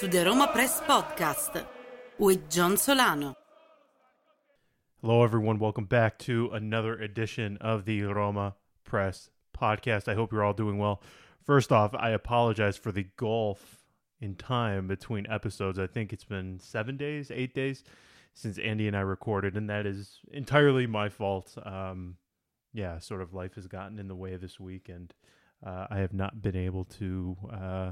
to 0.00 0.08
the 0.08 0.24
Roma 0.24 0.48
Press 0.50 0.80
Podcast 0.80 1.62
with 2.16 2.48
John 2.48 2.78
Solano. 2.78 3.36
Hello, 5.02 5.22
everyone. 5.22 5.58
Welcome 5.58 5.84
back 5.84 6.18
to 6.20 6.48
another 6.54 6.94
edition 6.94 7.58
of 7.58 7.84
the 7.84 8.04
Roma 8.04 8.54
Press 8.82 9.28
Podcast. 9.54 10.08
I 10.08 10.14
hope 10.14 10.32
you're 10.32 10.42
all 10.42 10.54
doing 10.54 10.78
well. 10.78 11.02
First 11.44 11.70
off, 11.70 11.94
I 11.94 12.12
apologize 12.12 12.78
for 12.78 12.90
the 12.90 13.08
gulf 13.18 13.84
in 14.22 14.36
time 14.36 14.88
between 14.88 15.26
episodes. 15.26 15.78
I 15.78 15.86
think 15.86 16.14
it's 16.14 16.24
been 16.24 16.58
seven 16.60 16.96
days, 16.96 17.30
eight 17.30 17.54
days 17.54 17.84
since 18.32 18.56
Andy 18.56 18.88
and 18.88 18.96
I 18.96 19.00
recorded, 19.00 19.54
and 19.54 19.68
that 19.68 19.84
is 19.84 20.20
entirely 20.32 20.86
my 20.86 21.10
fault. 21.10 21.58
Um, 21.62 22.16
yeah, 22.72 23.00
sort 23.00 23.20
of 23.20 23.34
life 23.34 23.56
has 23.56 23.66
gotten 23.66 23.98
in 23.98 24.08
the 24.08 24.16
way 24.16 24.36
this 24.36 24.58
week, 24.58 24.88
and 24.88 25.12
uh, 25.62 25.88
I 25.90 25.98
have 25.98 26.14
not 26.14 26.40
been 26.40 26.56
able 26.56 26.86
to 26.86 27.36
uh, 27.52 27.90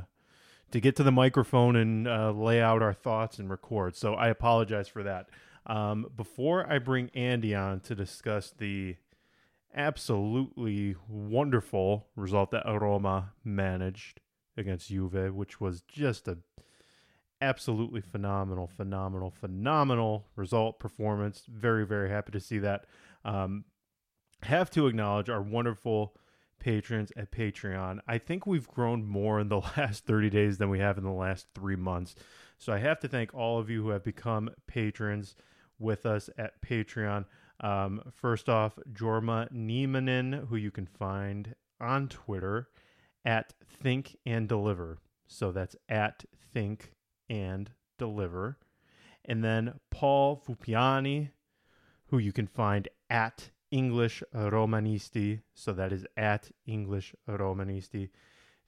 to 0.71 0.81
get 0.81 0.97
to 0.97 1.03
the 1.03 1.13
microphone 1.13 1.77
and 1.77 2.07
uh, 2.07 2.31
lay 2.31 2.61
out 2.61 2.83
our 2.83 2.93
thoughts 2.93 3.39
and 3.39 3.51
record. 3.51 3.97
So 3.97 4.15
I 4.15 4.29
apologize 4.29 4.89
for 4.89 5.03
that. 5.03 5.29
Um, 5.67 6.07
before 6.17 6.71
I 6.71 6.79
bring 6.79 7.11
Andy 7.15 7.55
on 7.55 7.81
to 7.81 7.95
discuss 7.95 8.53
the 8.57 8.97
absolutely 9.75 10.97
wonderful 11.09 12.09
result 12.17 12.51
that 12.51 12.65
Roma 12.67 13.33
managed 13.45 14.21
against 14.57 14.89
Juve, 14.89 15.35
which 15.35 15.61
was 15.61 15.83
just 15.83 16.27
a 16.27 16.39
absolutely 17.41 18.01
phenomenal, 18.01 18.67
phenomenal, 18.67 19.31
phenomenal 19.31 20.27
result 20.35 20.81
performance. 20.81 21.45
Very, 21.49 21.87
very 21.87 22.11
happy 22.11 22.33
to 22.33 22.41
see 22.41 22.59
that. 22.59 22.87
Um, 23.25 23.65
have 24.43 24.71
to 24.71 24.87
acknowledge 24.87 25.29
our 25.29 25.43
wonderful 25.43 26.17
patrons 26.59 27.13
at 27.17 27.31
Patreon. 27.31 28.01
I 28.07 28.19
think 28.19 28.47
we've 28.47 28.69
grown 28.69 29.07
more 29.07 29.41
in 29.41 29.49
the 29.49 29.61
last 29.77 30.07
30 30.07 30.31
days 30.31 30.59
than 30.59 30.71
we 30.71 30.79
have 30.81 30.99
in 30.99 31.05
the 31.05 31.11
last 31.11 31.47
three 31.55 31.77
months. 31.77 32.15
So 32.59 32.73
I 32.73 32.79
have 32.79 33.01
to 33.01 33.09
thank 33.09 33.35
all 33.35 33.59
of 33.59 33.71
you 33.71 33.83
who 33.83 33.91
have 33.91 34.05
become 34.05 34.51
patrons 34.67 35.37
with 35.79 36.07
us 36.07 36.29
at 36.37 36.61
Patreon. 36.61 37.25
Um, 37.61 38.03
first 38.13 38.49
off, 38.49 38.79
Jorma 38.93 39.51
Niemanen, 39.53 40.49
who 40.49 40.57
you 40.57 40.71
can 40.71 40.87
find 40.87 41.55
on 41.81 42.09
Twitter 42.09 42.69
at 43.25 43.55
Think 43.65 44.17
and 44.27 44.49
Deliver. 44.49 44.99
So 45.27 45.53
that's 45.53 45.77
at 45.89 46.25
Think 46.53 46.93
and 47.29 47.71
Deliver. 47.99 48.59
And 49.25 49.45
then 49.45 49.75
Paul 49.91 50.43
Fupiani, 50.47 51.31
who 52.07 52.19
you 52.19 52.33
can 52.33 52.47
find 52.47 52.89
at 53.11 53.51
English 53.71 54.23
Romanisti. 54.35 55.43
So 55.55 55.73
that 55.73 55.93
is 55.93 56.07
at 56.17 56.51
English 56.67 57.15
Romanisti. 57.29 58.11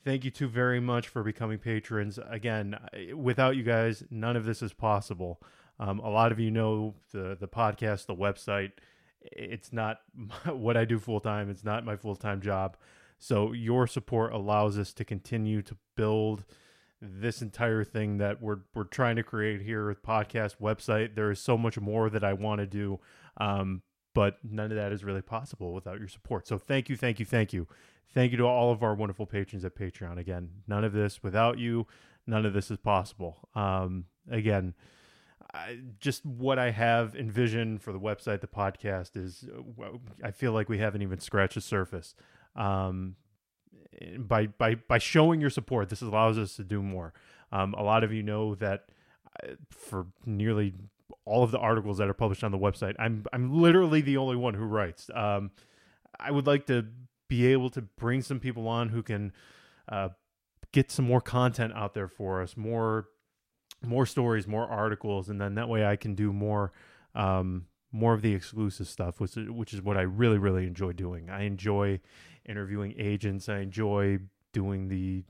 Thank 0.02 0.24
you 0.24 0.30
two 0.30 0.48
very 0.48 0.80
much 0.80 1.08
for 1.08 1.22
becoming 1.22 1.58
patrons. 1.58 2.18
Again, 2.28 2.78
without 3.14 3.56
you 3.56 3.62
guys, 3.62 4.02
none 4.10 4.36
of 4.36 4.46
this 4.46 4.62
is 4.62 4.72
possible. 4.72 5.42
Um, 5.78 5.98
a 6.00 6.08
lot 6.10 6.32
of 6.32 6.40
you 6.40 6.50
know 6.50 6.94
the 7.12 7.36
the 7.38 7.48
podcast, 7.48 8.06
the 8.06 8.14
website. 8.14 8.72
It's 9.20 9.72
not 9.72 10.00
what 10.46 10.76
I 10.76 10.84
do 10.84 10.98
full 10.98 11.20
time. 11.20 11.50
It's 11.50 11.64
not 11.64 11.84
my 11.84 11.96
full 11.96 12.16
time 12.16 12.40
job. 12.40 12.76
So 13.18 13.52
your 13.52 13.86
support 13.86 14.32
allows 14.32 14.78
us 14.78 14.94
to 14.94 15.04
continue 15.04 15.60
to 15.62 15.76
build 15.94 16.44
this 17.02 17.42
entire 17.42 17.84
thing 17.84 18.18
that 18.18 18.40
we're 18.42 18.60
we're 18.74 18.84
trying 18.84 19.16
to 19.16 19.22
create 19.22 19.62
here 19.62 19.88
with 19.88 20.02
podcast 20.02 20.56
website. 20.60 21.14
There 21.14 21.30
is 21.30 21.40
so 21.40 21.56
much 21.56 21.78
more 21.78 22.10
that 22.10 22.24
I 22.24 22.32
want 22.32 22.60
to 22.60 22.66
do, 22.66 23.00
um, 23.38 23.82
but 24.14 24.38
none 24.42 24.70
of 24.70 24.76
that 24.76 24.92
is 24.92 25.04
really 25.04 25.22
possible 25.22 25.72
without 25.72 25.98
your 25.98 26.08
support. 26.08 26.46
So 26.46 26.58
thank 26.58 26.88
you, 26.88 26.96
thank 26.96 27.18
you, 27.18 27.26
thank 27.26 27.52
you, 27.52 27.66
thank 28.14 28.32
you 28.32 28.38
to 28.38 28.44
all 28.44 28.72
of 28.72 28.82
our 28.82 28.94
wonderful 28.94 29.26
patrons 29.26 29.64
at 29.64 29.74
Patreon. 29.76 30.18
Again, 30.18 30.50
none 30.66 30.84
of 30.84 30.92
this 30.92 31.22
without 31.22 31.58
you, 31.58 31.86
none 32.26 32.46
of 32.46 32.52
this 32.52 32.70
is 32.70 32.78
possible. 32.78 33.48
Um, 33.54 34.06
again. 34.30 34.74
I, 35.52 35.80
just 35.98 36.24
what 36.24 36.60
I 36.60 36.70
have 36.70 37.16
envisioned 37.16 37.82
for 37.82 37.92
the 37.92 37.98
website, 37.98 38.40
the 38.40 38.46
podcast 38.46 39.16
is, 39.16 39.48
I 40.22 40.30
feel 40.30 40.52
like 40.52 40.68
we 40.68 40.78
haven't 40.78 41.02
even 41.02 41.18
scratched 41.18 41.56
the 41.56 41.60
surface. 41.60 42.14
Um, 42.54 43.16
by 44.18 44.46
by 44.46 44.76
by 44.76 44.98
showing 44.98 45.40
your 45.40 45.50
support, 45.50 45.88
this 45.88 46.02
allows 46.02 46.38
us 46.38 46.56
to 46.56 46.64
do 46.64 46.82
more. 46.82 47.12
Um, 47.52 47.74
a 47.74 47.82
lot 47.82 48.04
of 48.04 48.12
you 48.12 48.22
know 48.22 48.54
that 48.56 48.86
uh, 49.42 49.54
for 49.70 50.06
nearly 50.24 50.74
all 51.24 51.42
of 51.42 51.50
the 51.50 51.58
articles 51.58 51.98
that 51.98 52.08
are 52.08 52.14
published 52.14 52.44
on 52.44 52.52
the 52.52 52.58
website, 52.58 52.94
I'm 52.98 53.24
I'm 53.32 53.60
literally 53.60 54.00
the 54.00 54.16
only 54.16 54.36
one 54.36 54.54
who 54.54 54.64
writes. 54.64 55.10
Um, 55.14 55.50
I 56.18 56.30
would 56.30 56.46
like 56.46 56.66
to 56.66 56.86
be 57.28 57.46
able 57.52 57.70
to 57.70 57.82
bring 57.82 58.22
some 58.22 58.40
people 58.40 58.68
on 58.68 58.88
who 58.88 59.02
can 59.02 59.32
uh, 59.88 60.10
get 60.72 60.90
some 60.90 61.04
more 61.04 61.20
content 61.20 61.72
out 61.74 61.94
there 61.94 62.08
for 62.08 62.42
us, 62.42 62.56
more 62.56 63.08
more 63.82 64.04
stories, 64.04 64.46
more 64.46 64.66
articles, 64.66 65.28
and 65.28 65.40
then 65.40 65.54
that 65.54 65.68
way 65.68 65.86
I 65.86 65.96
can 65.96 66.14
do 66.14 66.32
more 66.32 66.72
um, 67.14 67.66
more 67.92 68.14
of 68.14 68.22
the 68.22 68.34
exclusive 68.34 68.88
stuff, 68.88 69.20
which 69.20 69.36
which 69.36 69.72
is 69.72 69.82
what 69.82 69.96
I 69.96 70.02
really 70.02 70.38
really 70.38 70.66
enjoy 70.66 70.92
doing. 70.92 71.30
I 71.30 71.42
enjoy 71.42 72.00
interviewing 72.46 72.94
agents. 72.98 73.48
I 73.48 73.60
enjoy 73.60 74.18
doing 74.52 74.88
the 74.88 75.24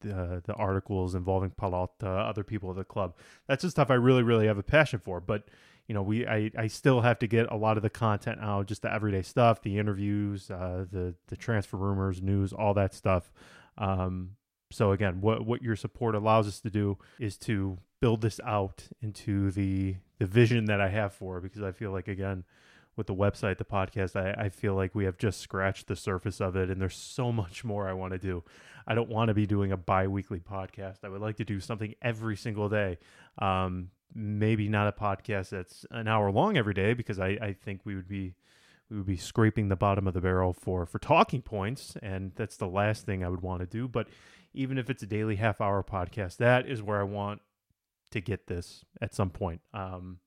the, 0.00 0.42
the 0.44 0.54
articles 0.54 1.14
involving 1.14 1.50
Pallotta, 1.50 2.28
other 2.28 2.44
people 2.44 2.70
at 2.70 2.76
the 2.76 2.84
club. 2.84 3.16
That's 3.46 3.62
the 3.62 3.70
stuff 3.70 3.90
I 3.90 3.94
really 3.94 4.22
really 4.22 4.46
have 4.46 4.58
a 4.58 4.62
passion 4.62 5.00
for. 5.00 5.20
But 5.20 5.48
you 5.86 5.94
know, 5.94 6.02
we 6.02 6.26
I, 6.26 6.50
I 6.56 6.66
still 6.66 7.00
have 7.00 7.18
to 7.20 7.26
get 7.26 7.50
a 7.50 7.56
lot 7.56 7.76
of 7.76 7.82
the 7.82 7.90
content 7.90 8.38
out, 8.40 8.66
just 8.66 8.82
the 8.82 8.92
everyday 8.92 9.22
stuff, 9.22 9.62
the 9.62 9.78
interviews, 9.78 10.50
uh, 10.50 10.84
the 10.90 11.14
the 11.28 11.36
transfer 11.36 11.76
rumors, 11.76 12.22
news, 12.22 12.52
all 12.52 12.74
that 12.74 12.94
stuff. 12.94 13.32
Um, 13.78 14.32
so 14.70 14.92
again, 14.92 15.20
what 15.20 15.46
what 15.46 15.62
your 15.62 15.76
support 15.76 16.14
allows 16.14 16.46
us 16.46 16.60
to 16.60 16.70
do 16.70 16.98
is 17.18 17.36
to 17.38 17.78
build 18.00 18.20
this 18.20 18.38
out 18.44 18.84
into 19.00 19.50
the 19.50 19.96
the 20.18 20.26
vision 20.26 20.66
that 20.66 20.80
I 20.80 20.88
have 20.88 21.14
for 21.14 21.40
because 21.40 21.62
I 21.62 21.72
feel 21.72 21.90
like 21.90 22.08
again 22.08 22.44
with 22.98 23.06
the 23.06 23.14
website, 23.14 23.56
the 23.56 23.64
podcast, 23.64 24.16
I, 24.16 24.46
I 24.46 24.48
feel 24.50 24.74
like 24.74 24.94
we 24.94 25.04
have 25.04 25.16
just 25.16 25.40
scratched 25.40 25.86
the 25.86 25.96
surface 25.96 26.40
of 26.40 26.56
it 26.56 26.68
and 26.68 26.80
there's 26.80 26.96
so 26.96 27.32
much 27.42 27.64
more 27.64 27.88
I 27.88 27.92
want 27.94 28.12
to 28.12 28.18
do. 28.18 28.44
I 28.86 28.94
don't 28.94 29.08
want 29.08 29.28
to 29.28 29.34
be 29.34 29.46
doing 29.46 29.72
a 29.72 29.76
bi-weekly 29.76 30.40
podcast. 30.40 30.98
I 31.04 31.08
would 31.08 31.20
like 31.20 31.36
to 31.36 31.44
do 31.44 31.60
something 31.60 31.94
every 32.02 32.36
single 32.36 32.68
day. 32.68 32.98
Um, 33.38 33.90
maybe 34.14 34.68
not 34.68 34.88
a 34.88 34.92
podcast 34.92 35.50
that's 35.50 35.86
an 35.90 36.08
hour 36.08 36.30
long 36.30 36.56
every 36.56 36.74
day 36.74 36.94
because 36.94 37.18
I, 37.18 37.38
I 37.40 37.52
think 37.52 37.82
we 37.84 37.94
would 37.94 38.08
be 38.08 38.34
we 38.90 38.96
would 38.96 39.06
be 39.06 39.18
scraping 39.18 39.68
the 39.68 39.76
bottom 39.76 40.06
of 40.06 40.14
the 40.14 40.20
barrel 40.22 40.54
for 40.54 40.86
for 40.86 40.98
talking 40.98 41.42
points 41.42 41.94
and 42.02 42.32
that's 42.36 42.56
the 42.56 42.66
last 42.66 43.04
thing 43.04 43.22
I 43.22 43.28
would 43.28 43.42
want 43.42 43.60
to 43.60 43.66
do. 43.66 43.86
But 43.86 44.08
even 44.54 44.78
if 44.78 44.88
it's 44.88 45.02
a 45.02 45.06
daily 45.06 45.36
half 45.36 45.60
hour 45.60 45.84
podcast, 45.84 46.38
that 46.38 46.66
is 46.66 46.82
where 46.82 46.98
I 46.98 47.04
want 47.04 47.42
to 48.10 48.20
get 48.22 48.46
this 48.46 48.84
at 49.02 49.14
some 49.14 49.28
point. 49.28 49.60
Um, 49.74 50.20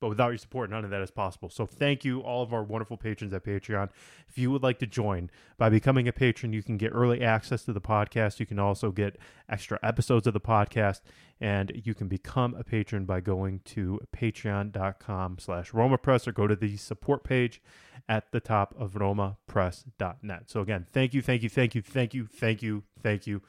but 0.00 0.08
without 0.08 0.28
your 0.28 0.38
support, 0.38 0.70
none 0.70 0.84
of 0.84 0.90
that 0.90 1.02
is 1.02 1.10
possible. 1.10 1.50
So 1.50 1.66
thank 1.66 2.04
you, 2.04 2.20
all 2.20 2.42
of 2.42 2.52
our 2.52 2.62
wonderful 2.62 2.96
patrons 2.96 3.32
at 3.32 3.44
Patreon. 3.44 3.90
If 4.28 4.38
you 4.38 4.50
would 4.50 4.62
like 4.62 4.78
to 4.80 4.86
join 4.86 5.30
by 5.56 5.68
becoming 5.68 6.06
a 6.08 6.12
patron, 6.12 6.52
you 6.52 6.62
can 6.62 6.76
get 6.76 6.92
early 6.92 7.22
access 7.22 7.64
to 7.64 7.72
the 7.72 7.80
podcast. 7.80 8.40
You 8.40 8.46
can 8.46 8.58
also 8.58 8.90
get 8.90 9.18
extra 9.48 9.78
episodes 9.82 10.26
of 10.26 10.34
the 10.34 10.40
podcast, 10.40 11.00
and 11.40 11.82
you 11.84 11.94
can 11.94 12.08
become 12.08 12.54
a 12.54 12.64
patron 12.64 13.04
by 13.04 13.20
going 13.20 13.60
to 13.66 14.00
patreon.com 14.16 15.38
slash 15.38 15.74
Roma 15.74 15.98
Press 15.98 16.28
or 16.28 16.32
go 16.32 16.46
to 16.46 16.56
the 16.56 16.76
support 16.76 17.24
page 17.24 17.60
at 18.08 18.32
the 18.32 18.40
top 18.40 18.74
of 18.78 18.92
romapress.net. 18.92 20.44
So 20.46 20.60
again, 20.60 20.86
thank 20.92 21.14
you, 21.14 21.22
thank 21.22 21.42
you, 21.42 21.48
thank 21.48 21.74
you, 21.74 21.82
thank 21.82 22.14
you, 22.14 22.26
thank 22.26 22.62
you, 22.62 22.84
thank 23.02 23.26
you 23.26 23.42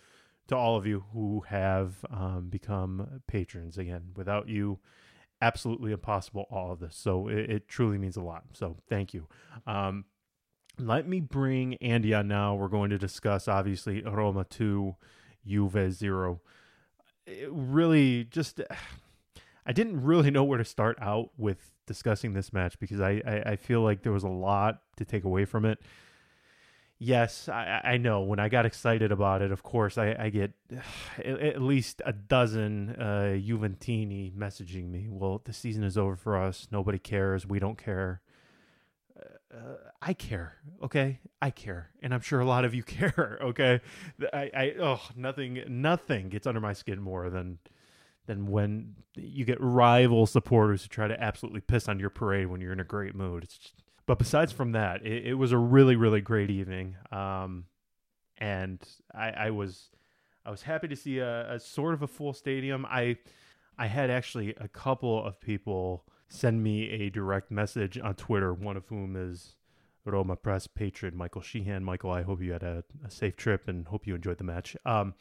to 0.50 0.58
all 0.58 0.76
of 0.76 0.86
you 0.86 1.06
who 1.14 1.42
have 1.48 2.04
um, 2.10 2.48
become 2.50 3.22
patrons. 3.28 3.78
Again, 3.78 4.10
without 4.16 4.50
you, 4.50 4.80
absolutely 5.42 5.92
impossible 5.92 6.46
all 6.50 6.72
of 6.72 6.80
this. 6.80 6.96
So 6.96 7.28
it, 7.28 7.50
it 7.50 7.68
truly 7.68 7.98
means 7.98 8.18
a 8.18 8.22
lot. 8.22 8.44
So 8.54 8.78
thank 8.90 9.14
you. 9.14 9.28
Um, 9.66 10.06
let 10.78 11.08
me 11.08 11.20
bring 11.20 11.76
Andy 11.76 12.14
on 12.14 12.28
now. 12.28 12.56
We're 12.56 12.68
going 12.70 12.90
to 12.92 12.98
discuss 12.98 13.48
obviously 13.48 14.02
Roma 14.02 14.46
2, 14.46 14.96
Juve 15.46 15.94
0. 15.94 16.42
It 17.26 17.50
really 17.52 18.24
just 18.24 18.62
I 19.66 19.72
didn't 19.72 20.02
really 20.02 20.32
know 20.32 20.44
where 20.44 20.58
to 20.58 20.66
start 20.66 20.98
out 21.02 21.30
with 21.38 21.72
discussing 21.86 22.34
this 22.34 22.54
match 22.54 22.80
because 22.80 23.02
I, 23.02 23.22
I, 23.26 23.52
I 23.52 23.56
feel 23.56 23.82
like 23.82 24.04
there 24.04 24.12
was 24.12 24.24
a 24.24 24.30
lot 24.30 24.82
to 24.98 25.06
take 25.06 25.24
away 25.26 25.46
from 25.46 25.66
it 25.66 25.80
yes, 27.00 27.50
I, 27.50 27.82
I, 27.84 27.98
know 27.98 28.22
when 28.22 28.40
I 28.40 28.50
got 28.50 28.66
excited 28.66 29.12
about 29.12 29.42
it, 29.42 29.52
of 29.52 29.64
course, 29.64 29.98
I, 29.98 30.16
I 30.20 30.30
get 30.30 30.52
at 31.26 31.62
least 31.62 32.02
a 32.06 32.14
dozen 32.14 32.96
uh, 33.00 33.38
Juventini 33.40 34.34
messaging 34.34 34.90
me. 34.90 35.08
Well, 35.10 35.42
the 35.44 35.54
season 35.54 35.84
is 35.84 35.98
over 35.98 36.16
for 36.16 36.38
us. 36.38 36.68
Nobody 36.72 37.00
cares. 37.00 37.48
We 37.48 37.60
don't 37.60 37.78
care. 37.78 38.22
Uh, 39.18 39.56
uh 39.58 39.76
I 40.02 40.14
care. 40.14 40.58
Okay, 40.84 41.20
I 41.42 41.50
care, 41.50 41.90
and 42.02 42.14
I'm 42.14 42.22
sure 42.22 42.40
a 42.40 42.46
lot 42.46 42.66
of 42.66 42.76
you 42.76 42.84
care. 42.98 43.40
Okay, 43.42 43.80
I, 44.34 44.52
I 44.54 44.74
oh 44.80 45.02
nothing 45.16 45.64
nothing 45.68 46.30
gets 46.30 46.46
under 46.46 46.62
my 46.62 46.74
skin 46.74 47.02
more 47.02 47.30
than 47.30 47.60
than 48.28 48.46
when 48.46 48.96
you 49.16 49.44
get 49.44 49.58
rival 49.60 50.28
supporters 50.28 50.84
who 50.84 50.88
try 50.88 51.08
to 51.08 51.20
absolutely 51.22 51.62
piss 51.62 51.90
on 51.90 52.00
your 52.00 52.12
parade 52.12 52.46
when 52.46 52.62
you're 52.62 52.72
in 52.72 52.80
a 52.80 52.84
great 52.84 53.16
mood. 53.16 53.44
It's 53.44 53.58
just, 53.58 53.74
but 54.10 54.18
besides 54.18 54.52
from 54.52 54.72
that, 54.72 55.06
it, 55.06 55.28
it 55.28 55.34
was 55.36 55.52
a 55.52 55.58
really, 55.60 55.96
really 55.96 56.20
great 56.20 56.50
evening. 56.50 56.96
Um, 57.12 57.66
and 58.40 58.82
I, 59.14 59.30
I 59.30 59.50
was, 59.52 59.92
I 60.44 60.50
was 60.50 60.64
happy 60.64 60.88
to 60.88 60.96
see 60.96 61.20
a, 61.20 61.54
a 61.54 61.60
sort 61.60 61.94
of 61.94 62.02
a 62.02 62.08
full 62.08 62.34
stadium. 62.34 62.88
I 62.90 63.18
I 63.78 63.86
had 63.86 64.10
actually 64.10 64.56
a 64.58 64.68
couple 64.68 65.24
of 65.24 65.40
people 65.40 66.06
send 66.28 66.64
me 66.64 66.90
a 66.90 67.12
direct 67.12 67.52
message 67.52 68.00
on 68.00 68.16
Twitter, 68.16 68.52
one 68.52 68.78
of 68.78 68.88
whom 68.88 69.16
is 69.16 69.58
Roma 70.06 70.36
Press 70.36 70.66
patron 70.66 71.16
Michael 71.16 71.44
Sheehan. 71.44 71.84
Michael, 71.84 72.10
I 72.10 72.24
hope 72.24 72.42
you 72.42 72.54
had 72.54 72.64
a, 72.64 72.84
a 73.06 73.12
safe 73.12 73.36
trip 73.36 73.68
and 73.68 73.90
hope 73.90 74.08
you 74.08 74.16
enjoyed 74.16 74.40
the 74.40 74.44
match. 74.44 74.76
Um, 74.88 75.14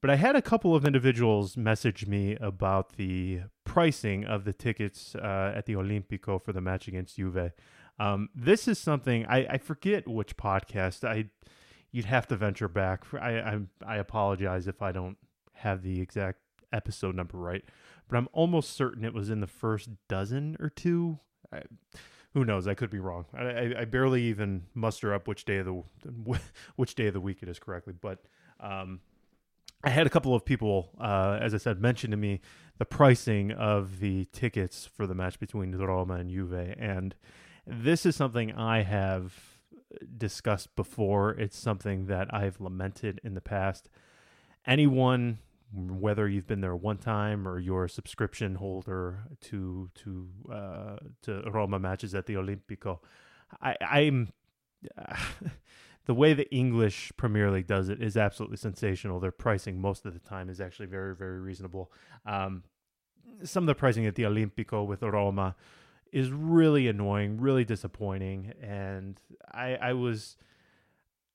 but 0.00 0.10
I 0.10 0.16
had 0.16 0.34
a 0.34 0.42
couple 0.42 0.74
of 0.74 0.84
individuals 0.84 1.56
message 1.56 2.08
me 2.08 2.36
about 2.40 2.96
the 2.96 3.42
pricing 3.64 4.24
of 4.24 4.44
the 4.44 4.52
tickets 4.52 5.14
uh, 5.14 5.52
at 5.54 5.66
the 5.66 5.74
Olimpico 5.74 6.42
for 6.42 6.52
the 6.52 6.60
match 6.60 6.88
against 6.88 7.16
Juve. 7.16 7.52
Um, 7.98 8.28
this 8.34 8.66
is 8.66 8.78
something 8.78 9.24
I, 9.26 9.46
I 9.46 9.58
forget 9.58 10.08
which 10.08 10.36
podcast 10.36 11.04
I 11.08 11.26
you'd 11.92 12.06
have 12.06 12.26
to 12.28 12.36
venture 12.36 12.68
back. 12.68 13.04
For, 13.04 13.20
I, 13.20 13.38
I 13.38 13.58
I 13.86 13.96
apologize 13.96 14.66
if 14.66 14.82
I 14.82 14.92
don't 14.92 15.16
have 15.52 15.82
the 15.82 16.00
exact 16.00 16.40
episode 16.72 17.14
number 17.14 17.38
right, 17.38 17.64
but 18.08 18.16
I'm 18.16 18.28
almost 18.32 18.72
certain 18.72 19.04
it 19.04 19.14
was 19.14 19.30
in 19.30 19.40
the 19.40 19.46
first 19.46 19.88
dozen 20.08 20.56
or 20.58 20.68
two. 20.68 21.18
I, 21.52 21.62
who 22.34 22.44
knows? 22.44 22.66
I 22.66 22.74
could 22.74 22.90
be 22.90 22.98
wrong. 22.98 23.26
I, 23.32 23.74
I, 23.78 23.84
barely 23.84 24.22
even 24.24 24.64
muster 24.74 25.14
up 25.14 25.28
which 25.28 25.44
day 25.44 25.58
of 25.58 25.66
the 25.66 25.82
which 26.76 26.96
day 26.96 27.06
of 27.06 27.14
the 27.14 27.20
week 27.20 27.38
it 27.42 27.48
is 27.48 27.60
correctly. 27.60 27.94
But 27.98 28.24
um, 28.58 29.00
I 29.84 29.90
had 29.90 30.06
a 30.06 30.10
couple 30.10 30.34
of 30.34 30.44
people, 30.44 30.90
uh, 31.00 31.38
as 31.40 31.54
I 31.54 31.58
said, 31.58 31.80
mention 31.80 32.10
to 32.10 32.16
me 32.16 32.40
the 32.78 32.84
pricing 32.84 33.52
of 33.52 34.00
the 34.00 34.24
tickets 34.32 34.84
for 34.84 35.06
the 35.06 35.14
match 35.14 35.38
between 35.38 35.72
Roma 35.76 36.14
and 36.14 36.28
Juve, 36.28 36.74
and 36.76 37.14
this 37.66 38.04
is 38.04 38.16
something 38.16 38.52
I 38.52 38.82
have 38.82 39.34
discussed 40.16 40.74
before. 40.76 41.30
It's 41.30 41.56
something 41.56 42.06
that 42.06 42.32
I've 42.32 42.60
lamented 42.60 43.20
in 43.24 43.34
the 43.34 43.40
past. 43.40 43.88
Anyone 44.66 45.38
whether 45.74 46.28
you've 46.28 46.46
been 46.46 46.60
there 46.60 46.76
one 46.76 46.98
time 46.98 47.48
or 47.48 47.58
you're 47.58 47.84
a 47.84 47.90
subscription 47.90 48.54
holder 48.54 49.24
to 49.40 49.90
to 49.94 50.28
uh, 50.52 50.96
to 51.22 51.42
Roma 51.50 51.78
matches 51.78 52.14
at 52.14 52.26
the 52.26 52.34
Olimpico, 52.34 53.00
I, 53.60 53.76
I'm 53.80 54.32
the 56.06 56.14
way 56.14 56.32
the 56.32 56.48
English 56.54 57.12
Premier 57.16 57.50
League 57.50 57.66
does 57.66 57.88
it 57.88 58.02
is 58.02 58.16
absolutely 58.16 58.56
sensational. 58.56 59.20
Their 59.20 59.32
pricing 59.32 59.80
most 59.80 60.06
of 60.06 60.14
the 60.14 60.20
time 60.20 60.48
is 60.48 60.60
actually 60.60 60.86
very 60.86 61.14
very 61.14 61.40
reasonable. 61.40 61.90
Um, 62.24 62.62
some 63.42 63.64
of 63.64 63.66
the 63.66 63.74
pricing 63.74 64.06
at 64.06 64.14
the 64.14 64.24
Olimpico 64.24 64.86
with 64.86 65.02
Roma 65.02 65.56
is 66.14 66.30
really 66.30 66.86
annoying, 66.86 67.40
really 67.40 67.64
disappointing, 67.64 68.52
and 68.62 69.20
I 69.52 69.74
I 69.74 69.92
was 69.94 70.36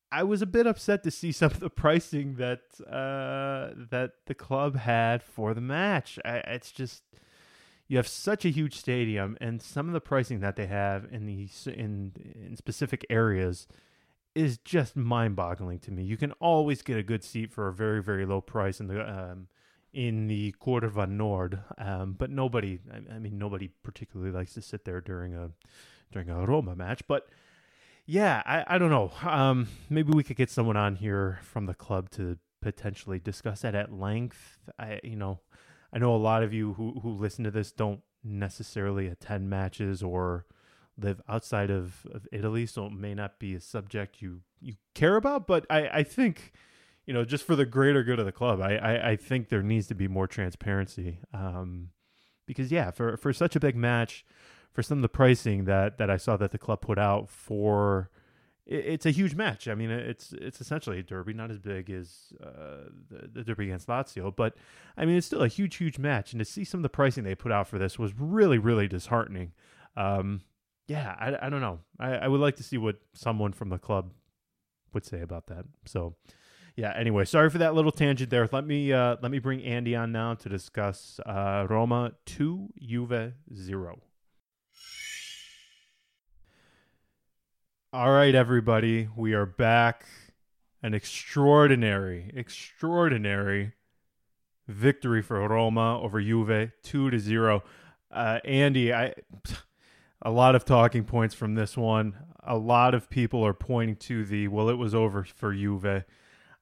I 0.10 0.24
was 0.24 0.42
a 0.42 0.46
bit 0.46 0.66
upset 0.66 1.04
to 1.04 1.12
see 1.12 1.32
some 1.34 1.52
of 1.52 1.60
the 1.60 1.70
pricing 1.70 2.36
that 2.36 2.62
uh, 2.88 3.76
that 3.92 4.14
the 4.26 4.34
club 4.34 4.78
had 4.78 5.22
for 5.22 5.54
the 5.54 5.62
match. 5.62 6.18
I, 6.24 6.38
it's 6.48 6.72
just 6.72 7.04
you 7.90 7.98
have 7.98 8.08
such 8.08 8.46
a 8.46 8.50
huge 8.50 8.76
stadium, 8.76 9.38
and 9.42 9.62
some 9.62 9.88
of 9.88 9.94
the 9.94 10.00
pricing 10.00 10.40
that 10.40 10.56
they 10.56 10.68
have 10.68 11.06
in 11.12 11.26
the 11.26 11.50
in 11.66 12.14
in 12.48 12.56
specific 12.56 13.06
areas 13.10 13.68
is 14.34 14.60
just 14.60 14.96
mind-boggling 14.96 15.80
to 15.80 15.92
me. 15.92 16.04
You 16.04 16.16
can 16.16 16.32
always 16.34 16.82
get 16.84 16.98
a 16.98 17.04
good 17.04 17.24
seat 17.26 17.52
for 17.52 17.68
a 17.68 17.74
very 17.74 18.02
very 18.02 18.26
low 18.26 18.40
price 18.40 18.80
in 18.80 18.88
the 18.88 19.02
um, 19.02 19.48
in 19.94 20.28
the 20.28 20.54
Curva 20.62 21.10
Nord, 21.10 21.60
um, 21.78 22.16
but 22.18 22.30
nobody. 22.30 22.80
I, 22.92 23.16
I 23.16 23.20
mean, 23.20 23.38
nobody 23.38 23.70
particularly 23.84 24.32
likes 24.32 24.54
to 24.54 24.62
sit 24.62 24.86
there 24.86 25.02
during 25.02 25.36
a 25.36 25.52
during 26.12 26.30
a 26.30 26.46
Roma 26.46 26.76
match, 26.76 27.02
but 27.08 27.28
yeah, 28.06 28.42
I, 28.46 28.76
I 28.76 28.78
don't 28.80 28.90
know. 28.90 29.12
Um, 29.24 29.68
maybe 29.90 30.12
we 30.12 30.24
could 30.24 30.38
get 30.38 30.50
someone 30.50 30.78
on 30.78 30.96
here 30.96 31.40
from 31.44 31.68
the 31.68 31.76
club 31.76 32.10
to 32.12 32.38
potentially 32.62 33.20
discuss 33.20 33.62
that 33.62 33.76
at 33.76 33.94
length. 33.94 34.58
I, 34.80 35.00
you 35.04 35.16
know, 35.16 35.42
I 35.94 36.00
know 36.00 36.16
a 36.16 36.18
lot 36.18 36.44
of 36.44 36.54
you 36.54 36.74
who 36.74 37.00
who 37.02 37.12
listen 37.12 37.44
to 37.44 37.52
this 37.52 37.72
don't 37.72 38.02
necessarily 38.24 39.08
attend 39.08 39.50
matches 39.50 40.02
or 40.04 40.46
live 40.98 41.22
outside 41.30 41.70
of, 41.70 42.06
of 42.12 42.28
Italy, 42.32 42.66
so 42.66 42.88
it 42.88 42.92
may 42.92 43.14
not 43.14 43.40
be 43.40 43.56
a 43.56 43.62
subject 43.62 44.22
you 44.22 44.42
you 44.60 44.74
care 44.94 45.16
about. 45.16 45.48
But 45.48 45.66
I, 45.70 45.88
I 45.90 46.04
think, 46.04 46.54
you 47.06 47.14
know, 47.14 47.26
just 47.26 47.44
for 47.44 47.56
the 47.56 47.66
greater 47.66 48.04
good 48.04 48.20
of 48.20 48.26
the 48.26 48.32
club, 48.32 48.62
I, 48.62 48.76
I, 48.76 49.10
I 49.12 49.16
think 49.16 49.50
there 49.50 49.64
needs 49.64 49.88
to 49.88 49.96
be 49.96 50.08
more 50.08 50.28
transparency. 50.28 51.20
Um, 51.34 51.90
because 52.46 52.72
yeah, 52.72 52.92
for 52.92 53.18
for 53.18 53.32
such 53.32 53.56
a 53.56 53.60
big 53.60 53.76
match 53.76 54.26
for 54.72 54.84
some 54.84 55.00
of 55.00 55.02
the 55.02 55.10
pricing 55.10 55.66
that 55.66 55.98
that 55.98 56.10
I 56.10 56.18
saw 56.18 56.38
that 56.38 56.52
the 56.52 56.58
club 56.58 56.82
put 56.82 56.98
out 56.98 57.30
for 57.30 58.10
it's 58.72 59.08
a 59.08 59.12
huge 59.12 59.34
match. 59.34 59.68
I 59.68 59.74
mean, 59.74 59.90
it's 59.90 60.32
it's 60.34 60.62
essentially 60.62 61.00
a 61.00 61.04
derby, 61.04 61.34
not 61.34 61.50
as 61.50 61.58
big 61.58 61.90
as 61.90 62.34
uh, 62.44 62.90
the, 63.10 63.28
the 63.34 63.44
derby 63.44 63.66
against 63.66 63.88
Lazio, 63.88 64.36
but 64.36 64.56
I 64.96 65.06
mean, 65.06 65.16
it's 65.16 65.26
still 65.26 65.42
a 65.42 65.48
huge, 65.48 65.78
huge 65.78 65.98
match. 65.98 66.34
And 66.34 66.40
to 66.40 66.46
see 66.46 66.64
some 66.64 66.80
of 66.80 66.84
the 66.84 66.90
pricing 66.90 67.24
they 67.24 67.34
put 67.34 67.52
out 67.52 67.68
for 67.68 67.80
this 67.80 67.98
was 67.98 68.14
really, 68.16 68.60
really 68.60 68.88
disheartening. 68.88 69.54
Um, 69.98 70.42
yeah, 70.88 71.16
I, 71.20 71.48
I 71.48 71.50
don't 71.50 71.62
know. 71.62 71.80
I, 72.00 72.12
I 72.16 72.28
would 72.28 72.42
like 72.42 72.58
to 72.58 72.64
see 72.64 72.78
what 72.78 72.98
someone 73.14 73.54
from 73.54 73.70
the 73.70 73.80
club 73.80 74.12
would 74.94 75.06
say 75.06 75.22
about 75.22 75.48
that. 75.48 75.66
So, 75.86 76.16
yeah. 76.76 76.94
Anyway, 76.96 77.26
sorry 77.26 77.50
for 77.50 77.58
that 77.60 77.76
little 77.76 77.92
tangent 77.92 78.30
there. 78.30 78.48
Let 78.52 78.66
me 78.66 78.92
uh, 78.94 79.18
let 79.22 79.32
me 79.32 79.40
bring 79.40 79.64
Andy 79.64 79.96
on 79.96 80.12
now 80.12 80.34
to 80.36 80.50
discuss 80.50 81.20
uh, 81.26 81.68
Roma 81.70 82.14
two 82.26 82.70
Juve 82.80 83.34
zero. 83.54 84.02
All 87.92 88.12
right, 88.12 88.36
everybody, 88.36 89.10
we 89.16 89.34
are 89.34 89.48
back. 89.48 90.06
An 90.82 90.94
extraordinary, 90.94 92.32
extraordinary 92.34 93.74
victory 94.68 95.22
for 95.22 95.46
Roma 95.48 96.00
over 96.00 96.22
Juve, 96.22 96.72
two 96.84 97.10
to 97.10 97.20
zero. 97.20 97.64
Uh, 98.12 98.40
Andy, 98.46 98.94
I 98.94 99.14
a 100.22 100.32
lot 100.32 100.56
of 100.56 100.66
talking 100.66 101.04
points 101.04 101.34
from 101.34 101.56
this 101.56 101.76
one. 101.76 102.16
A 102.44 102.58
lot 102.58 102.94
of 102.94 103.10
people 103.10 103.46
are 103.46 103.54
pointing 103.54 103.96
to 103.98 104.24
the 104.24 104.48
well, 104.48 104.70
it 104.70 104.78
was 104.78 104.96
over 104.96 105.24
for 105.24 105.54
Juve. 105.54 106.06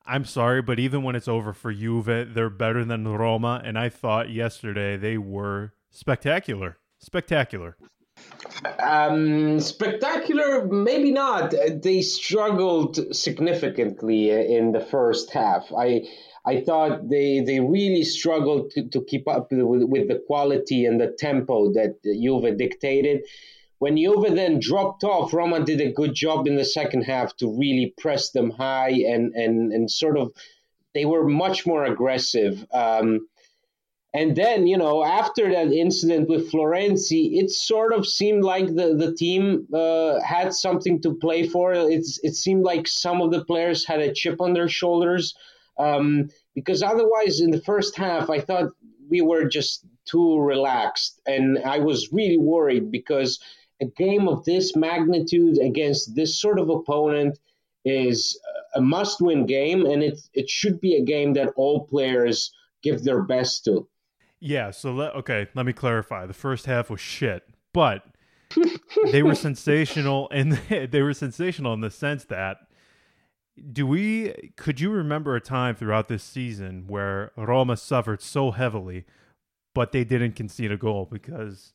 I'm 0.08 0.26
sorry, 0.26 0.62
but 0.62 0.80
even 0.80 1.04
when 1.04 1.16
it's 1.16 1.28
over 1.28 1.54
for 1.54 1.74
Juve, 1.74 2.06
they're 2.06 2.50
better 2.50 2.86
than 2.86 3.08
Roma, 3.08 3.62
and 3.64 3.78
I 3.78 3.90
thought 3.90 4.30
yesterday 4.30 4.96
they 4.98 5.18
were 5.18 5.74
spectacular, 5.92 6.78
spectacular. 6.98 7.76
Um, 8.80 9.60
spectacular, 9.60 10.66
maybe 10.66 11.12
not. 11.12 11.54
They 11.84 12.02
struggled 12.02 13.16
significantly 13.16 14.32
in 14.32 14.72
the 14.72 14.80
first 14.80 15.32
half. 15.32 15.72
I 15.78 16.08
I 16.46 16.62
thought 16.62 17.10
they 17.10 17.42
they 17.42 17.60
really 17.60 18.04
struggled 18.04 18.72
to, 18.72 18.88
to 18.90 19.04
keep 19.04 19.28
up 19.28 19.52
with, 19.52 19.84
with 19.84 20.08
the 20.08 20.24
quality 20.26 20.86
and 20.86 21.00
the 21.00 21.12
tempo 21.20 21.74
that 21.74 22.02
Juve 22.04 22.58
dictated. 22.58 23.26
When 23.80 23.98
Juve 23.98 24.36
then 24.36 24.60
dropped 24.60 25.04
off, 25.04 25.34
Roma 25.34 25.64
did 25.64 25.82
a 25.82 25.92
good 25.92 26.16
job 26.16 26.48
in 26.48 26.56
the 26.56 26.66
second 26.66 27.04
half 27.04 27.36
to 27.38 27.58
really 27.58 27.94
press 27.98 28.32
them 28.32 28.50
high 28.50 28.90
and 28.90 29.34
and 29.34 29.72
and 29.72 29.90
sort 29.90 30.18
of 30.18 30.32
they 30.94 31.06
were 31.06 31.28
much 31.28 31.68
more 31.68 31.86
aggressive. 31.86 32.66
Um, 32.74 33.28
and 34.14 34.36
then, 34.36 34.66
you 34.66 34.78
know, 34.78 35.04
after 35.04 35.52
that 35.52 35.72
incident 35.72 36.28
with 36.28 36.52
Florenzi, 36.52 37.38
it 37.38 37.52
sort 37.52 37.94
of 37.94 38.08
seemed 38.08 38.44
like 38.44 38.68
the, 38.68 38.96
the 38.96 39.14
team 39.14 39.68
uh, 39.72 40.20
had 40.22 40.54
something 40.54 41.00
to 41.02 41.14
play 41.14 41.48
for. 41.48 41.74
It's, 41.74 42.20
it 42.24 42.34
seemed 42.34 42.64
like 42.64 42.88
some 42.88 43.22
of 43.22 43.32
the 43.32 43.46
players 43.46 43.86
had 43.86 44.00
a 44.00 44.12
chip 44.12 44.42
on 44.42 44.54
their 44.54 44.70
shoulders. 44.70 45.36
Um, 45.78 46.30
because 46.56 46.82
otherwise, 46.82 47.42
in 47.42 47.52
the 47.52 47.62
first 47.62 47.96
half, 47.96 48.32
I 48.32 48.40
thought 48.40 48.72
we 49.08 49.22
were 49.22 49.46
just 49.46 49.86
too 50.06 50.40
relaxed. 50.40 51.22
And 51.28 51.60
I 51.60 51.78
was 51.78 52.12
really 52.12 52.40
worried 52.40 52.92
because 52.92 53.40
a 53.82 53.86
game 53.86 54.28
of 54.28 54.44
this 54.46 54.76
magnitude 54.76 55.58
against 55.60 56.16
this 56.16 56.40
sort 56.40 56.60
of 56.60 56.70
opponent 56.70 57.40
is 57.86 58.40
a 58.76 58.82
must 58.82 59.22
win 59.22 59.46
game. 59.46 59.86
And 59.86 60.04
it, 60.04 60.20
it 60.34 60.50
should 60.50 60.82
be 60.82 60.96
a 60.96 61.04
game 61.04 61.34
that 61.34 61.54
all 61.56 61.86
players 61.86 62.52
give 62.84 63.04
their 63.04 63.22
best 63.24 63.66
to. 63.66 63.88
Yeah, 64.40 64.72
so 64.72 64.92
let, 64.94 65.16
okay, 65.16 65.48
let 65.56 65.66
me 65.66 65.74
clarify. 65.74 66.26
The 66.26 66.34
first 66.34 66.66
half 66.66 66.90
was 66.90 67.02
shit, 67.02 67.44
but 67.74 68.04
they 69.12 69.24
were 69.24 69.36
sensational 69.36 70.30
and 70.32 70.54
they 70.70 71.02
were 71.02 71.14
sensational 71.14 71.74
in 71.74 71.82
the 71.82 71.90
sense 71.90 72.26
that 72.26 72.58
do 73.72 73.88
we 73.88 74.52
could 74.56 74.80
you 74.80 74.92
remember 74.92 75.36
a 75.36 75.42
time 75.42 75.76
throughout 75.76 76.08
this 76.08 76.24
season 76.24 76.86
where 76.88 77.32
Roma 77.36 77.76
suffered 77.76 78.22
so 78.22 78.52
heavily 78.52 79.04
but 79.74 79.92
they 79.92 80.04
didn't 80.04 80.34
concede 80.34 80.72
a 80.72 80.78
goal 80.78 81.08
because 81.12 81.74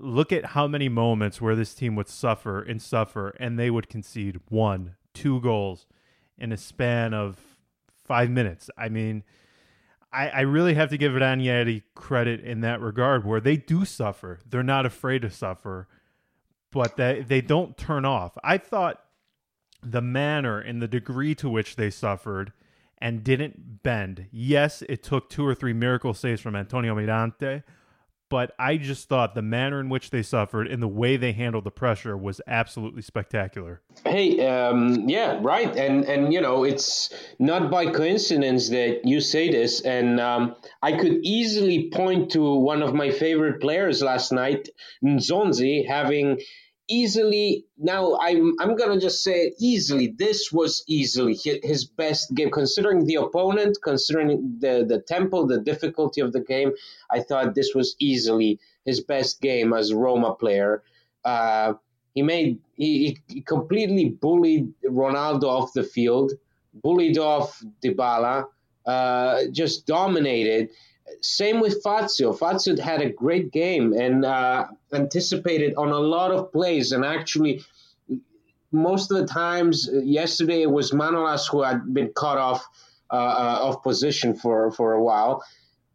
look 0.00 0.32
at 0.32 0.46
how 0.46 0.66
many 0.66 0.88
moments 0.88 1.40
where 1.40 1.54
this 1.54 1.74
team 1.74 1.94
would 1.96 2.08
suffer 2.08 2.62
and 2.62 2.80
suffer 2.80 3.30
and 3.38 3.58
they 3.58 3.70
would 3.70 3.88
concede 3.88 4.40
one, 4.48 4.96
two 5.14 5.40
goals 5.40 5.86
in 6.38 6.52
a 6.52 6.56
span 6.56 7.14
of 7.14 7.38
5 8.04 8.30
minutes. 8.30 8.70
I 8.76 8.88
mean, 8.88 9.22
I, 10.12 10.28
I 10.28 10.40
really 10.40 10.74
have 10.74 10.90
to 10.90 10.98
give 10.98 11.14
Ranieri 11.14 11.84
credit 11.94 12.40
in 12.40 12.60
that 12.62 12.80
regard, 12.80 13.24
where 13.24 13.40
they 13.40 13.56
do 13.56 13.84
suffer. 13.84 14.40
They're 14.48 14.62
not 14.62 14.86
afraid 14.86 15.22
to 15.22 15.30
suffer, 15.30 15.88
but 16.72 16.96
they 16.96 17.24
they 17.26 17.40
don't 17.40 17.76
turn 17.76 18.04
off. 18.04 18.36
I 18.42 18.58
thought 18.58 19.04
the 19.82 20.02
manner 20.02 20.58
and 20.58 20.82
the 20.82 20.88
degree 20.88 21.34
to 21.36 21.48
which 21.48 21.76
they 21.76 21.90
suffered, 21.90 22.52
and 22.98 23.24
didn't 23.24 23.82
bend. 23.82 24.26
Yes, 24.30 24.82
it 24.88 25.02
took 25.02 25.30
two 25.30 25.46
or 25.46 25.54
three 25.54 25.72
miracle 25.72 26.12
saves 26.12 26.40
from 26.40 26.56
Antonio 26.56 26.94
Mirante, 26.94 27.62
but 28.30 28.54
I 28.58 28.76
just 28.76 29.08
thought 29.08 29.34
the 29.34 29.42
manner 29.42 29.80
in 29.80 29.88
which 29.88 30.10
they 30.10 30.22
suffered 30.22 30.68
and 30.68 30.80
the 30.82 30.88
way 30.88 31.16
they 31.16 31.32
handled 31.32 31.64
the 31.64 31.70
pressure 31.70 32.16
was 32.16 32.40
absolutely 32.46 33.02
spectacular. 33.02 33.82
Hey, 34.04 34.46
um, 34.46 35.08
yeah, 35.08 35.38
right, 35.42 35.76
and 35.76 36.04
and 36.04 36.32
you 36.32 36.40
know 36.40 36.64
it's 36.64 37.12
not 37.38 37.70
by 37.70 37.90
coincidence 37.90 38.70
that 38.70 39.04
you 39.04 39.20
say 39.20 39.50
this, 39.50 39.82
and 39.82 40.20
um, 40.20 40.54
I 40.80 40.92
could 40.92 41.18
easily 41.22 41.90
point 41.90 42.30
to 42.32 42.54
one 42.54 42.82
of 42.82 42.94
my 42.94 43.10
favorite 43.10 43.60
players 43.60 44.00
last 44.00 44.32
night, 44.32 44.68
Nzonzi, 45.04 45.86
having 45.86 46.40
easily 46.90 47.64
now 47.78 48.18
i'm 48.20 48.54
i'm 48.60 48.76
gonna 48.76 49.00
just 49.00 49.22
say 49.22 49.52
easily. 49.58 50.08
This 50.18 50.52
was 50.52 50.84
easily 50.88 51.34
his 51.34 51.84
best 51.84 52.34
game. 52.34 52.50
Considering 52.50 53.06
the 53.06 53.14
opponent 53.14 53.78
considering 53.82 54.56
the 54.58 54.84
the 54.86 55.00
tempo 55.00 55.46
the 55.46 55.60
difficulty 55.60 56.20
of 56.20 56.32
the 56.32 56.40
game 56.40 56.72
i 57.10 57.20
thought 57.20 57.54
this 57.54 57.72
was 57.74 57.96
easily 57.98 58.58
his 58.84 59.00
best 59.00 59.40
game 59.40 59.72
as 59.72 59.94
roma 59.94 60.34
player. 60.34 60.82
Uh, 61.24 61.74
he 62.14 62.22
made 62.22 62.58
he, 62.76 63.16
he 63.28 63.40
completely 63.40 64.08
bullied 64.08 64.72
ronaldo 64.84 65.44
off 65.44 65.72
the 65.72 65.84
field 65.84 66.32
bullied 66.74 67.18
off 67.18 67.62
dybala 67.82 68.46
uh, 68.86 69.42
just 69.52 69.86
dominated 69.86 70.70
same 71.20 71.60
with 71.60 71.82
Fazio. 71.82 72.32
Fazio 72.32 72.76
had 72.80 73.02
a 73.02 73.10
great 73.10 73.52
game 73.52 73.92
and 73.92 74.24
uh, 74.24 74.66
anticipated 74.92 75.74
on 75.76 75.90
a 75.90 75.98
lot 75.98 76.30
of 76.30 76.52
plays. 76.52 76.92
And 76.92 77.04
actually, 77.04 77.62
most 78.72 79.10
of 79.10 79.18
the 79.18 79.26
times, 79.26 79.88
yesterday 79.92 80.62
it 80.62 80.70
was 80.70 80.92
Manolas 80.92 81.48
who 81.50 81.62
had 81.62 81.92
been 81.92 82.12
cut 82.14 82.38
off 82.38 82.66
uh, 83.12 83.16
uh, 83.16 83.58
of 83.62 83.82
position 83.82 84.36
for, 84.36 84.70
for 84.72 84.92
a 84.92 85.02
while. 85.02 85.42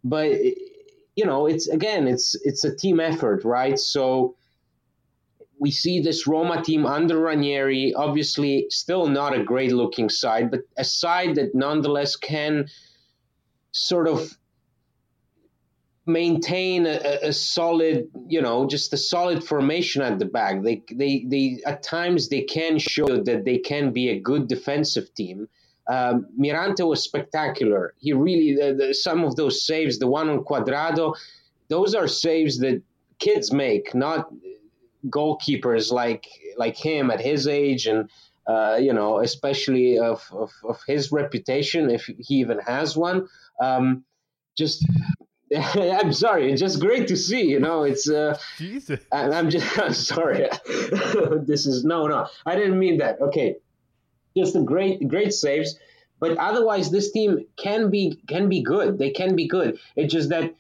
But 0.03 0.31
you 1.15 1.25
know, 1.25 1.48
it's 1.48 1.67
again, 1.67 2.07
it's 2.07 2.36
it's 2.43 2.63
a 2.63 2.75
team 2.75 3.00
effort, 3.00 3.43
right? 3.45 3.79
So 3.79 4.36
we 5.57 5.72
see 5.72 6.01
this 6.01 6.27
Roma 6.27 6.62
team 6.62 6.86
under 6.86 7.17
Ranieri, 7.17 7.93
obviously 7.93 8.67
still 8.69 9.07
not 9.07 9.34
a 9.34 9.43
great 9.43 9.72
looking 9.72 10.10
side, 10.10 10.51
but 10.51 10.62
a 10.77 10.84
side 10.84 11.36
that 11.36 11.55
nonetheless 11.55 12.17
can 12.17 12.67
sort 13.72 14.07
of 14.07 14.38
maintain 16.05 16.85
a, 16.85 17.19
a, 17.24 17.33
solid, 17.33 18.07
you 18.27 18.41
know, 18.41 18.67
just 18.67 18.93
a 18.93 18.97
solid 18.97 19.43
formation 19.43 20.01
at 20.01 20.19
the 20.19 20.25
back. 20.25 20.63
They, 20.63 20.83
they, 20.91 21.25
they, 21.27 21.62
at 21.65 21.83
times 21.83 22.29
they 22.29 22.41
can 22.41 22.77
show 22.77 23.24
that 23.24 23.43
they 23.45 23.57
can 23.57 23.91
be 23.91 24.09
a 24.09 24.19
good 24.19 24.47
defensive 24.47 25.13
team. 25.15 25.47
Um, 25.88 26.27
Mirante 26.39 26.88
was 26.88 27.03
spectacular. 27.03 27.93
He 27.97 28.13
really, 28.13 28.55
the, 28.55 28.74
the, 28.74 28.93
some 28.93 29.24
of 29.24 29.35
those 29.35 29.65
saves, 29.65 30.00
the 30.00 30.07
one 30.07 30.29
on 30.29 30.43
Cuadrado, 30.43 31.15
those 31.69 31.95
are 31.95 32.07
saves 32.07 32.59
that 32.59 32.81
kids 33.19 33.51
make, 33.51 33.95
not 33.95 34.29
goalkeepers 35.07 35.91
like 35.91 36.25
like 36.57 36.75
him 36.75 37.12
at 37.12 37.21
his 37.21 37.47
age 37.47 37.85
and 37.85 38.09
uh, 38.47 38.77
you 38.79 38.93
know, 38.93 39.19
especially 39.19 39.97
of, 39.97 40.27
of, 40.31 40.51
of, 40.67 40.79
his 40.88 41.12
reputation, 41.12 41.89
if 41.89 42.05
he 42.05 42.35
even 42.35 42.59
has 42.59 42.95
one. 42.95 43.27
Um, 43.59 44.03
just 44.55 44.85
I'm 46.01 46.13
sorry. 46.13 46.51
It's 46.51 46.62
just 46.62 46.79
great 46.79 47.07
to 47.07 47.15
see. 47.15 47.43
You 47.43 47.59
know, 47.59 47.83
it's. 47.83 48.09
Uh, 48.09 48.38
Jesus. 48.57 49.00
I, 49.12 49.29
I'm 49.29 49.50
just. 49.50 49.79
I'm 49.79 49.93
sorry. 49.93 50.47
this 50.67 51.65
is 51.65 51.83
no, 51.83 52.07
no. 52.07 52.27
I 52.45 52.55
didn't 52.55 52.79
mean 52.79 52.97
that. 52.97 53.21
Okay, 53.21 53.55
just 54.35 54.55
a 54.55 54.62
great, 54.62 55.07
great 55.07 55.33
saves. 55.33 55.77
But 56.19 56.38
otherwise, 56.38 56.91
this 56.91 57.12
team 57.12 57.45
can 57.57 57.89
be 57.89 58.19
can 58.27 58.50
be 58.50 58.62
good. 58.62 58.97
They 58.97 59.12
can 59.12 59.35
be 59.35 59.47
good. 59.47 59.79
It's 59.95 60.13
just 60.13 60.29
that 60.29 60.55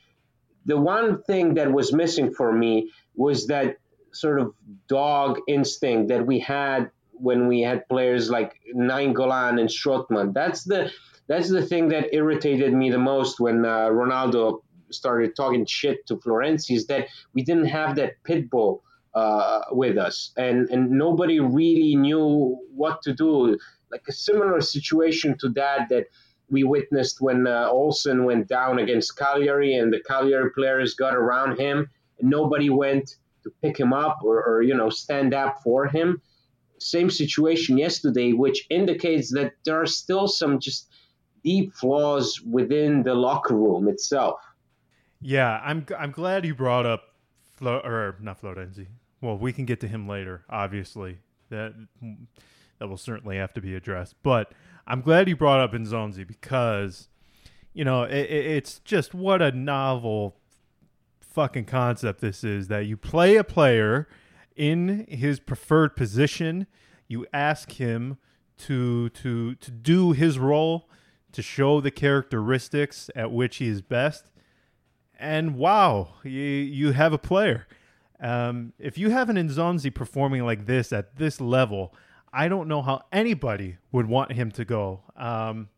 the 0.65 0.77
one 0.77 1.21
thing 1.23 1.55
that 1.55 1.71
was 1.71 1.93
missing 1.93 2.33
for 2.33 2.51
me 2.51 2.91
was 3.15 3.47
that 3.47 3.77
sort 4.11 4.39
of 4.39 4.53
dog 4.87 5.39
instinct 5.47 6.09
that 6.09 6.25
we 6.25 6.39
had 6.39 6.91
when 7.11 7.47
we 7.47 7.61
had 7.61 7.87
players 7.87 8.29
like 8.29 8.59
Nainggolan 8.75 9.59
and 9.59 9.69
Strootman. 9.69 10.33
That's 10.33 10.63
the 10.63 10.91
that's 11.27 11.49
the 11.49 11.65
thing 11.65 11.89
that 11.89 12.13
irritated 12.13 12.73
me 12.73 12.91
the 12.91 12.99
most 12.99 13.39
when 13.39 13.65
uh, 13.65 13.89
Ronaldo 13.89 14.61
started 14.91 15.35
talking 15.35 15.65
shit 15.65 16.05
to 16.07 16.17
Florenzi 16.17 16.75
is 16.75 16.87
that 16.87 17.07
we 17.33 17.43
didn't 17.43 17.65
have 17.65 17.95
that 17.95 18.23
pit 18.23 18.49
bull 18.49 18.83
uh, 19.13 19.61
with 19.71 19.97
us, 19.97 20.31
and 20.37 20.69
and 20.69 20.91
nobody 20.91 21.39
really 21.39 21.95
knew 21.95 22.57
what 22.75 23.01
to 23.03 23.13
do. 23.13 23.57
Like 23.91 24.03
a 24.07 24.11
similar 24.11 24.59
situation 24.61 25.37
to 25.39 25.49
that 25.49 25.89
that 25.89 26.07
we 26.49 26.63
witnessed 26.63 27.21
when 27.21 27.47
uh, 27.47 27.67
Olsen 27.69 28.25
went 28.25 28.47
down 28.47 28.79
against 28.79 29.17
Cagliari, 29.17 29.75
and 29.75 29.91
the 29.91 30.01
Cagliari 30.01 30.51
players 30.51 30.93
got 30.93 31.15
around 31.15 31.59
him, 31.59 31.89
and 32.19 32.29
nobody 32.29 32.69
went 32.69 33.15
to 33.43 33.51
pick 33.61 33.79
him 33.79 33.93
up 33.93 34.19
or, 34.23 34.43
or 34.43 34.61
you 34.61 34.75
know 34.75 34.89
stand 34.89 35.33
up 35.33 35.61
for 35.63 35.87
him. 35.87 36.21
Same 36.79 37.09
situation 37.09 37.77
yesterday, 37.77 38.33
which 38.33 38.67
indicates 38.69 39.31
that 39.31 39.53
there 39.63 39.81
are 39.81 39.85
still 39.85 40.27
some 40.27 40.59
just 40.59 40.89
deep 41.43 41.73
flaws 41.73 42.41
within 42.41 43.03
the 43.03 43.13
locker 43.13 43.55
room 43.55 43.87
itself. 43.87 44.41
Yeah, 45.21 45.59
I'm 45.63 45.85
I'm 45.97 46.11
glad 46.11 46.45
you 46.45 46.55
brought 46.55 46.85
up 46.85 47.15
Flo 47.55 47.79
or 47.79 48.15
not 48.19 48.41
Florenzi. 48.41 48.87
Well, 49.21 49.37
we 49.37 49.53
can 49.53 49.65
get 49.65 49.79
to 49.81 49.87
him 49.87 50.07
later. 50.07 50.43
Obviously, 50.49 51.19
that 51.49 51.73
that 52.79 52.87
will 52.87 52.97
certainly 52.97 53.37
have 53.37 53.53
to 53.53 53.61
be 53.61 53.75
addressed. 53.75 54.15
But 54.23 54.51
I'm 54.87 55.01
glad 55.01 55.27
you 55.27 55.35
brought 55.35 55.59
up 55.59 55.73
Nzonzi 55.73 56.27
because 56.27 57.07
you 57.73 57.85
know 57.85 58.03
it, 58.03 58.29
it's 58.29 58.79
just 58.79 59.13
what 59.13 59.41
a 59.41 59.51
novel 59.51 60.37
fucking 61.21 61.65
concept 61.65 62.21
this 62.21 62.43
is 62.43 62.67
that 62.67 62.85
you 62.85 62.95
play 62.95 63.35
a 63.35 63.43
player 63.43 64.07
in 64.55 65.05
his 65.09 65.39
preferred 65.39 65.95
position. 65.95 66.67
You 67.07 67.25
ask 67.33 67.73
him 67.73 68.17
to 68.57 69.09
to 69.09 69.55
to 69.55 69.71
do 69.71 70.11
his 70.11 70.39
role 70.39 70.89
to 71.31 71.41
show 71.41 71.81
the 71.81 71.91
characteristics 71.91 73.09
at 73.15 73.31
which 73.31 73.57
he 73.57 73.67
is 73.67 73.81
best 73.81 74.25
and 75.19 75.55
wow, 75.55 76.09
you 76.23 76.31
you 76.31 76.91
have 76.91 77.13
a 77.13 77.17
player. 77.17 77.67
Um, 78.19 78.73
if 78.79 78.97
you 78.97 79.09
have 79.09 79.29
an 79.29 79.35
Nzonzi 79.35 79.93
performing 79.93 80.45
like 80.45 80.65
this 80.65 80.93
at 80.93 81.17
this 81.17 81.41
level, 81.41 81.93
I 82.31 82.47
don't 82.47 82.67
know 82.67 82.81
how 82.81 83.03
anybody 83.11 83.77
would 83.91 84.07
want 84.07 84.31
him 84.33 84.51
to 84.51 84.65
go. 84.65 85.01
Um, 85.15 85.69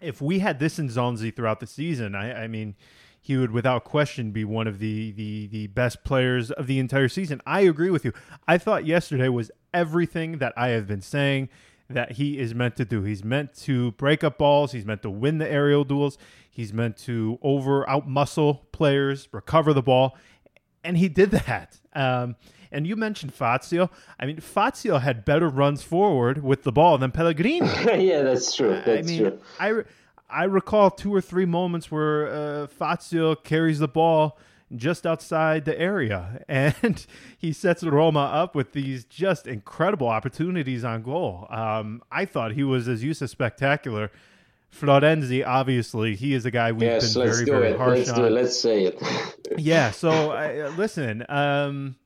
if 0.00 0.20
we 0.20 0.40
had 0.40 0.58
this 0.58 0.78
Nzonzi 0.78 1.34
throughout 1.34 1.60
the 1.60 1.66
season, 1.66 2.14
I, 2.14 2.44
I, 2.44 2.46
mean, 2.48 2.74
he 3.20 3.36
would 3.36 3.52
without 3.52 3.84
question 3.84 4.32
be 4.32 4.44
one 4.44 4.66
of 4.66 4.80
the, 4.80 5.12
the 5.12 5.46
the 5.46 5.66
best 5.68 6.04
players 6.04 6.50
of 6.50 6.66
the 6.66 6.78
entire 6.78 7.08
season. 7.08 7.40
I 7.46 7.60
agree 7.60 7.90
with 7.90 8.04
you. 8.04 8.12
I 8.48 8.58
thought 8.58 8.84
yesterday 8.84 9.28
was 9.28 9.50
everything 9.72 10.38
that 10.38 10.52
I 10.56 10.68
have 10.68 10.86
been 10.86 11.02
saying 11.02 11.48
that 11.92 12.12
he 12.12 12.38
is 12.38 12.54
meant 12.54 12.76
to 12.76 12.84
do. 12.84 13.02
He's 13.02 13.24
meant 13.24 13.54
to 13.62 13.92
break 13.92 14.24
up 14.24 14.38
balls. 14.38 14.72
He's 14.72 14.84
meant 14.84 15.02
to 15.02 15.10
win 15.10 15.38
the 15.38 15.50
aerial 15.50 15.84
duels. 15.84 16.18
He's 16.50 16.72
meant 16.72 16.96
to 16.98 17.38
over 17.42 17.88
out 17.88 18.08
muscle 18.08 18.66
players, 18.72 19.28
recover 19.32 19.72
the 19.72 19.82
ball, 19.82 20.16
and 20.84 20.96
he 20.96 21.08
did 21.08 21.30
that. 21.30 21.80
Um, 21.94 22.36
and 22.70 22.86
you 22.86 22.96
mentioned 22.96 23.34
Fazio. 23.34 23.90
I 24.18 24.26
mean, 24.26 24.40
Fazio 24.40 24.98
had 24.98 25.24
better 25.24 25.48
runs 25.48 25.82
forward 25.82 26.42
with 26.42 26.62
the 26.62 26.72
ball 26.72 26.98
than 26.98 27.10
Pellegrini. 27.10 27.66
yeah, 28.04 28.22
that's 28.22 28.54
true. 28.54 28.80
That's 28.84 29.08
I 29.08 29.10
mean, 29.10 29.18
true. 29.20 29.38
I 29.60 29.82
I 30.28 30.44
recall 30.44 30.90
two 30.90 31.14
or 31.14 31.20
three 31.20 31.44
moments 31.44 31.90
where 31.90 32.28
uh, 32.28 32.66
Fazio 32.66 33.34
carries 33.34 33.78
the 33.78 33.88
ball 33.88 34.38
just 34.76 35.06
outside 35.06 35.64
the 35.64 35.78
area. 35.78 36.44
And 36.48 37.06
he 37.38 37.52
sets 37.52 37.82
Roma 37.82 38.20
up 38.20 38.54
with 38.54 38.72
these 38.72 39.04
just 39.04 39.46
incredible 39.46 40.08
opportunities 40.08 40.84
on 40.84 41.02
goal. 41.02 41.46
Um, 41.50 42.02
I 42.10 42.24
thought 42.24 42.52
he 42.52 42.62
was, 42.62 42.88
as 42.88 43.02
you 43.02 43.14
said, 43.14 43.30
spectacular. 43.30 44.10
Florenzi, 44.72 45.46
obviously, 45.46 46.14
he 46.16 46.34
is 46.34 46.44
a 46.44 46.50
guy 46.50 46.72
we've 46.72 46.82
yes, 46.82 47.14
been 47.14 47.24
very, 47.24 47.44
very 47.44 47.68
it. 47.68 47.76
harsh 47.76 47.98
let's 47.98 48.10
on. 48.10 48.18
Do 48.18 48.24
it. 48.24 48.30
Let's 48.30 48.58
say 48.58 48.84
it. 48.84 49.02
yeah. 49.58 49.90
So 49.90 50.32
uh, 50.32 50.72
listen. 50.76 51.24
Um, 51.28 51.96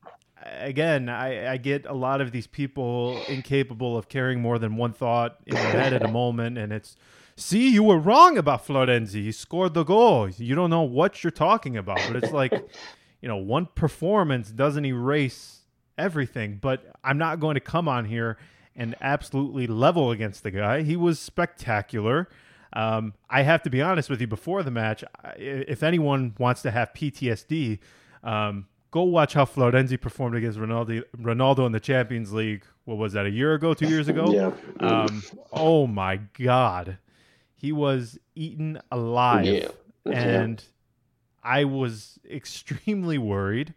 again, 0.59 1.09
I, 1.09 1.53
I, 1.53 1.57
get 1.57 1.85
a 1.85 1.93
lot 1.93 2.21
of 2.21 2.31
these 2.31 2.47
people 2.47 3.21
incapable 3.27 3.97
of 3.97 4.09
carrying 4.09 4.41
more 4.41 4.59
than 4.59 4.75
one 4.75 4.93
thought 4.93 5.37
in 5.45 5.55
their 5.55 5.71
head 5.71 5.93
at 5.93 6.03
a 6.03 6.07
moment, 6.07 6.57
and 6.57 6.71
it's 6.71 6.95
see, 7.37 7.69
you 7.69 7.83
were 7.83 7.97
wrong 7.97 8.37
about 8.37 8.67
Florenzi. 8.67 9.23
He 9.23 9.31
scored 9.31 9.73
the 9.73 9.83
goal. 9.83 10.29
You 10.29 10.55
don't 10.55 10.69
know 10.69 10.81
what 10.81 11.23
you're 11.23 11.31
talking 11.31 11.77
about. 11.77 12.01
But 12.07 12.23
it's 12.23 12.33
like, 12.33 12.51
you 13.21 13.29
know, 13.29 13.37
one 13.37 13.67
performance 13.75 14.49
doesn't 14.49 14.83
erase 14.83 15.61
everything. 15.97 16.57
But 16.61 16.85
I'm 17.03 17.17
not 17.17 17.39
going 17.39 17.55
to 17.55 17.61
come 17.61 17.87
on 17.87 18.05
here 18.05 18.37
and 18.75 18.95
absolutely 19.01 19.67
level 19.67 20.11
against 20.11 20.43
the 20.43 20.51
guy. 20.51 20.83
He 20.83 20.97
was 20.97 21.19
spectacular. 21.19 22.27
Um, 22.73 23.13
I 23.29 23.43
have 23.43 23.63
to 23.63 23.69
be 23.69 23.81
honest 23.81 24.09
with 24.09 24.19
you. 24.19 24.27
Before 24.27 24.61
the 24.61 24.71
match, 24.71 25.03
if 25.37 25.83
anyone 25.83 26.35
wants 26.37 26.61
to 26.63 26.71
have 26.71 26.93
PTSD, 26.93 27.79
um, 28.23 28.67
go 28.91 29.03
watch 29.03 29.33
how 29.33 29.45
Florenzi 29.45 29.99
performed 29.99 30.35
against 30.35 30.59
Ronaldo, 30.59 31.03
Ronaldo 31.17 31.65
in 31.65 31.71
the 31.71 31.79
Champions 31.79 32.33
League. 32.33 32.65
What 32.85 32.97
was 32.97 33.13
that? 33.13 33.25
A 33.25 33.29
year 33.29 33.53
ago? 33.53 33.73
Two 33.73 33.87
years 33.87 34.07
ago? 34.07 34.31
yeah. 34.81 34.85
Um, 34.85 35.23
oh 35.51 35.87
my 35.87 36.17
God! 36.37 36.97
He 37.57 37.71
was 37.71 38.17
eaten 38.35 38.79
alive, 38.91 39.45
Yeah. 40.05 40.11
and 40.13 40.63
I 41.43 41.65
was 41.65 42.19
extremely 42.29 43.17
worried. 43.17 43.73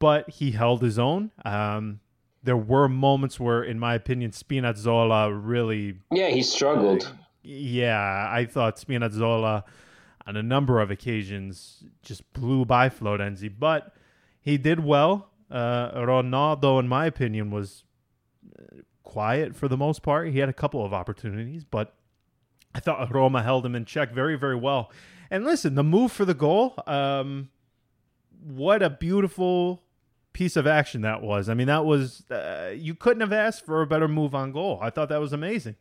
But 0.00 0.30
he 0.30 0.52
held 0.52 0.80
his 0.82 0.96
own. 0.98 1.32
Um, 1.44 1.98
there 2.44 2.56
were 2.56 2.88
moments 2.88 3.40
where, 3.40 3.62
in 3.64 3.78
my 3.80 3.94
opinion, 3.94 4.30
Spinazzola 4.30 5.28
really 5.44 5.98
Yeah, 6.12 6.28
he 6.28 6.40
struggled. 6.42 7.12
yeah, 7.42 8.28
I 8.30 8.44
thought 8.44 8.76
Spinazzola 8.76 9.64
on 10.24 10.36
a 10.36 10.42
number 10.42 10.80
of 10.80 10.90
occasions 10.92 11.82
just 12.02 12.32
blew 12.32 12.64
by 12.64 12.88
Florenzi, 12.88 13.48
but 13.58 13.92
he 14.40 14.56
did 14.56 14.84
well. 14.84 15.30
Uh, 15.50 15.90
Ronaldo, 15.94 16.78
in 16.78 16.86
my 16.86 17.06
opinion, 17.06 17.50
was 17.50 17.82
uh, 18.56 18.62
quiet 19.02 19.56
for 19.56 19.66
the 19.66 19.76
most 19.76 20.02
part. 20.04 20.28
He 20.30 20.38
had 20.38 20.48
a 20.48 20.52
couple 20.52 20.84
of 20.84 20.92
opportunities, 20.94 21.64
but 21.64 21.94
I 22.74 22.80
thought 22.80 23.12
Roma 23.12 23.42
held 23.42 23.64
him 23.64 23.74
in 23.74 23.84
check 23.84 24.12
very, 24.12 24.36
very 24.36 24.56
well. 24.56 24.90
And 25.30 25.44
listen, 25.44 25.74
the 25.74 25.84
move 25.84 26.12
for 26.12 26.24
the 26.24 26.34
goal, 26.34 26.74
um, 26.86 27.50
what 28.42 28.82
a 28.82 28.90
beautiful 28.90 29.82
piece 30.32 30.56
of 30.56 30.66
action 30.66 31.02
that 31.02 31.22
was. 31.22 31.48
I 31.48 31.54
mean, 31.54 31.66
that 31.66 31.84
was, 31.84 32.24
uh, 32.30 32.72
you 32.74 32.94
couldn't 32.94 33.20
have 33.20 33.32
asked 33.32 33.66
for 33.66 33.82
a 33.82 33.86
better 33.86 34.08
move 34.08 34.34
on 34.34 34.52
goal. 34.52 34.78
I 34.80 34.90
thought 34.90 35.08
that 35.08 35.20
was 35.20 35.32
amazing. 35.32 35.76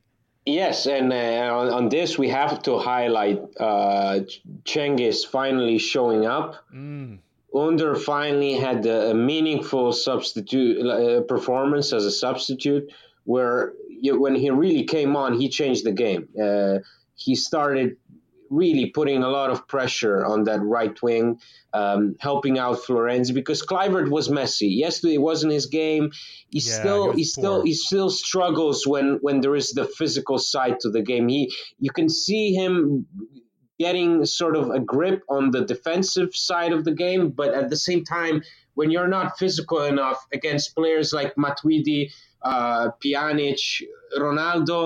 Yes, 0.48 0.86
and 0.86 1.12
uh, 1.12 1.16
on, 1.16 1.68
on 1.70 1.90
this 1.90 2.18
we 2.18 2.30
have 2.30 2.62
to 2.64 2.80
highlight 2.80 3.42
uh, 3.60 4.22
Cengiz 4.64 5.26
finally 5.26 5.78
showing 5.78 6.26
up. 6.26 6.56
Mm. 6.74 7.20
Under 7.54 7.96
finally 7.96 8.54
had 8.54 8.86
a, 8.86 9.12
a 9.12 9.14
meaningful 9.14 9.92
substitute 9.92 10.86
uh, 10.86 11.22
performance 11.24 11.92
as 11.92 12.06
a 12.06 12.12
substitute, 12.12 12.90
where 13.26 13.74
when 14.04 14.36
he 14.36 14.50
really 14.50 14.84
came 14.84 15.16
on, 15.16 15.34
he 15.34 15.50
changed 15.50 15.86
the 15.86 15.92
game. 15.92 16.28
Uh, 16.42 16.80
he 17.16 17.36
started 17.36 17.98
really 18.50 18.90
putting 18.92 19.24
a 19.24 19.30
lot 19.30 19.50
of 19.50 19.68
pressure 19.68 20.26
on 20.26 20.46
that 20.46 20.62
right 20.62 21.02
wing, 21.02 21.40
um, 21.74 22.16
helping 22.20 22.58
out 22.58 22.78
Florenzi 22.78 23.34
because 23.34 23.62
Kluivert 23.66 24.10
was 24.10 24.30
messy. 24.30 24.68
Yesterday 24.68 25.18
wasn't 25.18 25.54
his 25.54 25.66
game. 25.66 26.12
He 26.50 26.60
Yeah, 26.60 26.80
still 26.80 27.12
he 27.12 27.20
he 27.20 27.24
still 27.24 27.64
he 27.64 27.74
still 27.74 28.10
struggles 28.10 28.88
when 28.88 29.20
when 29.22 29.42
there 29.42 29.56
is 29.56 29.72
the 29.72 29.86
physical 29.86 30.38
side 30.38 30.80
to 30.82 30.90
the 30.90 31.02
game. 31.02 31.28
He 31.28 31.52
you 31.80 31.92
can 31.92 32.10
see 32.10 32.54
him 32.54 33.06
getting 33.80 34.26
sort 34.26 34.56
of 34.56 34.72
a 34.72 34.80
grip 34.80 35.22
on 35.30 35.52
the 35.52 35.64
defensive 35.64 36.36
side 36.36 36.74
of 36.74 36.84
the 36.84 36.94
game, 36.94 37.30
but 37.30 37.54
at 37.54 37.70
the 37.70 37.76
same 37.76 38.04
time, 38.04 38.42
when 38.74 38.90
you're 38.90 39.08
not 39.08 39.38
physical 39.38 39.84
enough 39.84 40.26
against 40.34 40.76
players 40.76 41.14
like 41.14 41.36
Matuidi, 41.36 42.12
uh, 42.52 42.86
Pjanic, 43.02 43.62
Ronaldo, 44.18 44.80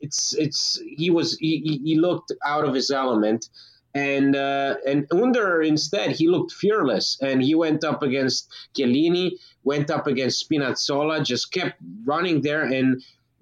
it's 0.00 0.34
it's 0.44 0.80
he 1.00 1.08
was 1.10 1.28
he, 1.38 1.80
he- 1.84 1.98
looked 2.06 2.30
out 2.44 2.64
of 2.68 2.74
his 2.74 2.90
element. 2.90 3.48
And 3.94 4.34
uh, 4.34 4.74
and 4.90 5.06
Under 5.12 5.62
instead 5.62 6.08
he 6.20 6.26
looked 6.34 6.52
fearless 6.52 7.06
and 7.22 7.36
he 7.48 7.54
went 7.54 7.84
up 7.84 8.02
against 8.02 8.40
Chiellini, 8.76 9.26
went 9.62 9.88
up 9.96 10.06
against 10.12 10.36
Spinazzola, 10.44 11.24
just 11.24 11.52
kept 11.52 11.76
running 12.04 12.42
there 12.42 12.64
and 12.76 12.88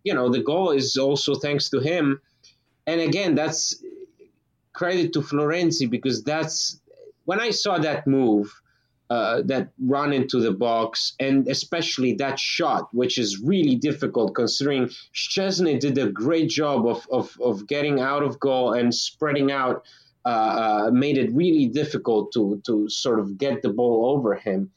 you 0.04 0.14
know 0.16 0.28
the 0.36 0.42
goal 0.52 0.68
is 0.80 0.96
also 0.96 1.34
thanks 1.34 1.70
to 1.70 1.78
him. 1.80 2.20
And 2.86 3.00
again, 3.00 3.34
that's 3.34 3.82
credit 4.72 5.12
to 5.14 5.20
Florenzi 5.20 5.86
because 5.96 6.22
that's 6.32 6.80
when 7.24 7.40
I 7.40 7.50
saw 7.50 7.78
that 7.78 8.06
move, 8.06 8.48
uh, 9.12 9.42
that 9.44 9.68
run 9.78 10.10
into 10.14 10.40
the 10.40 10.52
box, 10.52 11.12
and 11.20 11.46
especially 11.46 12.14
that 12.14 12.38
shot, 12.38 12.88
which 12.92 13.18
is 13.18 13.30
really 13.52 13.76
difficult 13.76 14.34
considering 14.34 14.88
Szczesny 15.12 15.78
did 15.78 15.98
a 15.98 16.08
great 16.24 16.48
job 16.48 16.86
of, 16.86 17.06
of, 17.18 17.36
of 17.48 17.66
getting 17.66 18.00
out 18.00 18.22
of 18.22 18.40
goal 18.40 18.72
and 18.72 18.94
spreading 18.94 19.52
out, 19.52 19.84
uh, 20.24 20.28
uh, 20.28 20.90
made 21.04 21.18
it 21.18 21.30
really 21.34 21.66
difficult 21.66 22.32
to, 22.32 22.62
to 22.64 22.88
sort 22.88 23.18
of 23.20 23.36
get 23.36 23.60
the 23.60 23.68
ball 23.68 24.16
over 24.16 24.34
him. 24.34 24.70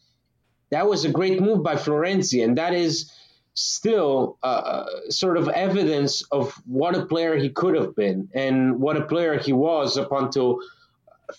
That 0.69 0.85
was 0.91 1.05
a 1.05 1.11
great 1.17 1.41
move 1.41 1.63
by 1.63 1.75
Florenzi, 1.75 2.43
and 2.43 2.57
that 2.57 2.73
is 2.73 3.13
still 3.53 4.37
uh, 4.43 4.83
sort 5.07 5.37
of 5.37 5.47
evidence 5.47 6.23
of 6.29 6.51
what 6.65 6.93
a 6.93 7.05
player 7.05 7.37
he 7.37 7.51
could 7.51 7.75
have 7.75 7.95
been 7.95 8.27
and 8.33 8.81
what 8.81 8.97
a 8.97 9.05
player 9.05 9.39
he 9.39 9.53
was 9.53 9.97
up 9.97 10.11
until 10.11 10.59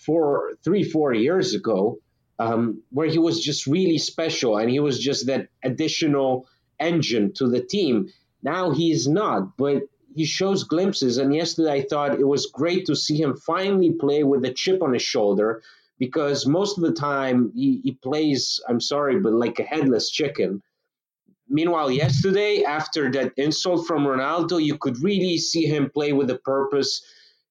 four, 0.07 0.53
three, 0.65 0.83
four 0.83 1.13
years 1.13 1.55
ago, 1.55 1.99
um, 2.38 2.83
where 2.90 3.09
he 3.09 3.18
was 3.18 3.42
just 3.42 3.66
really 3.66 3.99
special 3.99 4.59
and 4.59 4.70
he 4.70 4.81
was 4.81 4.99
just 4.99 5.27
that 5.27 5.49
additional 5.62 6.46
engine 6.79 7.33
to 7.35 7.49
the 7.49 7.62
team. 7.62 8.09
Now 8.42 8.70
he's 8.70 9.09
not, 9.09 9.57
but 9.57 9.85
he 10.14 10.25
shows 10.25 10.64
glimpses. 10.64 11.18
And 11.18 11.35
yesterday 11.35 11.72
I 11.72 11.83
thought 11.83 12.18
it 12.18 12.27
was 12.27 12.46
great 12.46 12.87
to 12.87 12.96
see 12.96 13.20
him 13.20 13.37
finally 13.37 13.92
play 13.92 14.22
with 14.22 14.44
a 14.44 14.53
chip 14.53 14.83
on 14.83 14.92
his 14.92 15.03
shoulder 15.03 15.62
because 15.99 16.46
most 16.46 16.79
of 16.79 16.85
the 16.85 16.92
time 16.92 17.53
he, 17.55 17.81
he 17.83 17.92
plays, 17.92 18.61
I'm 18.68 18.81
sorry, 18.81 19.20
but 19.20 19.33
like 19.33 19.59
a 19.59 19.62
headless 19.62 20.11
chicken. 20.11 20.62
Meanwhile, 21.49 21.92
yesterday, 21.92 22.64
after 22.64 23.11
that 23.12 23.33
insult 23.37 23.87
from 23.87 24.05
Ronaldo, 24.05 24.62
you 24.62 24.77
could 24.79 25.03
really 25.03 25.38
see 25.38 25.64
him 25.64 25.90
play 25.90 26.12
with 26.12 26.29
a 26.31 26.38
purpose. 26.38 27.03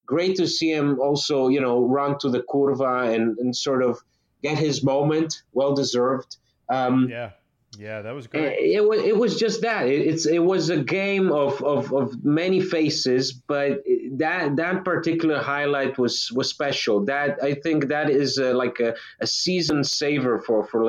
Great 0.06 0.36
to 0.36 0.48
see 0.48 0.72
him 0.72 1.00
also, 1.00 1.48
you 1.48 1.62
know, 1.62 1.86
run 1.86 2.20
to 2.20 2.30
the 2.30 2.44
curva 2.44 3.16
and, 3.16 3.38
and 3.40 3.56
sort 3.56 3.82
of 3.82 4.00
get 4.48 4.58
his 4.58 4.84
moment, 4.84 5.44
well 5.54 5.74
deserved. 5.74 6.32
Um, 6.70 7.10
Yeah, 7.10 7.32
yeah, 7.78 8.02
that 8.02 8.14
was 8.16 8.28
great. 8.28 8.58
it 8.78 8.88
was 8.90 9.00
it 9.12 9.18
was 9.18 9.38
just 9.38 9.62
that 9.62 9.88
it, 9.88 10.02
it's 10.10 10.26
it 10.26 10.40
was 10.40 10.70
a 10.70 10.78
game 10.78 11.32
of, 11.32 11.62
of, 11.64 11.94
of 11.94 12.24
many 12.24 12.62
faces, 12.62 13.34
but 13.34 13.84
that 14.14 14.56
that 14.56 14.86
particular 14.86 15.40
highlight 15.42 15.98
was 15.98 16.32
was 16.38 16.50
special. 16.50 17.06
That 17.06 17.38
I 17.44 17.54
think 17.56 17.88
that 17.88 18.10
is 18.10 18.40
uh 18.40 18.54
like 18.64 18.80
a, 18.80 18.96
a 19.20 19.28
season 19.28 19.84
saver 19.84 20.40
for 20.46 20.66
for 20.70 20.82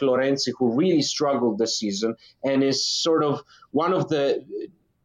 Florenzi, 0.00 0.52
who 0.58 0.76
really 0.82 1.02
struggled 1.02 1.58
this 1.58 1.78
season 1.78 2.16
and 2.42 2.62
is 2.62 2.86
sort 2.86 3.22
of 3.24 3.42
one 3.70 3.92
of 3.92 4.08
the 4.08 4.44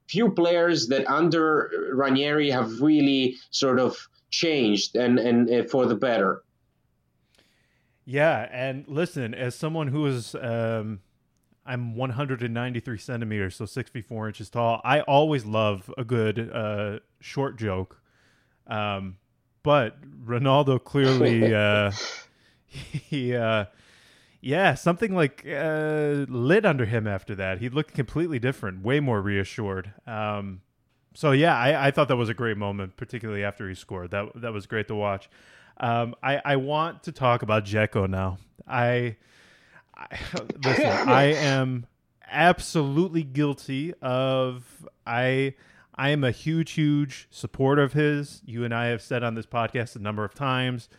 few 0.08 0.32
players 0.32 0.88
that 0.88 1.04
under 1.08 1.70
Ranieri 1.94 2.50
have 2.52 2.82
really 2.82 3.36
sort 3.52 3.80
of 3.80 4.08
changed 4.30 4.96
and 4.96 5.20
and 5.20 5.50
uh, 5.50 5.64
for 5.72 5.86
the 5.86 5.96
better. 5.96 6.44
Yeah, 8.10 8.48
and 8.54 8.86
listen, 8.88 9.34
as 9.34 9.54
someone 9.54 9.90
who 9.90 10.06
is, 10.06 10.34
um, 10.36 11.02
I'm 11.66 11.94
193 11.94 12.98
centimeters, 12.98 13.58
so 13.58 13.66
six 13.66 13.90
feet 13.90 14.06
four 14.06 14.30
inches 14.30 14.50
tall. 14.50 14.80
I 14.86 15.02
always 15.02 15.44
love 15.44 15.94
a 15.98 16.06
good 16.06 16.50
uh, 16.54 17.00
short 17.20 17.58
joke, 17.58 18.00
um, 18.66 19.18
but 19.62 19.98
Ronaldo 20.26 20.82
clearly, 20.82 21.54
uh, 21.54 21.92
he, 22.66 23.36
uh, 23.36 23.66
yeah, 24.40 24.74
something 24.76 25.14
like 25.14 25.46
uh, 25.46 26.26
lit 26.30 26.66
under 26.66 26.86
him 26.86 27.08
after 27.08 27.36
that. 27.36 27.60
He 27.60 27.68
looked 27.68 27.94
completely 27.94 28.40
different, 28.40 28.84
way 28.84 29.02
more 29.02 29.22
reassured. 29.22 29.92
Um, 30.08 30.62
so 31.14 31.34
yeah, 31.34 31.58
I, 31.58 31.88
I 31.88 31.92
thought 31.92 32.08
that 32.08 32.16
was 32.16 32.30
a 32.30 32.34
great 32.34 32.56
moment, 32.56 32.96
particularly 32.96 33.44
after 33.44 33.68
he 33.68 33.76
scored. 33.76 34.12
That 34.12 34.30
that 34.36 34.54
was 34.54 34.66
great 34.66 34.88
to 34.88 34.96
watch. 34.96 35.30
Um, 35.80 36.16
I, 36.24 36.42
I 36.44 36.56
want 36.56 37.04
to 37.04 37.12
talk 37.12 37.42
about 37.42 37.66
Dzeko 37.66 38.10
now. 38.10 38.38
I, 38.68 39.18
I 39.96 40.08
listen. 40.64 40.86
I 41.08 41.34
am 41.34 41.86
absolutely 42.30 43.24
guilty 43.24 43.94
of 44.02 44.88
I. 45.06 45.56
I 46.00 46.10
am 46.10 46.24
a 46.24 46.30
huge, 46.30 46.74
huge 46.74 47.28
supporter 47.32 47.82
of 47.82 47.94
his. 47.94 48.44
You 48.46 48.64
and 48.64 48.72
I 48.72 48.88
have 48.88 49.02
said 49.02 49.24
on 49.24 49.34
this 49.34 49.48
podcast 49.48 49.96
a 49.96 50.00
number 50.00 50.24
of 50.24 50.36
times 50.36 50.90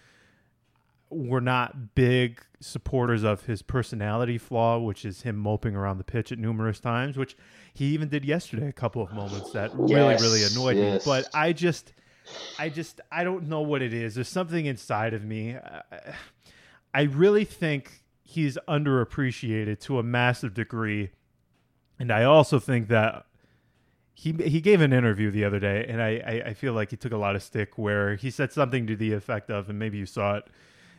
we're 1.11 1.41
not 1.41 1.95
big 1.95 2.43
supporters 2.61 3.23
of 3.23 3.47
his 3.47 3.63
personality 3.63 4.39
flaw, 4.39 4.79
which 4.79 5.05
is 5.05 5.23
him 5.23 5.37
moping 5.37 5.75
around 5.75 5.99
the 5.99 6.05
pitch 6.05 6.33
at 6.33 6.39
numerous 6.39 6.81
times, 6.81 7.17
which 7.17 7.37
he 7.73 7.87
even 7.87 8.09
did 8.09 8.25
yesterday. 8.25 8.69
A 8.69 8.73
couple 8.73 9.03
of 9.03 9.13
moments 9.13 9.53
that 9.53 9.71
really, 9.75 10.15
really 10.17 10.43
annoyed 10.45 10.77
yes. 10.77 11.07
me. 11.07 11.11
But 11.11 11.29
I 11.35 11.53
just, 11.53 11.93
I 12.59 12.69
just, 12.69 13.01
I 13.11 13.25
don't 13.25 13.49
know 13.49 13.61
what 13.61 13.83
it 13.83 13.95
is. 13.95 14.15
There's 14.17 14.29
something 14.29 14.67
inside 14.67 15.15
of 15.15 15.25
me. 15.25 15.57
I, 15.57 15.83
I 16.93 17.03
really 17.03 17.45
think 17.45 18.05
he's 18.23 18.59
underappreciated 18.69 19.81
to 19.81 19.99
a 19.99 20.03
massive 20.03 20.55
degree, 20.55 21.11
and 21.99 22.13
I 22.13 22.25
also 22.25 22.59
think 22.59 22.89
that 22.89 23.27
he 24.15 24.33
he 24.33 24.61
gave 24.61 24.81
an 24.81 24.93
interview 24.93 25.31
the 25.31 25.45
other 25.45 25.61
day, 25.61 25.87
and 25.89 26.03
I, 26.03 26.23
I, 26.27 26.49
I 26.49 26.55
feel 26.55 26.73
like 26.73 26.91
he 26.91 26.97
took 26.97 27.13
a 27.13 27.17
lot 27.17 27.37
of 27.37 27.43
stick 27.43 27.79
where 27.79 28.17
he 28.17 28.31
said 28.31 28.53
something 28.53 28.87
to 28.89 28.97
the 28.97 29.13
effect 29.13 29.51
of, 29.51 29.69
and 29.69 29.79
maybe 29.79 29.99
you 29.99 30.07
saw 30.07 30.39
it, 30.39 30.45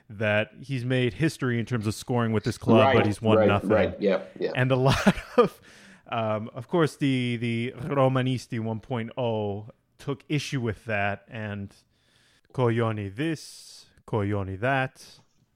that 0.09 0.51
he's 0.61 0.85
made 0.85 1.15
history 1.15 1.59
in 1.59 1.65
terms 1.65 1.85
of 1.85 1.93
scoring 1.95 2.31
with 2.31 2.43
this 2.43 2.57
club, 2.57 2.93
but 2.93 3.05
he's 3.05 3.21
won 3.21 3.37
right, 3.37 3.47
nothing. 3.47 3.69
Right, 3.69 3.95
yeah, 3.99 4.21
yeah. 4.39 4.51
And 4.55 4.71
a 4.71 4.75
lot 4.77 5.15
of, 5.37 5.59
um, 6.07 6.49
of 6.53 6.67
course, 6.67 6.95
the 6.95 7.37
the 7.37 7.73
Romanisti 7.77 8.59
1.0 8.59 9.69
took 9.99 10.23
issue 10.27 10.61
with 10.61 10.85
that, 10.85 11.25
and 11.29 11.73
Koyoni 12.53 13.15
this, 13.15 13.85
Koyoni 14.07 14.59
that. 14.61 15.03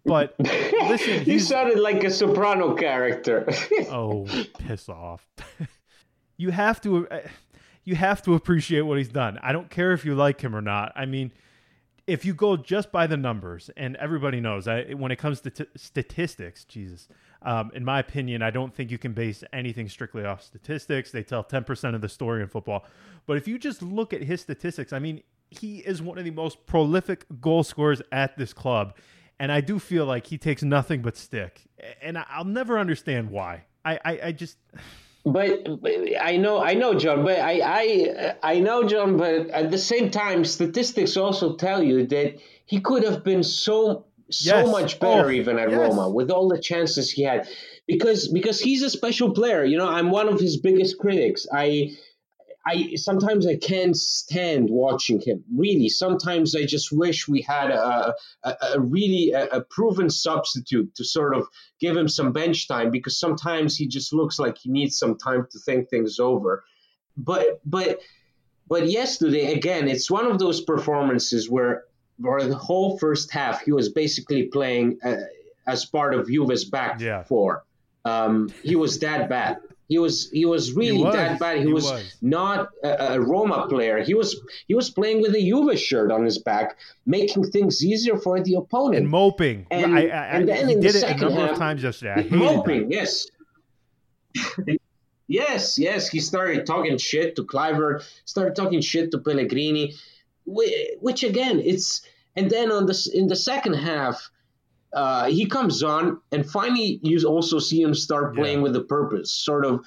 But 0.06 0.36
listen, 0.40 1.24
he 1.24 1.40
sounded 1.40 1.80
like 1.80 2.04
a 2.04 2.12
soprano 2.12 2.76
character. 2.76 3.48
oh, 3.90 4.28
piss 4.60 4.90
off. 4.90 5.26
you 6.38 6.52
have 6.52 6.82
to 6.82 7.08
uh, 7.08 7.22
you 7.84 7.96
have 7.96 8.22
to 8.24 8.34
appreciate 8.34 8.82
what 8.82 8.98
he's 8.98 9.10
done. 9.10 9.40
I 9.42 9.52
don't 9.54 9.70
care 9.70 9.94
if 9.94 10.06
you 10.06 10.14
like 10.16 10.42
him 10.42 10.56
or 10.56 10.62
not. 10.62 10.92
I 10.96 11.06
mean, 11.06 11.32
if 12.06 12.26
you 12.26 12.34
go 12.34 12.58
just 12.58 12.92
by 12.92 13.08
the 13.08 13.18
numbers, 13.18 13.70
and 13.78 13.96
everybody 13.96 14.42
knows, 14.42 14.68
I, 14.68 14.94
when 14.94 15.12
it 15.12 15.18
comes 15.18 15.42
to 15.42 15.50
t- 15.50 15.66
statistics, 15.78 16.66
Jesus, 16.66 17.08
um, 17.44 17.72
in 17.74 17.84
my 17.84 18.00
opinion, 18.00 18.42
I 18.42 18.52
don't 18.52 18.74
think 18.74 18.90
you 18.90 18.98
can 18.98 19.14
base 19.14 19.44
anything 19.52 19.90
strictly 19.90 20.24
off 20.24 20.42
statistics. 20.42 21.12
They 21.12 21.24
tell 21.24 21.44
10% 21.44 21.96
of 21.96 22.02
the 22.02 22.10
story 22.10 22.42
in 22.42 22.48
football. 22.48 22.86
But 23.26 23.38
if 23.38 23.48
you 23.48 23.60
just 23.60 23.82
look 23.82 24.14
at 24.14 24.24
his 24.24 24.42
statistics, 24.42 24.94
I 24.94 25.00
mean, 25.00 25.22
he 25.50 25.80
is 25.80 26.02
one 26.02 26.18
of 26.18 26.24
the 26.24 26.32
most 26.32 26.66
prolific 26.66 27.26
goal 27.42 27.64
scorers 27.64 28.02
at 28.12 28.38
this 28.38 28.54
club. 28.54 28.96
And 29.40 29.52
I 29.52 29.62
do 29.62 29.78
feel 29.78 30.06
like 30.06 30.28
he 30.28 30.38
takes 30.38 30.64
nothing 30.64 31.02
but 31.02 31.18
stick. 31.18 31.62
And 32.02 32.18
I'll 32.18 32.46
never 32.46 32.80
understand 32.80 33.30
why. 33.30 33.66
I, 33.84 34.00
I, 34.06 34.20
I 34.26 34.32
just. 34.32 34.58
But, 35.26 35.82
but, 35.82 35.94
I 36.20 36.36
know, 36.36 36.62
I 36.62 36.74
know, 36.74 36.96
John. 36.96 37.24
But 37.24 37.40
I, 37.40 37.62
I, 37.64 38.36
I 38.44 38.60
know, 38.60 38.84
John. 38.84 39.16
But 39.16 39.48
at 39.52 39.72
the 39.72 39.78
same 39.78 40.12
time, 40.12 40.44
statistics 40.44 41.16
also 41.16 41.56
tell 41.56 41.82
you 41.82 42.06
that 42.08 42.40
he 42.66 42.82
could 42.82 43.06
have 43.06 43.24
been 43.24 43.42
so 43.42 44.04
so 44.30 44.58
yes. 44.58 44.68
much 44.70 45.00
better 45.00 45.28
oh, 45.28 45.32
even 45.32 45.60
at 45.60 45.70
yes. 45.70 45.80
Roma 45.80 46.10
with 46.10 46.32
all 46.32 46.48
the 46.48 46.60
chances 46.60 47.12
he 47.12 47.24
had 47.24 47.48
because 47.88 48.28
because 48.28 48.60
he's 48.60 48.82
a 48.82 48.90
special 48.90 49.32
player 49.32 49.64
you 49.64 49.78
know 49.78 49.90
I'm 49.90 50.12
one 50.12 50.28
of 50.28 50.40
his 50.40 50.58
biggest 50.58 50.98
critics 50.98 51.46
I 51.54 51.98
I 52.66 52.96
sometimes 52.96 53.46
I 53.46 53.58
can't 53.58 53.96
stand 53.96 54.70
watching 54.70 55.20
him. 55.20 55.44
Really, 55.54 55.90
sometimes 55.90 56.56
I 56.56 56.66
just 56.66 56.92
wish 56.92 57.28
we 57.28 57.42
had 57.42 57.72
a 57.72 58.14
a, 58.44 58.56
a 58.76 58.80
really 58.80 59.32
a, 59.32 59.48
a, 59.48 59.62
proven 59.62 60.10
substitute 60.10 60.96
to 60.96 61.04
sort 61.04 61.36
of 61.36 61.48
give 61.82 61.98
him 61.98 62.08
some 62.08 62.32
bench 62.32 62.68
time 62.68 62.90
because 62.90 63.20
sometimes 63.20 63.76
he 63.76 63.88
just 63.88 64.14
looks 64.14 64.40
like 64.40 64.58
he 64.58 64.72
needs 64.72 64.98
some 64.98 65.18
time 65.18 65.48
to 65.52 65.60
think 65.60 65.90
things 65.90 66.20
over. 66.20 66.64
But 67.18 67.60
but 67.66 68.00
but 68.68 68.90
yesterday 68.90 69.52
again, 69.54 69.90
it's 69.90 70.10
one 70.10 70.26
of 70.26 70.40
those 70.40 70.62
performances 70.62 71.50
where 71.50 71.84
for 72.22 72.44
the 72.44 72.56
whole 72.56 72.98
first 72.98 73.32
half 73.32 73.62
he 73.62 73.72
was 73.72 73.90
basically 73.90 74.44
playing 74.44 75.00
uh, 75.04 75.16
as 75.68 75.86
part 75.86 76.14
of 76.14 76.28
Juve's 76.28 76.66
back 76.66 77.00
yeah. 77.00 77.24
four. 77.24 77.64
Um, 78.06 78.50
he 78.64 78.76
was 78.76 79.00
that 79.00 79.30
bad. 79.30 79.58
He 79.88 80.00
was 80.00 80.30
he 80.32 80.46
was 80.46 80.72
really 80.72 80.98
he 80.98 81.04
was. 81.04 81.14
that 81.14 81.40
bad. 81.40 81.58
He, 81.58 81.64
he 81.66 81.74
was, 81.74 81.84
was, 81.84 82.18
not 82.22 82.70
a, 82.84 83.14
a, 83.14 83.22
Roma 83.22 83.68
player. 83.68 84.02
He 84.02 84.14
was 84.14 84.42
he 84.68 84.74
was 84.74 84.90
playing 84.90 85.22
with 85.22 85.36
a 85.36 85.42
Juve 85.42 85.78
shirt 85.78 86.12
on 86.12 86.24
his 86.24 86.40
back, 86.40 86.78
making 87.06 87.52
things 87.52 87.84
easier 87.84 88.18
for 88.18 88.42
the 88.42 88.56
opponent 88.56 89.04
and 89.04 89.10
moping. 89.10 89.68
And, 89.72 89.94
I, 89.94 90.08
I, 90.08 90.26
and 90.36 90.48
then 90.50 90.70
he 90.70 90.76
did 90.76 90.96
it 90.96 91.04
a 91.04 91.16
number 91.16 91.42
half, 91.42 91.52
of 91.52 91.58
times 91.58 91.84
yesterday. 91.84 92.28
moping, 92.30 92.90
that. 92.90 92.96
yes. 92.96 93.28
yes, 95.28 95.78
yes. 95.78 96.08
He 96.08 96.20
started 96.20 96.66
talking 96.66 96.98
shit 96.98 97.36
to 97.36 97.44
Kluivert, 97.44 98.04
started 98.26 98.56
talking 98.56 98.82
shit 98.82 99.12
to 99.12 99.20
Pellegrini, 99.20 99.94
which 100.46 101.24
again, 101.24 101.60
it's 101.60 102.02
and 102.36 102.50
then 102.50 102.72
on 102.72 102.86
the 102.86 103.12
in 103.14 103.28
the 103.28 103.36
second 103.36 103.74
half 103.74 104.30
uh, 104.94 105.26
he 105.26 105.46
comes 105.46 105.82
on, 105.82 106.20
and 106.32 106.50
finally 106.50 107.00
you 107.02 107.20
also 107.28 107.60
see 107.60 107.82
him 107.82 107.94
start 107.94 108.36
playing 108.36 108.58
yeah. 108.58 108.64
with 108.64 108.76
a 108.76 108.82
purpose, 108.82 109.32
sort 109.32 109.66
of 109.66 109.84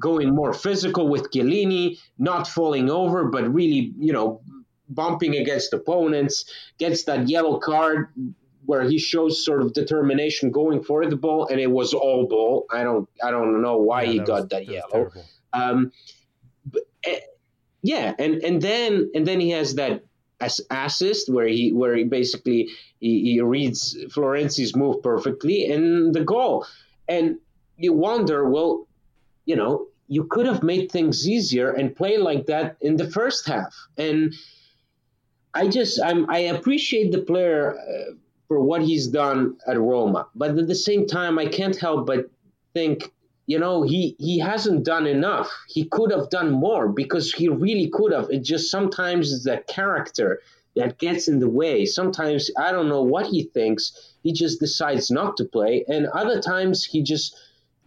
going 0.00 0.34
more 0.34 0.52
physical 0.52 1.08
with 1.08 1.30
Chiellini, 1.30 1.98
not 2.18 2.46
falling 2.48 2.88
over, 2.88 3.26
but 3.26 3.52
really, 3.52 3.92
you 3.98 4.12
know, 4.12 4.40
bumping 4.88 5.36
against 5.36 5.72
opponents, 5.72 6.46
gets 6.78 7.04
that 7.04 7.28
yellow 7.28 7.58
card 7.58 8.08
where 8.64 8.88
he 8.88 8.98
shows 8.98 9.44
sort 9.44 9.62
of 9.62 9.72
determination 9.72 10.50
going 10.50 10.82
for 10.82 11.04
the 11.06 11.16
ball, 11.16 11.48
and 11.48 11.60
it 11.60 11.70
was 11.70 11.92
all 11.92 12.26
ball. 12.26 12.66
I 12.70 12.84
don't, 12.84 13.08
I 13.22 13.30
don't 13.30 13.60
know 13.60 13.78
why 13.78 14.02
yeah, 14.02 14.12
he 14.12 14.18
got 14.20 14.28
was, 14.28 14.42
that, 14.48 14.66
that 14.66 14.68
yellow. 14.68 15.10
Um, 15.52 15.92
but, 16.64 16.82
uh, 17.06 17.16
yeah, 17.82 18.14
and 18.18 18.42
and 18.42 18.60
then 18.60 19.10
and 19.14 19.26
then 19.26 19.40
he 19.40 19.50
has 19.50 19.74
that 19.76 20.04
as 20.40 20.60
assist 20.70 21.28
where 21.32 21.48
he 21.48 21.72
where 21.72 21.96
he 21.96 22.04
basically 22.04 22.68
he, 23.00 23.32
he 23.32 23.40
reads 23.40 23.96
Florenzi's 24.08 24.74
move 24.76 25.02
perfectly 25.02 25.70
and 25.70 26.14
the 26.14 26.24
goal. 26.24 26.66
And 27.08 27.38
you 27.76 27.92
wonder, 27.92 28.48
well, 28.48 28.86
you 29.44 29.56
know, 29.56 29.86
you 30.08 30.24
could 30.24 30.46
have 30.46 30.62
made 30.62 30.90
things 30.90 31.28
easier 31.28 31.70
and 31.70 31.94
play 31.94 32.18
like 32.18 32.46
that 32.46 32.76
in 32.80 32.96
the 32.96 33.10
first 33.10 33.46
half. 33.46 33.74
And 33.96 34.34
I 35.54 35.68
just 35.68 36.00
I'm, 36.02 36.28
I 36.30 36.38
appreciate 36.38 37.12
the 37.12 37.22
player 37.22 37.78
uh, 37.78 38.14
for 38.48 38.60
what 38.60 38.82
he's 38.82 39.06
done 39.08 39.56
at 39.66 39.78
Roma, 39.78 40.26
but 40.34 40.56
at 40.56 40.66
the 40.66 40.74
same 40.74 41.06
time, 41.06 41.38
I 41.38 41.46
can't 41.46 41.76
help 41.76 42.06
but 42.06 42.30
think 42.74 43.12
you 43.48 43.58
know 43.58 43.82
he 43.82 44.14
he 44.18 44.38
hasn't 44.38 44.84
done 44.84 45.06
enough. 45.06 45.50
He 45.68 45.84
could 45.86 46.12
have 46.12 46.28
done 46.28 46.52
more 46.52 46.86
because 46.86 47.32
he 47.32 47.48
really 47.48 47.88
could 47.88 48.12
have. 48.12 48.28
It 48.30 48.44
just 48.44 48.70
sometimes 48.70 49.42
that 49.44 49.66
character 49.66 50.40
that 50.76 50.98
gets 50.98 51.28
in 51.28 51.40
the 51.40 51.48
way. 51.48 51.86
Sometimes 51.86 52.50
i 52.58 52.70
don't 52.70 52.90
know 52.90 53.02
what 53.02 53.26
he 53.26 53.44
thinks. 53.44 53.82
He 54.22 54.32
just 54.32 54.60
decides 54.60 55.10
not 55.10 55.36
to 55.38 55.44
play. 55.46 55.84
And 55.88 56.06
other 56.08 56.40
times 56.40 56.84
he 56.84 57.02
just 57.02 57.36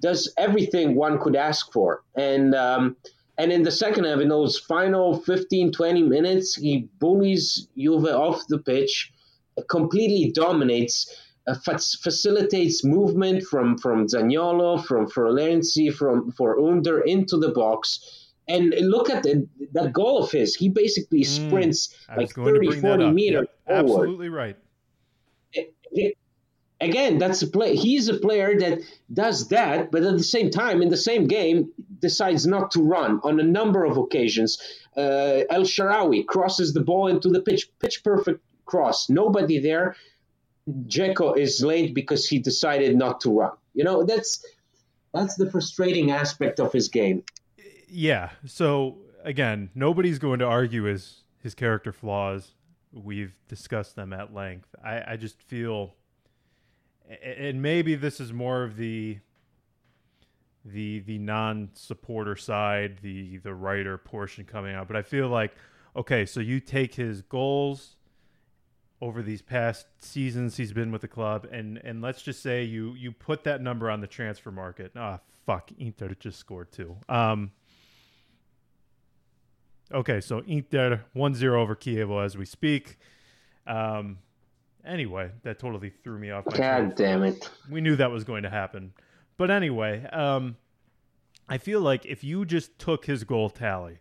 does 0.02 0.34
everything 0.36 0.96
one 0.96 1.20
could 1.20 1.36
ask 1.36 1.72
for. 1.72 2.04
And 2.16 2.56
um, 2.56 2.98
and 3.38 3.52
in 3.52 3.62
the 3.62 3.72
second 3.72 4.06
half 4.06 4.20
in 4.20 4.30
those 4.30 4.58
final 4.58 5.22
15 5.22 5.72
20 5.72 6.04
minutes 6.04 6.56
he 6.56 6.90
bullies 7.00 7.68
juve 7.78 8.06
off 8.06 8.48
the 8.48 8.58
pitch 8.58 9.14
completely 9.70 10.32
dominates 10.32 10.96
facilitates 11.64 12.84
movement 12.84 13.44
from 13.44 13.78
from 13.78 14.08
Zaniolo, 14.08 14.84
from 14.84 15.08
Florenzi, 15.08 15.94
from 15.94 16.32
for 16.32 16.60
Under 16.60 17.02
into 17.02 17.38
the 17.38 17.50
box. 17.50 18.18
And 18.48 18.74
look 18.80 19.10
at 19.10 19.24
the, 19.24 19.48
that 19.74 19.94
goal 19.94 20.24
of 20.24 20.32
his. 20.32 20.56
He 20.56 20.68
basically 20.68 21.22
mm, 21.22 21.26
sprints 21.26 21.96
mm, 22.10 22.18
like 22.18 22.34
30, 22.34 22.82
40 22.82 23.12
meters 23.12 23.48
Absolutely 23.68 24.30
right. 24.30 24.58
It, 25.54 25.74
it, 25.92 26.18
again, 26.82 27.18
that's 27.18 27.42
a 27.42 27.48
play. 27.48 27.76
He's 27.76 28.10
a 28.10 28.16
player 28.16 28.60
that 28.60 28.80
does 29.14 29.48
that, 29.50 29.92
but 29.92 30.04
at 30.04 30.18
the 30.18 30.24
same 30.24 30.50
time, 30.50 30.82
in 30.82 30.90
the 30.90 30.98
same 30.98 31.28
game, 31.28 31.72
decides 32.00 32.46
not 32.46 32.72
to 32.72 32.82
run 32.82 33.22
on 33.24 33.40
a 33.40 33.44
number 33.44 33.86
of 33.86 33.98
occasions. 33.98 34.58
Uh, 34.98 35.44
El 35.50 35.64
Shaarawy 35.64 36.26
crosses 36.26 36.74
the 36.74 36.82
ball 36.82 37.08
into 37.08 37.30
the 37.30 37.42
pitch, 37.42 37.70
pitch 37.80 38.04
perfect 38.04 38.42
cross. 38.66 39.10
Nobody 39.10 39.60
there. 39.60 39.96
Dzeko 40.70 41.38
is 41.38 41.64
late 41.64 41.94
because 41.94 42.28
he 42.28 42.40
decided 42.40 42.96
not 42.96 43.22
to 43.22 43.40
run. 43.40 43.52
You 43.74 43.84
know, 43.84 44.04
that's 44.04 44.46
that's 45.14 45.36
the 45.36 45.50
frustrating 45.50 46.12
aspect 46.12 46.60
of 46.60 46.72
his 46.72 46.88
game. 46.88 47.24
Yeah. 47.88 48.30
So 48.46 48.98
again, 49.24 49.70
nobody's 49.76 50.20
going 50.20 50.40
to 50.40 50.46
argue 50.46 50.84
his 50.84 51.24
his 51.40 51.56
character 51.56 51.92
flaws. 51.92 52.54
We've 52.94 53.34
discussed 53.48 53.96
them 53.96 54.14
at 54.14 54.34
length. 54.34 54.68
I, 54.84 55.14
I 55.14 55.18
just 55.18 55.42
feel 55.42 55.96
and 57.24 57.62
maybe 57.62 57.96
this 57.96 58.20
is 58.20 58.32
more 58.32 58.64
of 58.64 58.78
the 58.78 59.20
the 60.64 61.00
the 61.00 61.18
non-supporter 61.18 62.36
side, 62.36 63.00
the 63.02 63.38
the 63.38 63.54
writer 63.54 63.98
portion 63.98 64.46
coming 64.46 64.76
out, 64.76 64.88
but 64.88 64.96
I 64.96 65.02
feel 65.02 65.28
like 65.28 65.54
okay, 65.96 66.26
so 66.26 66.40
you 66.40 66.60
take 66.60 66.96
his 66.96 67.22
goals 67.22 67.96
over 69.02 69.24
these 69.24 69.42
past 69.42 69.88
seasons 70.00 70.58
he's 70.58 70.72
been 70.72 70.92
with 70.92 71.02
the 71.02 71.08
club. 71.08 71.48
And 71.52 71.78
and 71.84 72.02
let's 72.02 72.22
just 72.22 72.42
say 72.42 72.64
you 72.64 72.94
you 72.94 73.12
put 73.12 73.44
that 73.46 73.62
number 73.62 73.90
on 73.90 74.00
the 74.00 74.08
transfer 74.08 74.52
market. 74.52 74.92
Ah 74.96 75.20
oh, 75.20 75.26
fuck 75.46 75.72
Inter 75.78 76.16
just 76.20 76.40
scored 76.40 76.72
two. 76.72 76.96
Um 77.10 77.52
okay 79.92 80.22
so 80.22 80.40
Inter 80.46 81.04
1-0 81.16 81.44
over 81.54 81.76
Chievo 81.76 82.24
as 82.24 82.38
we 82.38 82.46
speak. 82.46 83.00
Um 83.66 84.20
anyway 84.86 85.32
that 85.44 85.60
totally 85.60 85.90
threw 86.04 86.20
me 86.20 86.30
off 86.30 86.46
god 86.46 86.96
damn 86.96 87.24
it. 87.24 87.50
We 87.70 87.82
knew 87.82 87.96
that 87.96 88.12
was 88.12 88.24
going 88.24 88.44
to 88.44 88.50
happen. 88.50 88.94
But 89.38 89.50
anyway 89.50 90.06
um 90.12 90.58
I 91.50 91.58
feel 91.58 91.82
like 91.82 92.06
if 92.06 92.24
you 92.24 92.46
just 92.46 92.78
took 92.78 93.06
his 93.06 93.24
goal 93.24 93.50
tally 93.50 94.01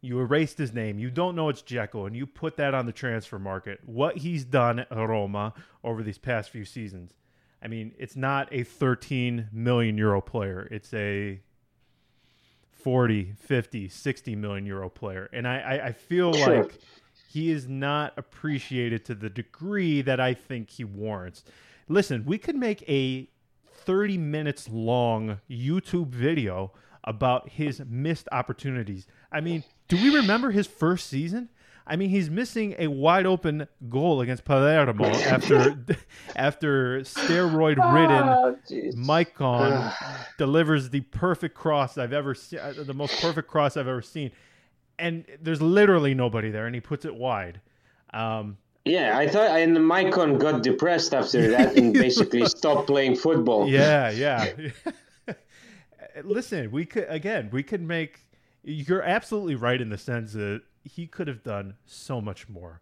you 0.00 0.20
erased 0.20 0.58
his 0.58 0.72
name. 0.72 0.98
You 0.98 1.10
don't 1.10 1.34
know 1.34 1.48
it's 1.48 1.62
Dzeko, 1.62 2.06
and 2.06 2.16
you 2.16 2.26
put 2.26 2.56
that 2.56 2.74
on 2.74 2.86
the 2.86 2.92
transfer 2.92 3.38
market. 3.38 3.80
What 3.84 4.18
he's 4.18 4.44
done 4.44 4.80
at 4.80 4.90
Roma 4.90 5.54
over 5.82 6.02
these 6.02 6.18
past 6.18 6.50
few 6.50 6.64
seasons. 6.64 7.14
I 7.62 7.68
mean, 7.68 7.92
it's 7.98 8.16
not 8.16 8.48
a 8.52 8.62
13 8.62 9.48
million 9.52 9.98
euro 9.98 10.20
player. 10.20 10.68
It's 10.70 10.94
a 10.94 11.40
40, 12.70 13.34
50, 13.36 13.88
60 13.88 14.36
million 14.36 14.64
euro 14.64 14.88
player. 14.88 15.28
And 15.32 15.46
I, 15.48 15.58
I, 15.58 15.86
I 15.86 15.92
feel 15.92 16.32
sure. 16.32 16.62
like 16.62 16.78
he 17.28 17.50
is 17.50 17.68
not 17.68 18.14
appreciated 18.16 19.04
to 19.06 19.14
the 19.14 19.28
degree 19.28 20.02
that 20.02 20.20
I 20.20 20.34
think 20.34 20.70
he 20.70 20.84
warrants. 20.84 21.42
Listen, 21.88 22.24
we 22.24 22.38
could 22.38 22.56
make 22.56 22.88
a 22.88 23.28
30 23.66 24.18
minutes 24.18 24.68
long 24.68 25.40
YouTube 25.50 26.08
video 26.08 26.72
about 27.04 27.48
his 27.48 27.82
missed 27.88 28.28
opportunities. 28.30 29.06
I 29.30 29.40
mean, 29.40 29.64
do 29.88 29.96
we 29.96 30.14
remember 30.14 30.50
his 30.50 30.66
first 30.66 31.08
season? 31.08 31.48
I 31.86 31.96
mean, 31.96 32.10
he's 32.10 32.28
missing 32.28 32.74
a 32.78 32.88
wide 32.88 33.24
open 33.24 33.66
goal 33.88 34.20
against 34.20 34.44
Palermo 34.44 35.06
after 35.06 35.74
after 36.36 37.00
steroid 37.00 37.76
ridden 37.94 38.28
oh, 38.28 38.58
Maicon 38.94 39.94
delivers 40.36 40.90
the 40.90 41.00
perfect 41.00 41.54
cross 41.54 41.96
I've 41.96 42.12
ever 42.12 42.34
seen, 42.34 42.58
uh, 42.58 42.74
the 42.76 42.92
most 42.92 43.18
perfect 43.22 43.48
cross 43.48 43.78
I've 43.78 43.88
ever 43.88 44.02
seen. 44.02 44.32
and 44.98 45.24
there's 45.40 45.62
literally 45.62 46.12
nobody 46.12 46.50
there, 46.50 46.66
and 46.66 46.74
he 46.74 46.80
puts 46.80 47.06
it 47.06 47.14
wide. 47.14 47.60
Um, 48.12 48.58
yeah, 48.84 49.16
I 49.16 49.28
thought, 49.28 49.50
and 49.50 49.76
Maicon 49.76 50.38
got 50.38 50.62
depressed 50.62 51.14
after 51.14 51.50
that 51.50 51.76
and 51.76 51.92
basically 52.06 52.44
stopped 52.46 52.86
playing 52.86 53.16
football. 53.16 53.68
Yeah, 53.68 54.10
yeah. 54.10 54.52
Listen, 56.22 56.70
we 56.70 56.84
could 56.84 57.06
again, 57.08 57.48
we 57.52 57.62
could 57.62 57.82
make. 57.82 58.20
You're 58.62 59.02
absolutely 59.02 59.54
right 59.54 59.80
in 59.80 59.88
the 59.88 59.98
sense 59.98 60.32
that 60.32 60.62
he 60.84 61.06
could 61.06 61.28
have 61.28 61.42
done 61.42 61.74
so 61.86 62.20
much 62.20 62.48
more, 62.48 62.80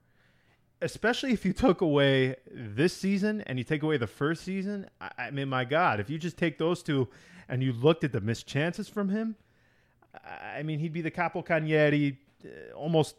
especially 0.80 1.32
if 1.32 1.44
you 1.44 1.52
took 1.52 1.80
away 1.80 2.36
this 2.50 2.96
season 2.96 3.42
and 3.42 3.58
you 3.58 3.64
take 3.64 3.82
away 3.82 3.96
the 3.96 4.06
first 4.06 4.42
season. 4.42 4.88
I, 5.00 5.10
I 5.18 5.30
mean, 5.30 5.48
my 5.48 5.64
God, 5.64 6.00
if 6.00 6.10
you 6.10 6.18
just 6.18 6.36
take 6.36 6.58
those 6.58 6.82
two 6.82 7.08
and 7.48 7.62
you 7.62 7.72
looked 7.72 8.04
at 8.04 8.12
the 8.12 8.20
missed 8.20 8.46
chances 8.46 8.88
from 8.88 9.08
him, 9.08 9.36
I 10.24 10.62
mean, 10.62 10.78
he'd 10.78 10.92
be 10.92 11.02
the 11.02 11.10
Capo 11.10 11.44
uh, 11.48 12.74
almost 12.74 13.16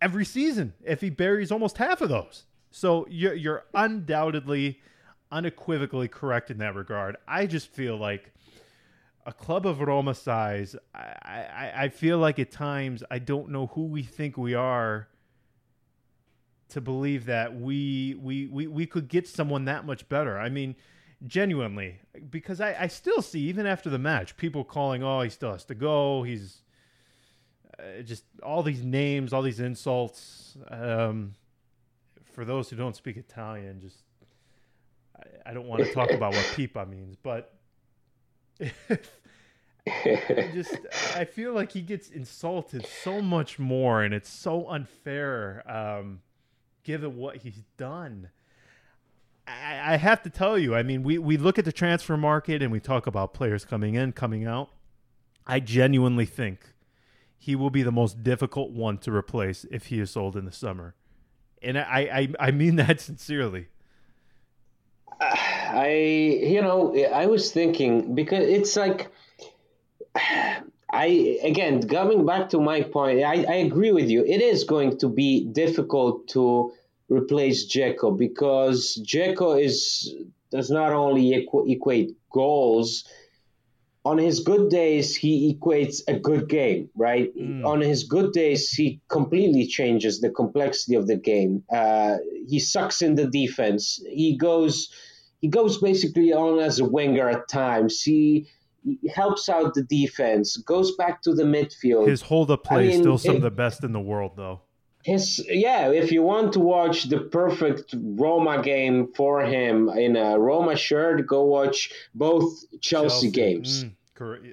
every 0.00 0.24
season 0.24 0.74
if 0.84 1.00
he 1.00 1.10
buries 1.10 1.50
almost 1.52 1.78
half 1.78 2.00
of 2.00 2.08
those. 2.08 2.44
So 2.70 3.06
you're, 3.10 3.34
you're 3.34 3.64
undoubtedly, 3.74 4.80
unequivocally 5.30 6.08
correct 6.08 6.50
in 6.50 6.58
that 6.58 6.74
regard. 6.74 7.16
I 7.26 7.46
just 7.46 7.68
feel 7.68 7.96
like 7.96 8.32
a 9.24 9.32
club 9.32 9.66
of 9.66 9.80
Roma 9.80 10.14
size, 10.14 10.74
I, 10.94 10.98
I, 11.22 11.72
I 11.84 11.88
feel 11.88 12.18
like 12.18 12.38
at 12.38 12.50
times 12.50 13.02
I 13.10 13.18
don't 13.18 13.50
know 13.50 13.68
who 13.68 13.84
we 13.84 14.02
think 14.02 14.36
we 14.36 14.54
are 14.54 15.08
to 16.70 16.80
believe 16.80 17.26
that 17.26 17.54
we 17.54 18.16
we, 18.20 18.46
we, 18.46 18.66
we 18.66 18.86
could 18.86 19.08
get 19.08 19.28
someone 19.28 19.66
that 19.66 19.84
much 19.84 20.08
better. 20.08 20.38
I 20.38 20.48
mean, 20.48 20.74
genuinely, 21.26 22.00
because 22.30 22.60
I, 22.60 22.74
I 22.80 22.86
still 22.88 23.22
see, 23.22 23.40
even 23.40 23.66
after 23.66 23.90
the 23.90 23.98
match, 23.98 24.36
people 24.36 24.64
calling, 24.64 25.02
oh, 25.02 25.20
he 25.20 25.30
still 25.30 25.52
has 25.52 25.64
to 25.66 25.74
go. 25.74 26.22
He's 26.22 26.62
uh, 27.78 28.02
just 28.02 28.24
all 28.42 28.62
these 28.62 28.82
names, 28.82 29.32
all 29.32 29.42
these 29.42 29.60
insults. 29.60 30.56
Um, 30.68 31.34
for 32.32 32.44
those 32.44 32.70
who 32.70 32.76
don't 32.76 32.96
speak 32.96 33.16
Italian, 33.16 33.80
just 33.80 33.98
I, 35.16 35.50
I 35.50 35.54
don't 35.54 35.66
want 35.66 35.84
to 35.84 35.92
talk 35.92 36.10
about 36.10 36.32
what 36.32 36.44
pipa 36.56 36.86
means, 36.86 37.16
but 37.22 37.54
just 40.54 40.76
I 41.16 41.24
feel 41.24 41.52
like 41.52 41.72
he 41.72 41.82
gets 41.82 42.08
insulted 42.08 42.86
so 42.86 43.20
much 43.20 43.58
more, 43.58 44.02
and 44.02 44.14
it's 44.14 44.30
so 44.30 44.68
unfair, 44.68 45.62
um, 45.70 46.20
given 46.84 47.16
what 47.16 47.38
he's 47.38 47.62
done. 47.76 48.28
I, 49.46 49.94
I 49.94 49.96
have 49.96 50.22
to 50.22 50.30
tell 50.30 50.56
you, 50.56 50.74
I 50.74 50.82
mean, 50.82 51.02
we, 51.02 51.18
we 51.18 51.36
look 51.36 51.58
at 51.58 51.64
the 51.64 51.72
transfer 51.72 52.16
market 52.16 52.62
and 52.62 52.70
we 52.70 52.80
talk 52.80 53.06
about 53.06 53.34
players 53.34 53.64
coming 53.64 53.94
in, 53.94 54.12
coming 54.12 54.46
out. 54.46 54.70
I 55.46 55.58
genuinely 55.58 56.26
think 56.26 56.74
he 57.36 57.56
will 57.56 57.70
be 57.70 57.82
the 57.82 57.90
most 57.90 58.22
difficult 58.22 58.70
one 58.70 58.98
to 58.98 59.12
replace 59.12 59.66
if 59.70 59.86
he 59.86 59.98
is 59.98 60.12
sold 60.12 60.36
in 60.36 60.44
the 60.44 60.52
summer. 60.52 60.94
And 61.60 61.76
I, 61.76 62.28
I, 62.40 62.46
I 62.48 62.50
mean 62.52 62.76
that 62.76 63.00
sincerely. 63.00 63.66
I, 65.72 65.92
you 65.92 66.60
know, 66.60 66.94
I 67.12 67.26
was 67.26 67.50
thinking 67.50 68.14
because 68.14 68.46
it's 68.46 68.76
like, 68.76 69.10
I, 70.92 71.38
again, 71.42 71.88
coming 71.88 72.26
back 72.26 72.50
to 72.50 72.60
my 72.60 72.82
point, 72.82 73.22
I, 73.22 73.44
I 73.44 73.54
agree 73.54 73.92
with 73.92 74.10
you. 74.10 74.24
It 74.24 74.42
is 74.42 74.64
going 74.64 74.98
to 74.98 75.08
be 75.08 75.46
difficult 75.46 76.28
to 76.28 76.72
replace 77.08 77.66
Dzeko 77.72 78.16
because 78.16 79.02
Dzeko 79.02 79.62
is 79.62 80.14
does 80.50 80.70
not 80.70 80.92
only 80.92 81.30
equ- 81.30 81.70
equate 81.70 82.14
goals. 82.30 83.04
On 84.04 84.18
his 84.18 84.40
good 84.40 84.68
days, 84.68 85.16
he 85.16 85.54
equates 85.54 86.02
a 86.08 86.18
good 86.18 86.48
game, 86.48 86.90
right? 86.94 87.34
Mm. 87.34 87.64
On 87.64 87.80
his 87.80 88.04
good 88.04 88.32
days, 88.32 88.68
he 88.68 89.00
completely 89.08 89.66
changes 89.66 90.20
the 90.20 90.28
complexity 90.28 90.96
of 90.96 91.06
the 91.06 91.16
game. 91.16 91.62
Uh, 91.72 92.16
he 92.46 92.58
sucks 92.58 93.00
in 93.00 93.14
the 93.14 93.28
defense. 93.28 94.02
He 94.10 94.36
goes, 94.36 94.90
he 95.42 95.48
goes 95.48 95.78
basically 95.78 96.32
on 96.32 96.58
as 96.60 96.78
a 96.78 96.84
winger 96.84 97.28
at 97.28 97.48
times. 97.48 98.00
He, 98.00 98.48
he 98.82 98.98
helps 99.14 99.48
out 99.50 99.74
the 99.74 99.82
defense, 99.82 100.56
goes 100.56 100.96
back 100.96 101.20
to 101.22 101.34
the 101.34 101.44
midfield. 101.44 102.08
His 102.08 102.22
hold 102.22 102.50
up 102.50 102.64
play 102.64 102.84
I 102.84 102.86
mean, 102.86 102.90
is 102.92 103.00
still 103.00 103.18
some 103.18 103.34
it, 103.34 103.36
of 103.36 103.42
the 103.42 103.50
best 103.50 103.84
in 103.84 103.92
the 103.92 104.00
world, 104.00 104.32
though 104.36 104.62
his 105.04 105.44
yeah 105.48 105.90
if 105.90 106.12
you 106.12 106.22
want 106.22 106.52
to 106.52 106.60
watch 106.60 107.04
the 107.04 107.18
perfect 107.18 107.94
roma 108.00 108.62
game 108.62 109.12
for 109.14 109.42
him 109.42 109.88
in 109.88 110.16
a 110.16 110.38
roma 110.38 110.76
shirt 110.76 111.26
go 111.26 111.44
watch 111.44 111.90
both 112.14 112.44
chelsea, 112.80 112.80
chelsea. 112.80 113.30
games 113.30 113.84
mm, 113.84 113.92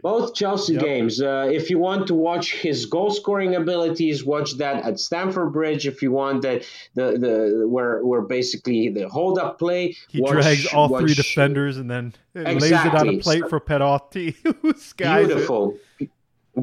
both 0.01 0.33
chelsea 0.33 0.73
yep. 0.73 0.81
games 0.81 1.21
uh, 1.21 1.49
if 1.51 1.69
you 1.69 1.77
want 1.77 2.07
to 2.07 2.13
watch 2.13 2.53
his 2.53 2.85
goal 2.85 3.11
scoring 3.11 3.55
abilities 3.55 4.23
watch 4.23 4.57
that 4.57 4.83
at 4.85 4.99
stamford 4.99 5.51
bridge 5.51 5.85
if 5.85 6.01
you 6.01 6.11
want 6.11 6.41
that 6.41 6.63
the 6.95 7.17
the 7.17 7.67
where 7.67 8.03
where 8.05 8.21
basically 8.21 8.89
the 8.89 9.07
hold 9.09 9.37
up 9.37 9.59
play 9.59 9.95
he 10.07 10.21
watch, 10.21 10.31
drags 10.31 10.65
all 10.67 10.87
watch, 10.87 11.01
three 11.01 11.13
defenders 11.13 11.77
and 11.77 11.91
then 11.91 12.13
exactly. 12.33 12.69
lays 12.69 12.85
it 12.85 12.95
on 12.95 13.09
a 13.09 13.17
plate 13.19 13.49
for 13.49 13.59
Perotti 13.59 14.35
beautiful 14.97 15.77
it 15.99 16.09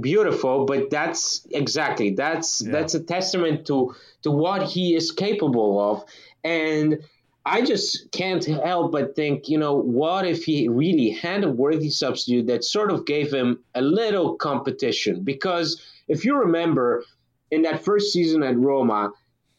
beautiful 0.00 0.64
but 0.64 0.90
that's 0.90 1.46
exactly 1.50 2.11
that's 2.11 2.62
yeah. 2.62 2.72
that's 2.72 2.94
a 2.94 3.00
testament 3.00 3.66
to 3.66 3.94
to 4.22 4.30
what 4.30 4.62
he 4.62 4.94
is 4.94 5.12
capable 5.12 5.80
of 5.80 6.04
and 6.44 6.98
i 7.46 7.62
just 7.62 8.11
can't 8.12 8.44
help 8.44 8.92
but 8.92 9.16
think 9.16 9.48
you 9.48 9.56
know 9.56 9.74
what 9.74 10.26
if 10.26 10.44
he 10.44 10.68
really 10.68 11.11
had 11.11 11.42
a 11.44 11.50
worthy 11.50 11.88
substitute 11.88 12.46
that 12.46 12.62
sort 12.62 12.90
of 12.90 13.06
gave 13.06 13.32
him 13.32 13.59
a 13.74 13.80
little 13.80 14.35
competition 14.37 15.22
because 15.22 15.80
if 16.09 16.24
you 16.24 16.37
remember 16.37 17.04
in 17.50 17.62
that 17.62 17.85
first 17.85 18.12
season 18.12 18.42
at 18.42 18.56
roma 18.56 19.11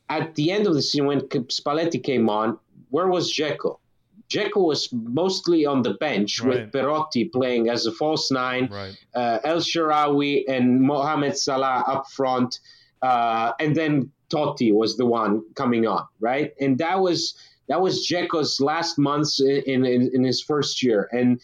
at 0.10 0.36
the 0.36 0.52
end 0.52 0.68
of 0.68 0.74
the 0.76 0.82
season 0.82 1.08
when 1.08 1.22
spalletti 1.22 2.02
came 2.04 2.30
on 2.30 2.60
where 2.90 3.08
was 3.08 3.34
Dzeko? 3.34 3.80
Dzeko 4.30 4.66
was 4.66 4.90
mostly 4.92 5.66
on 5.66 5.84
the 5.84 5.94
bench 5.96 6.42
right. 6.42 6.50
with 6.50 6.72
Perotti 6.72 7.32
playing 7.32 7.70
as 7.70 7.86
a 7.86 7.92
false 7.92 8.30
nine, 8.30 8.68
right. 8.72 8.98
uh, 9.16 9.40
El 9.44 9.58
Shaarawy 9.58 10.44
and 10.48 10.82
Mohamed 10.82 11.38
Salah 11.38 11.84
up 11.88 12.10
front, 12.12 12.60
uh, 13.02 13.54
and 13.60 13.76
then 13.76 14.12
Totti 14.30 14.74
was 14.74 14.98
the 14.98 15.06
one 15.06 15.44
coming 15.56 15.88
on, 15.88 16.06
right? 16.20 16.54
And 16.60 16.78
that 16.80 17.00
was 17.00 17.36
that 17.68 17.82
was 17.82 18.08
Dzeko's 18.08 18.60
last 18.62 18.98
months 18.98 19.40
in, 19.40 19.86
in, 19.86 20.10
in 20.14 20.24
his 20.24 20.42
first 20.42 20.84
year, 20.84 21.10
and 21.12 21.40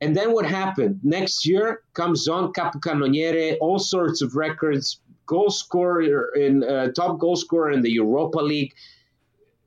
and 0.00 0.14
then 0.14 0.32
what 0.32 0.44
happened? 0.44 1.00
Next 1.02 1.46
year 1.46 1.80
comes 1.94 2.28
on 2.28 2.52
Capocannoniere, 2.52 3.56
all 3.60 3.78
sorts 3.78 4.20
of 4.20 4.36
records, 4.36 5.00
goal 5.24 5.50
scorer 5.50 6.34
in 6.34 6.62
uh, 6.62 6.92
top 6.92 7.18
goal 7.18 7.36
scorer 7.36 7.70
in 7.70 7.80
the 7.80 7.90
Europa 7.90 8.38
League 8.38 8.74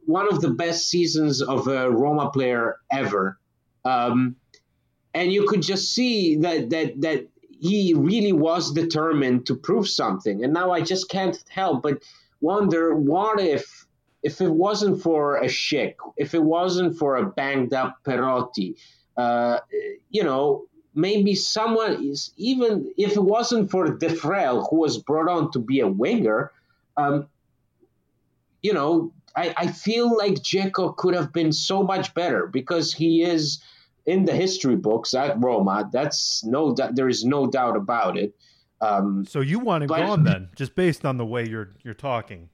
one 0.10 0.28
of 0.28 0.42
the 0.42 0.50
best 0.50 0.90
seasons 0.90 1.42
of 1.42 1.68
a 1.68 1.90
Roma 1.90 2.32
player 2.32 2.78
ever. 2.92 3.38
Um, 3.86 4.36
and 5.14 5.32
you 5.32 5.48
could 5.48 5.62
just 5.62 5.94
see 5.94 6.36
that 6.38 6.70
that 6.72 7.00
that 7.02 7.28
he 7.60 7.94
really 7.96 8.34
was 8.34 8.72
determined 8.74 9.46
to 9.48 9.56
prove 9.56 9.88
something. 9.88 10.44
And 10.44 10.54
now 10.54 10.72
I 10.72 10.82
just 10.82 11.10
can't 11.10 11.38
help 11.50 11.84
but 11.84 12.02
wonder 12.42 12.96
what 12.96 13.40
if 13.40 13.86
if 14.24 14.42
it 14.42 14.50
wasn't 14.50 15.02
for 15.02 15.38
a 15.38 15.46
Schick, 15.46 15.96
if 16.18 16.34
it 16.34 16.44
wasn't 16.44 16.98
for 16.98 17.16
a 17.16 17.26
banged 17.26 17.74
up 17.74 18.00
Perotti, 18.04 18.76
uh, 19.18 19.60
you 20.10 20.24
know, 20.24 20.66
maybe 20.94 21.36
someone 21.36 22.04
is 22.04 22.32
even 22.38 22.92
if 22.98 23.16
it 23.16 23.24
wasn't 23.24 23.72
for 23.72 23.98
Defrel, 23.98 24.68
who 24.70 24.78
was 24.78 24.98
brought 24.98 25.30
on 25.30 25.52
to 25.52 25.60
be 25.60 25.80
a 25.80 25.88
winger, 25.88 26.52
um, 26.98 27.28
you 28.62 28.74
know, 28.74 29.14
I, 29.36 29.54
I 29.56 29.68
feel 29.68 30.18
like 30.18 30.36
Dzeko 30.36 30.96
could 30.98 31.16
have 31.16 31.32
been 31.32 31.52
so 31.52 31.84
much 31.84 32.14
better 32.14 32.48
because 32.48 32.94
he 32.94 33.24
is 33.24 33.64
in 34.06 34.26
the 34.26 34.34
history 34.34 34.76
books 34.76 35.14
at 35.14 35.42
Roma. 35.42 35.90
That's 35.92 36.44
no 36.44 36.74
doubt 36.74 36.96
there 36.96 37.10
is 37.10 37.24
no 37.24 37.48
doubt 37.48 37.78
about 37.78 38.18
it. 38.18 38.36
Um, 38.82 39.26
so 39.26 39.42
you 39.42 39.60
want 39.60 39.84
him 39.84 39.88
but, 39.88 40.00
gone 40.00 40.24
then, 40.24 40.50
just 40.56 40.76
based 40.76 41.06
on 41.06 41.18
the 41.18 41.26
way 41.26 41.48
you're 41.48 41.76
you're 41.84 41.94
talking. 41.94 42.50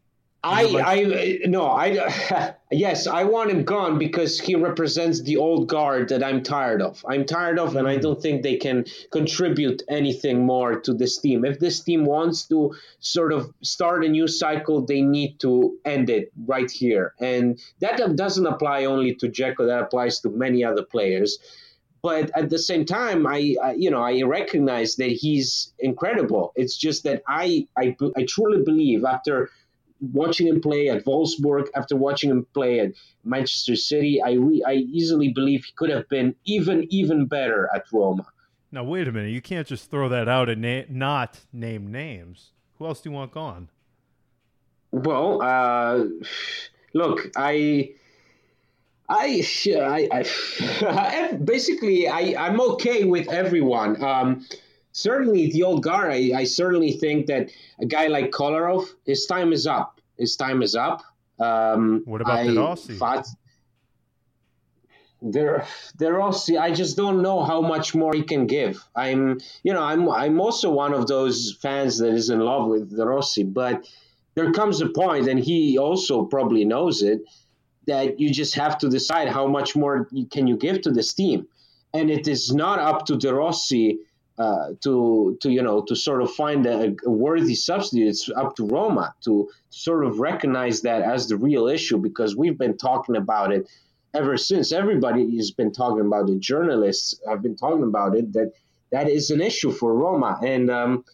I, 0.46 0.64
like... 0.64 0.86
I, 0.86 1.04
uh, 1.04 1.48
no, 1.48 1.66
I, 1.66 2.54
yes, 2.72 3.08
I 3.08 3.24
want 3.24 3.50
him 3.50 3.64
gone 3.64 3.98
because 3.98 4.40
he 4.40 4.56
represents 4.56 5.22
the 5.22 5.38
old 5.38 5.68
guard 5.68 6.10
that 6.10 6.24
I'm 6.24 6.44
tired 6.44 6.82
of. 6.84 7.04
I'm 7.08 7.26
tired 7.26 7.58
of, 7.58 7.76
and 7.76 7.88
I 7.88 7.98
mm. 7.98 8.02
don't 8.02 8.22
think 8.22 8.44
they 8.44 8.58
can 8.58 8.86
contribute 9.12 9.82
anything 9.90 10.46
more 10.46 10.80
to 10.82 10.94
this 10.94 11.18
team. 11.18 11.46
If 11.46 11.60
this 11.60 11.80
team 11.80 12.06
wants 12.06 12.48
to 12.50 12.76
sort 13.00 13.34
of 13.34 13.52
start 13.64 14.06
a 14.06 14.10
new 14.10 14.28
cycle, 14.28 14.86
they 14.86 15.02
need 15.02 15.40
to 15.40 15.80
end 15.84 16.12
it 16.12 16.32
right 16.46 16.70
here. 16.70 17.16
And 17.20 17.60
that 17.80 18.16
doesn't 18.16 18.46
apply 18.46 18.86
only 18.86 19.16
to 19.16 19.28
Dzeko, 19.28 19.66
that 19.66 19.82
applies 19.82 20.20
to 20.22 20.30
many 20.30 20.64
other 20.64 20.84
players. 20.84 21.40
But 22.04 22.30
at 22.38 22.52
the 22.52 22.60
same 22.60 22.86
time, 22.86 23.26
I, 23.26 23.56
I, 23.64 23.74
you 23.74 23.90
know, 23.90 24.04
I 24.04 24.22
recognize 24.22 24.98
that 24.98 25.10
he's 25.10 25.74
incredible. 25.80 26.54
It's 26.56 26.78
just 26.78 27.04
that 27.06 27.24
I, 27.28 27.68
I, 27.76 27.96
I 28.16 28.26
truly 28.30 28.62
believe 28.64 29.04
after– 29.06 29.50
watching 30.02 30.48
him 30.48 30.62
play 30.62 30.90
at 30.90 31.06
Wolfsburg, 31.06 31.68
after 31.76 31.96
watching 31.96 32.30
him 32.30 32.46
play 32.54 32.80
at 32.80 32.92
Manchester 33.24 33.76
City, 33.76 34.22
I 34.22 34.34
re- 34.34 34.64
I 34.66 34.74
easily 34.74 35.30
believe 35.30 35.66
he 35.66 35.72
could 35.76 35.90
have 35.90 36.08
been 36.10 36.36
even 36.46 36.86
even 36.90 37.26
better 37.26 37.70
at 37.74 37.86
Roma. 37.92 38.26
Now 38.72 38.84
wait 38.84 39.08
a 39.08 39.12
minute, 39.12 39.32
you 39.32 39.42
can't 39.42 39.68
just 39.68 39.90
throw 39.90 40.10
that 40.10 40.28
out 40.28 40.50
and 40.50 40.62
na- 40.62 40.84
not 40.90 41.42
name 41.54 41.92
names. 41.92 42.52
Who 42.78 42.86
else 42.86 43.02
do 43.02 43.10
you 43.10 43.16
want 43.16 43.32
gone? 43.32 43.70
Well, 44.92 45.42
uh, 45.42 46.06
look, 46.94 47.32
I. 47.36 47.94
I, 49.08 49.44
I, 49.68 50.26
I 50.82 51.32
basically 51.44 52.08
I, 52.08 52.34
I'm 52.44 52.60
okay 52.60 53.04
with 53.04 53.30
everyone. 53.30 54.04
Um, 54.04 54.44
certainly 54.96 55.52
the 55.52 55.64
old 55.64 55.84
guard. 55.84 56.12
I, 56.14 56.32
I 56.34 56.44
certainly 56.46 56.94
think 56.94 57.28
that 57.28 57.52
a 57.80 57.86
guy 57.86 58.08
like 58.08 58.32
Kolarov, 58.32 58.88
his 59.06 59.26
time 59.26 59.52
is 59.52 59.68
up. 59.68 60.00
His 60.18 60.38
time 60.38 60.62
is 60.64 60.74
up. 60.74 61.04
Um, 61.38 62.02
what 62.06 62.22
about 62.22 62.46
De 62.46 62.56
Rossi? 62.56 62.96
Thought, 62.96 63.28
there, 65.22 65.68
De 65.98 66.12
Rossi, 66.12 66.58
I 66.58 66.72
just 66.72 66.96
don't 66.96 67.22
know 67.22 67.44
how 67.44 67.60
much 67.60 67.94
more 67.94 68.14
he 68.14 68.24
can 68.24 68.48
give. 68.48 68.82
I'm, 68.96 69.40
you 69.64 69.74
know, 69.74 69.84
I'm, 69.84 70.10
I'm 70.10 70.40
also 70.40 70.72
one 70.72 70.94
of 70.94 71.08
those 71.08 71.58
fans 71.62 71.98
that 71.98 72.14
is 72.14 72.30
in 72.30 72.40
love 72.40 72.70
with 72.70 72.96
De 72.96 73.06
Rossi, 73.06 73.44
but 73.44 73.86
there 74.36 74.54
comes 74.54 74.80
a 74.80 74.88
point, 74.88 75.28
and 75.28 75.40
he 75.40 75.78
also 75.78 76.24
probably 76.24 76.64
knows 76.64 77.02
it, 77.02 77.22
that 77.86 78.20
you 78.20 78.32
just 78.32 78.56
have 78.56 78.78
to 78.78 78.90
decide 78.90 79.28
how 79.28 79.46
much 79.46 79.76
more 79.76 80.08
can 80.32 80.48
you 80.48 80.56
give 80.56 80.82
to 80.84 80.92
this 80.92 81.14
team, 81.14 81.48
and 81.94 82.10
it 82.10 82.30
is 82.30 82.54
not 82.54 82.80
up 82.80 83.06
to 83.08 83.18
De 83.18 83.34
Rossi 83.34 84.00
uh, 84.38 84.70
to 84.82 85.38
to 85.42 85.50
you 85.50 85.62
know 85.62 85.82
to 85.82 85.96
sort 85.96 86.22
of 86.22 86.34
find 86.34 86.66
a, 86.66 86.94
a, 87.06 87.10
worthy 87.10 87.56
substitute. 87.56 88.10
It's 88.10 88.30
up 88.30 88.56
to 88.58 88.66
Roma 88.66 89.16
to 89.24 89.50
sort 89.70 90.06
of 90.06 90.20
recognize 90.20 90.82
that 90.82 91.02
as 91.02 91.28
the 91.28 91.38
real 91.38 91.68
issue 91.68 91.98
because 91.98 92.36
we've 92.36 92.58
been 92.58 92.78
talking 92.78 93.16
about 93.16 93.54
it 93.54 93.70
ever 94.14 94.38
since. 94.38 94.72
Everybody 94.72 95.38
has 95.38 95.52
been 95.52 95.72
talking 95.72 96.06
about 96.06 96.30
it. 96.30 96.40
Journalists 96.40 97.20
have 97.28 97.42
been 97.42 97.56
talking 97.56 97.84
about 97.84 98.16
it. 98.16 98.34
That 98.34 98.52
that 98.92 99.10
is 99.10 99.30
an 99.30 99.42
issue 99.42 99.72
for 99.72 99.94
Roma, 99.94 100.38
and 100.44 100.70
um, 100.70 101.06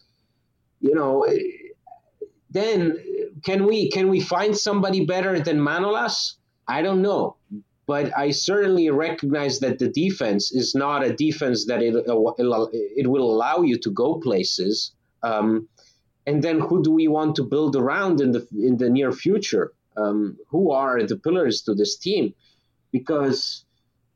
you 0.80 0.96
know, 0.96 1.28
then 2.50 2.98
can 3.44 3.66
we 3.66 3.90
can 3.90 4.10
we 4.10 4.20
find 4.20 4.58
somebody 4.58 5.06
better 5.06 5.40
than 5.40 5.60
Manolas? 5.60 6.36
I 6.68 6.82
don't 6.82 7.02
know, 7.02 7.36
but 7.88 8.16
I 8.18 8.32
certainly 8.32 8.90
recognize 8.90 9.60
that 9.60 9.80
the 9.80 9.90
defense 9.90 10.52
is 10.52 10.76
not 10.76 11.04
a 11.04 11.14
defense 11.14 11.66
that 11.66 11.82
it 11.82 11.96
it 12.98 13.08
will 13.08 13.32
allow 13.32 13.62
you 13.62 13.78
to 13.80 13.92
go 13.92 14.16
places. 14.16 14.92
Um, 15.24 15.68
and 16.26 16.44
then 16.44 16.60
who 16.60 16.84
do 16.84 16.92
we 16.92 17.08
want 17.08 17.36
to 17.36 17.44
build 17.44 17.76
around 17.76 18.22
in 18.22 18.32
the 18.32 18.48
in 18.52 18.78
the 18.78 18.90
near 18.90 19.12
future? 19.12 19.74
Um, 19.98 20.38
who 20.50 20.72
are 20.72 21.04
the 21.04 21.18
pillars 21.18 21.64
to 21.64 21.74
this 21.74 21.98
team? 21.98 22.34
Because 22.92 23.66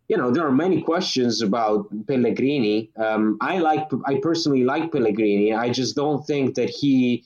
you 0.07 0.17
know 0.17 0.31
there 0.31 0.45
are 0.45 0.51
many 0.51 0.81
questions 0.83 1.41
about 1.41 1.89
Pellegrini. 2.07 2.91
Um, 2.95 3.37
I 3.41 3.57
like 3.59 3.87
I 4.05 4.19
personally 4.21 4.63
like 4.63 4.91
Pellegrini. 4.91 5.53
I 5.53 5.69
just 5.69 5.95
don't 5.95 6.25
think 6.25 6.55
that 6.55 6.69
he 6.69 7.23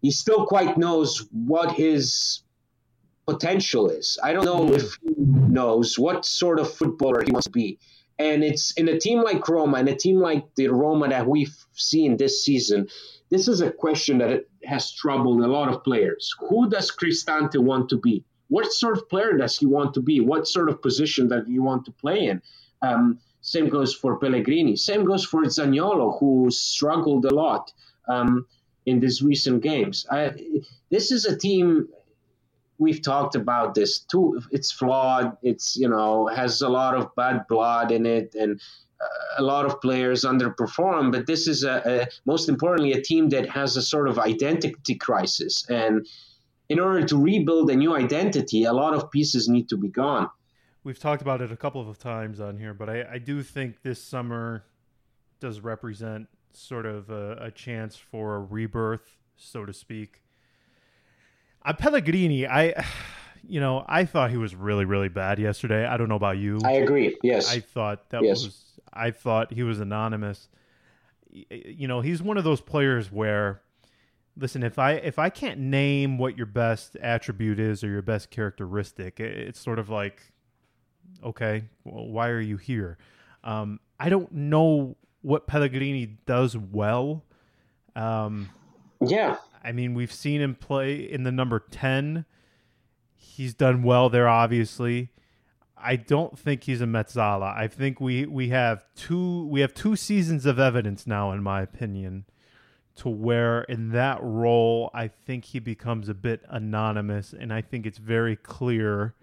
he 0.00 0.10
still 0.12 0.46
quite 0.46 0.78
knows 0.78 1.26
what 1.32 1.72
his 1.72 2.42
potential 3.28 3.90
is. 3.90 4.18
I 4.22 4.32
don't 4.32 4.46
know 4.46 4.72
if 4.72 4.96
he 5.02 5.14
knows 5.18 5.98
what 5.98 6.24
sort 6.24 6.58
of 6.58 6.72
footballer 6.72 7.22
he 7.22 7.30
wants 7.30 7.46
to 7.46 7.50
be. 7.50 7.78
And 8.18 8.42
it's 8.42 8.72
in 8.72 8.88
a 8.88 8.98
team 8.98 9.22
like 9.22 9.48
Roma 9.48 9.76
and 9.78 9.88
a 9.88 9.94
team 9.94 10.18
like 10.18 10.54
the 10.56 10.68
Roma 10.68 11.08
that 11.08 11.28
we've 11.28 11.56
seen 11.74 12.16
this 12.16 12.44
season. 12.44 12.88
This 13.30 13.46
is 13.46 13.60
a 13.60 13.70
question 13.70 14.18
that 14.18 14.46
has 14.64 14.90
troubled 14.92 15.42
a 15.42 15.46
lot 15.46 15.68
of 15.68 15.84
players. 15.84 16.34
Who 16.48 16.70
does 16.70 16.90
Cristante 16.90 17.58
want 17.58 17.90
to 17.90 17.98
be? 17.98 18.24
What 18.48 18.72
sort 18.72 18.96
of 18.96 19.08
player 19.10 19.36
does 19.36 19.58
he 19.58 19.66
want 19.66 19.92
to 19.94 20.00
be? 20.00 20.20
What 20.20 20.48
sort 20.48 20.70
of 20.70 20.80
position 20.80 21.28
does 21.28 21.46
he 21.46 21.58
want 21.58 21.84
to 21.84 21.92
play 21.92 22.26
in? 22.30 22.40
Um, 22.80 23.18
same 23.42 23.68
goes 23.68 23.94
for 23.94 24.18
Pellegrini. 24.18 24.76
Same 24.76 25.04
goes 25.04 25.24
for 25.24 25.42
Zaniolo, 25.44 26.18
who 26.18 26.50
struggled 26.50 27.26
a 27.26 27.34
lot 27.34 27.72
um, 28.08 28.46
in 28.86 29.00
these 29.00 29.20
recent 29.22 29.62
games. 29.62 30.06
I, 30.10 30.32
this 30.90 31.12
is 31.12 31.26
a 31.26 31.36
team 31.36 31.88
we've 32.78 33.02
talked 33.02 33.34
about 33.34 33.74
this 33.74 34.00
too. 34.00 34.40
It's 34.50 34.72
flawed. 34.72 35.36
It's 35.42 35.76
you 35.76 35.88
know 35.88 36.28
has 36.28 36.62
a 36.62 36.68
lot 36.68 36.94
of 36.94 37.14
bad 37.14 37.46
blood 37.48 37.92
in 37.92 38.06
it, 38.06 38.34
and 38.34 38.60
uh, 39.00 39.42
a 39.42 39.42
lot 39.42 39.66
of 39.66 39.80
players 39.80 40.24
underperform. 40.24 41.12
But 41.12 41.26
this 41.26 41.46
is 41.46 41.64
a, 41.64 41.82
a, 41.84 42.06
most 42.24 42.48
importantly 42.48 42.92
a 42.92 43.02
team 43.02 43.28
that 43.30 43.48
has 43.50 43.76
a 43.76 43.82
sort 43.82 44.08
of 44.08 44.18
identity 44.18 44.94
crisis, 44.94 45.68
and 45.68 46.06
in 46.68 46.78
order 46.78 47.04
to 47.06 47.16
rebuild 47.16 47.70
a 47.70 47.76
new 47.76 47.94
identity, 47.94 48.64
a 48.64 48.72
lot 48.72 48.94
of 48.94 49.10
pieces 49.10 49.48
need 49.48 49.68
to 49.70 49.76
be 49.76 49.88
gone. 49.88 50.28
We've 50.84 50.98
talked 50.98 51.22
about 51.22 51.42
it 51.42 51.50
a 51.50 51.56
couple 51.56 51.88
of 51.88 51.98
times 51.98 52.40
on 52.40 52.56
here, 52.58 52.72
but 52.72 52.88
I, 52.88 53.04
I 53.14 53.18
do 53.18 53.42
think 53.42 53.82
this 53.82 54.02
summer 54.02 54.64
does 55.40 55.60
represent 55.60 56.28
sort 56.52 56.86
of 56.86 57.10
a, 57.10 57.32
a 57.40 57.50
chance 57.50 57.96
for 57.96 58.36
a 58.36 58.40
rebirth, 58.40 59.16
so 59.36 59.64
to 59.64 59.72
speak 59.72 60.22
uh, 61.68 61.72
Pellegrini, 61.74 62.46
I, 62.46 62.84
you 63.46 63.60
know, 63.60 63.84
I 63.86 64.04
thought 64.04 64.30
he 64.30 64.36
was 64.36 64.54
really, 64.54 64.84
really 64.84 65.08
bad 65.08 65.38
yesterday. 65.38 65.86
I 65.86 65.96
don't 65.96 66.08
know 66.08 66.16
about 66.16 66.38
you. 66.38 66.60
I 66.64 66.72
agree. 66.72 67.16
Yes. 67.22 67.50
I 67.50 67.60
thought 67.60 68.10
that 68.10 68.22
yes. 68.22 68.44
was. 68.44 68.64
I 68.92 69.10
thought 69.10 69.52
he 69.52 69.62
was 69.62 69.80
anonymous. 69.80 70.48
You 71.30 71.86
know, 71.86 72.00
he's 72.00 72.22
one 72.22 72.38
of 72.38 72.44
those 72.44 72.60
players 72.60 73.12
where, 73.12 73.60
listen, 74.36 74.62
if 74.62 74.78
I 74.78 74.92
if 74.92 75.18
I 75.18 75.28
can't 75.28 75.60
name 75.60 76.18
what 76.18 76.36
your 76.36 76.46
best 76.46 76.96
attribute 76.96 77.60
is 77.60 77.84
or 77.84 77.88
your 77.88 78.02
best 78.02 78.30
characteristic, 78.30 79.20
it's 79.20 79.60
sort 79.60 79.78
of 79.78 79.90
like, 79.90 80.20
okay, 81.22 81.64
well, 81.84 82.08
why 82.08 82.28
are 82.28 82.40
you 82.40 82.56
here? 82.56 82.98
Um, 83.44 83.78
I 84.00 84.08
don't 84.08 84.32
know 84.32 84.96
what 85.20 85.46
Pellegrini 85.46 86.18
does 86.26 86.56
well. 86.56 87.24
Um, 87.94 88.48
yeah. 89.06 89.36
I 89.62 89.72
mean, 89.72 89.94
we've 89.94 90.12
seen 90.12 90.40
him 90.40 90.54
play 90.54 90.96
in 90.96 91.24
the 91.24 91.32
number 91.32 91.58
10. 91.58 92.24
He's 93.14 93.54
done 93.54 93.82
well 93.82 94.08
there, 94.08 94.28
obviously. 94.28 95.10
I 95.76 95.96
don't 95.96 96.38
think 96.38 96.64
he's 96.64 96.80
a 96.80 96.86
Mezzala. 96.86 97.56
I 97.56 97.68
think 97.68 98.00
we, 98.00 98.26
we 98.26 98.48
have 98.48 98.84
two 98.94 99.46
we 99.46 99.60
have 99.60 99.74
two 99.74 99.96
seasons 99.96 100.44
of 100.44 100.58
evidence 100.58 101.06
now, 101.06 101.30
in 101.32 101.42
my 101.42 101.62
opinion, 101.62 102.24
to 102.96 103.08
where 103.08 103.62
in 103.62 103.90
that 103.90 104.18
role 104.20 104.90
I 104.92 105.08
think 105.08 105.46
he 105.46 105.60
becomes 105.60 106.08
a 106.08 106.14
bit 106.14 106.42
anonymous, 106.48 107.32
and 107.32 107.52
I 107.52 107.60
think 107.60 107.86
it's 107.86 107.98
very 107.98 108.34
clear 108.34 109.14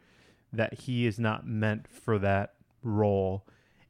that 0.53 0.81
he 0.81 1.05
is 1.05 1.19
not 1.19 1.45
meant 1.45 1.87
for 1.87 2.17
that 2.19 2.53
role. 2.81 3.45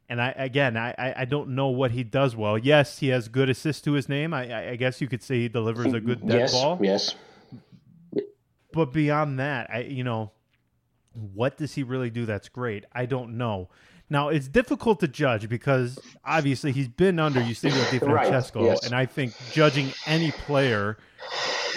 And 0.08 0.20
I 0.22 0.32
again, 0.36 0.76
I, 0.76 1.14
I 1.16 1.24
don't 1.24 1.50
know 1.50 1.68
what 1.68 1.90
he 1.90 2.04
does 2.04 2.36
well. 2.36 2.56
Yes, 2.56 2.98
he 2.98 3.08
has 3.08 3.28
good 3.28 3.50
assists 3.50 3.82
to 3.82 3.92
his 3.92 4.08
name. 4.08 4.32
I, 4.32 4.70
I 4.70 4.76
guess 4.76 5.00
you 5.00 5.08
could 5.08 5.22
say 5.22 5.40
he 5.40 5.48
delivers 5.48 5.92
a 5.92 6.00
good 6.00 6.26
dead 6.26 6.40
yes, 6.40 6.52
ball. 6.52 6.78
Yes. 6.80 7.14
But 8.72 8.92
beyond 8.92 9.40
that, 9.40 9.68
I 9.70 9.80
you 9.80 10.04
know, 10.04 10.30
what 11.12 11.56
does 11.56 11.74
he 11.74 11.82
really 11.82 12.10
do 12.10 12.24
that's 12.26 12.48
great? 12.48 12.84
I 12.92 13.06
don't 13.06 13.36
know. 13.36 13.68
Now 14.08 14.28
it's 14.28 14.46
difficult 14.46 15.00
to 15.00 15.08
judge 15.08 15.48
because 15.48 15.98
obviously 16.24 16.70
he's 16.70 16.88
been 16.88 17.18
under 17.18 17.40
Eusebio 17.40 17.82
Di 17.90 17.98
Francesco, 17.98 18.60
right, 18.60 18.68
yes. 18.68 18.86
and 18.86 18.94
I 18.94 19.06
think 19.06 19.34
judging 19.52 19.92
any 20.06 20.30
player 20.30 20.98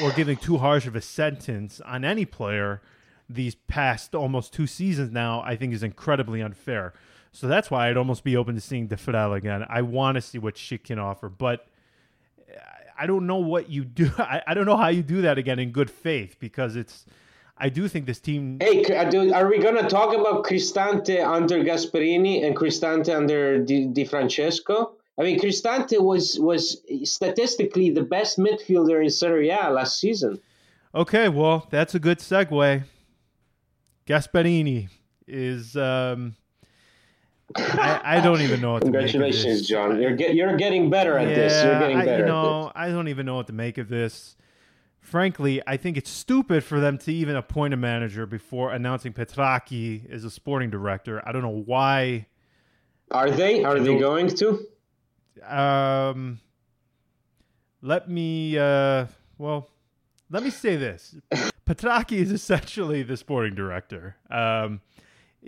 or 0.04 0.12
giving 0.12 0.38
too 0.38 0.58
harsh 0.58 0.86
of 0.86 0.96
a 0.96 1.02
sentence 1.02 1.82
on 1.82 2.06
any 2.06 2.26
player 2.26 2.82
these 3.28 3.56
past 3.56 4.16
almost 4.16 4.54
two 4.54 4.68
seasons 4.68 5.12
now, 5.12 5.42
I 5.42 5.56
think 5.56 5.74
is 5.74 5.84
incredibly 5.84 6.42
unfair. 6.42 6.94
So 7.32 7.48
that's 7.48 7.70
why 7.70 7.90
I'd 7.90 7.98
almost 7.98 8.24
be 8.24 8.36
open 8.36 8.56
to 8.56 8.62
seeing 8.62 8.88
Defrel 8.88 9.38
again. 9.38 9.66
I 9.70 9.82
want 9.84 10.16
to 10.16 10.22
see 10.22 10.40
what 10.40 10.58
she 10.58 10.78
can 10.78 11.00
offer, 11.00 11.30
but 11.30 11.68
I 13.00 13.08
don't 13.08 13.26
know 13.26 13.38
what 13.38 13.70
you 13.70 13.86
do. 13.86 14.12
I, 14.18 14.42
I 14.46 14.54
don't 14.54 14.66
know 14.66 14.78
how 14.78 14.90
you 14.90 15.02
do 15.02 15.22
that 15.22 15.38
again 15.38 15.58
in 15.58 15.72
good 15.72 15.90
faith 15.90 16.36
because 16.40 16.76
it's. 16.76 17.06
I 17.62 17.68
do 17.68 17.90
think 17.90 18.06
this 18.06 18.22
team. 18.22 18.58
Hey, 18.62 18.86
uh, 18.86 19.34
are 19.34 19.50
we 19.50 19.60
going 19.60 19.76
to 19.76 19.88
talk 19.90 20.16
about 20.16 20.46
Cristante 20.46 21.26
under 21.26 21.62
Gasperini 21.62 22.46
and 22.46 22.56
Cristante 22.56 23.14
under 23.14 23.60
Di, 23.60 23.88
Di 23.88 24.06
Francesco? 24.06 24.94
I 25.20 25.24
mean, 25.24 25.40
Cristante 25.40 26.02
was 26.02 26.40
was 26.40 26.82
statistically 27.04 27.90
the 27.90 28.04
best 28.04 28.38
midfielder 28.38 29.04
in 29.04 29.10
Serie 29.10 29.50
A 29.50 29.70
last 29.70 30.00
season. 30.00 30.40
Okay, 30.96 31.28
well, 31.28 31.68
that's 31.70 31.96
a 31.96 32.00
good 32.00 32.20
segue. 32.20 32.84
Gasperini 34.08 34.88
is 35.28 35.76
um, 35.76 36.36
I, 37.56 38.02
I, 38.04 38.22
don't 38.22 38.42
even 38.42 38.62
know 38.62 38.74
what 38.74 38.84
Congratulations, 38.84 39.68
John. 39.68 40.00
You're 40.02 40.16
get, 40.16 40.36
you're 40.36 40.56
getting 40.56 40.90
better 40.90 41.18
at 41.18 41.30
yeah, 41.30 41.36
this. 41.36 41.64
You're 41.64 41.80
getting 41.80 41.98
better. 41.98 42.12
I, 42.12 42.18
you 42.20 42.26
know, 42.26 42.72
I 42.76 42.90
don't 42.90 43.08
even 43.08 43.26
know 43.26 43.36
what 43.36 43.48
to 43.48 43.54
make 43.54 43.78
of 43.78 43.90
this. 43.90 44.36
Frankly, 45.02 45.62
I 45.66 45.78
think 45.78 45.98
it's 45.98 46.10
stupid 46.10 46.64
for 46.64 46.80
them 46.80 46.98
to 47.00 47.14
even 47.14 47.36
appoint 47.36 47.74
a 47.74 47.78
manager 47.78 48.28
before 48.28 48.72
announcing 48.72 49.14
Petrachi 49.14 50.10
as 50.12 50.24
a 50.24 50.30
sporting 50.30 50.70
director. 50.70 51.28
I 51.28 51.32
don't 51.32 51.42
know 51.42 51.64
why. 51.66 52.28
Are 53.10 53.32
they? 53.32 53.64
Are 53.64 53.80
they 53.80 53.98
going 53.98 54.28
to? 54.36 54.68
Um, 55.44 56.40
let 57.82 58.10
me. 58.10 58.58
Uh, 58.58 59.08
well, 59.40 59.70
let 60.30 60.44
me 60.44 60.52
say 60.52 60.76
this: 60.76 61.16
Petrachi 61.66 62.18
is 62.18 62.32
essentially 62.32 63.02
the 63.02 63.18
sporting 63.18 63.56
director. 63.56 64.18
Um, 64.30 64.82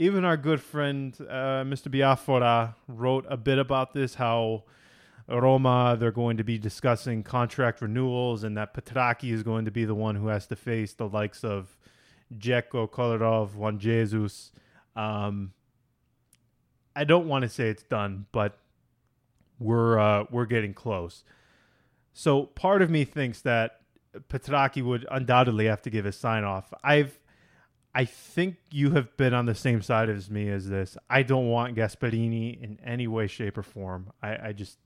even 0.02 0.26
our 0.26 0.36
good 0.36 0.60
friend 0.60 1.16
uh, 1.30 1.64
Mr. 1.64 1.88
Biafora 1.88 2.74
wrote 2.88 3.24
a 3.30 3.38
bit 3.38 3.60
about 3.60 3.94
this 3.94 4.16
how 4.16 4.64
Roma, 5.28 5.96
they're 6.00 6.12
going 6.12 6.38
to 6.38 6.44
be 6.44 6.58
discussing 6.58 7.22
contract 7.22 7.82
renewals, 7.82 8.44
and 8.44 8.58
that 8.58 8.74
Petrachi 8.74 9.32
is 9.32 9.44
going 9.44 9.66
to 9.66 9.72
be 9.72 9.86
the 9.86 9.94
one 9.94 10.16
who 10.16 10.28
has 10.28 10.48
to 10.48 10.56
face 10.56 10.94
the 10.94 11.08
likes 11.08 11.44
of 11.44 11.78
Dzeko, 12.34 12.90
Kolarov, 12.90 13.54
Juan 13.54 13.78
Jesus. 13.78 14.52
Um, 14.96 15.54
I 16.96 17.04
don't 17.04 17.28
want 17.28 17.44
to 17.44 17.50
say 17.50 17.70
it's 17.70 17.84
done, 17.84 18.26
but 18.32 18.58
we're 19.60 20.00
uh, 20.00 20.26
we're 20.32 20.48
getting 20.48 20.74
close. 20.74 21.24
So 22.12 22.48
part 22.48 22.82
of 22.82 22.90
me 22.90 23.06
thinks 23.06 23.42
that 23.42 23.82
Petrachi 24.30 24.84
would 24.84 25.06
undoubtedly 25.12 25.68
have 25.68 25.84
to 25.84 25.92
give 25.92 26.06
his 26.06 26.18
sign 26.18 26.44
off. 26.44 26.74
I've 26.84 27.21
I 27.94 28.06
think 28.06 28.56
you 28.72 28.92
have 28.92 29.16
been 29.18 29.34
on 29.34 29.46
the 29.46 29.56
same 29.56 29.82
side 29.82 30.10
as 30.10 30.30
me 30.30 30.50
as 30.50 30.70
this. 30.70 30.98
I 31.10 31.24
don't 31.24 31.50
want 31.50 31.76
Gasperini 31.76 32.62
in 32.62 32.80
any 32.86 33.08
way, 33.08 33.28
shape, 33.28 33.58
or 33.58 33.64
form. 33.64 34.12
I, 34.22 34.50
I 34.50 34.54
just 34.54 34.78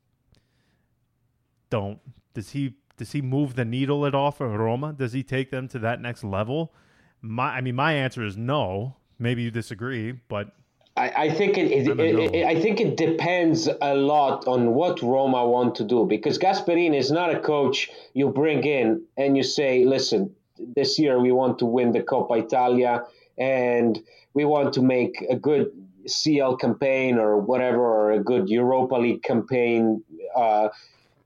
don't. 1.70 2.00
Does 2.34 2.50
he 2.50 2.76
does 2.98 3.12
he 3.12 3.22
move 3.22 3.56
the 3.56 3.66
needle 3.66 4.06
at 4.06 4.16
all 4.16 4.32
for 4.32 4.48
Roma? 4.48 4.94
Does 4.94 5.14
he 5.14 5.22
take 5.22 5.52
them 5.52 5.68
to 5.70 5.80
that 5.80 6.02
next 6.02 6.24
level? 6.24 6.74
My 7.22 7.56
I 7.56 7.62
mean, 7.62 7.76
my 7.76 7.94
answer 7.94 8.24
is 8.24 8.38
no. 8.38 8.96
Maybe 9.20 9.44
you 9.44 9.52
disagree, 9.52 10.12
but 10.12 10.52
I, 10.98 11.10
I 11.16 11.30
think 11.30 11.58
it, 11.58 11.72
it, 11.72 12.00
it, 12.00 12.36
it, 12.36 12.46
I 12.46 12.60
think 12.60 12.80
it 12.80 12.96
depends 12.96 13.68
a 13.82 13.94
lot 13.96 14.48
on 14.48 14.74
what 14.74 15.02
Roma 15.02 15.46
want 15.46 15.76
to 15.76 15.84
do 15.84 16.06
because 16.06 16.38
Gasperini 16.38 16.98
is 16.98 17.12
not 17.12 17.36
a 17.36 17.40
coach 17.40 17.90
you 18.14 18.30
bring 18.30 18.64
in 18.64 19.04
and 19.18 19.36
you 19.36 19.44
say, 19.44 19.84
listen, 19.84 20.36
this 20.58 21.00
year 21.00 21.20
we 21.20 21.32
want 21.32 21.60
to 21.60 21.66
win 21.66 21.92
the 21.92 22.02
Coppa 22.02 22.38
Italia 22.40 23.04
and 23.38 24.00
we 24.34 24.46
want 24.46 24.74
to 24.74 24.82
make 24.82 25.24
a 25.30 25.36
good 25.36 25.72
CL 26.08 26.58
campaign 26.58 27.18
or 27.18 27.38
whatever 27.38 27.82
or 27.82 28.12
a 28.12 28.24
good 28.24 28.50
Europa 28.50 28.96
League 28.96 29.24
campaign 29.24 30.04
uh, 30.36 30.70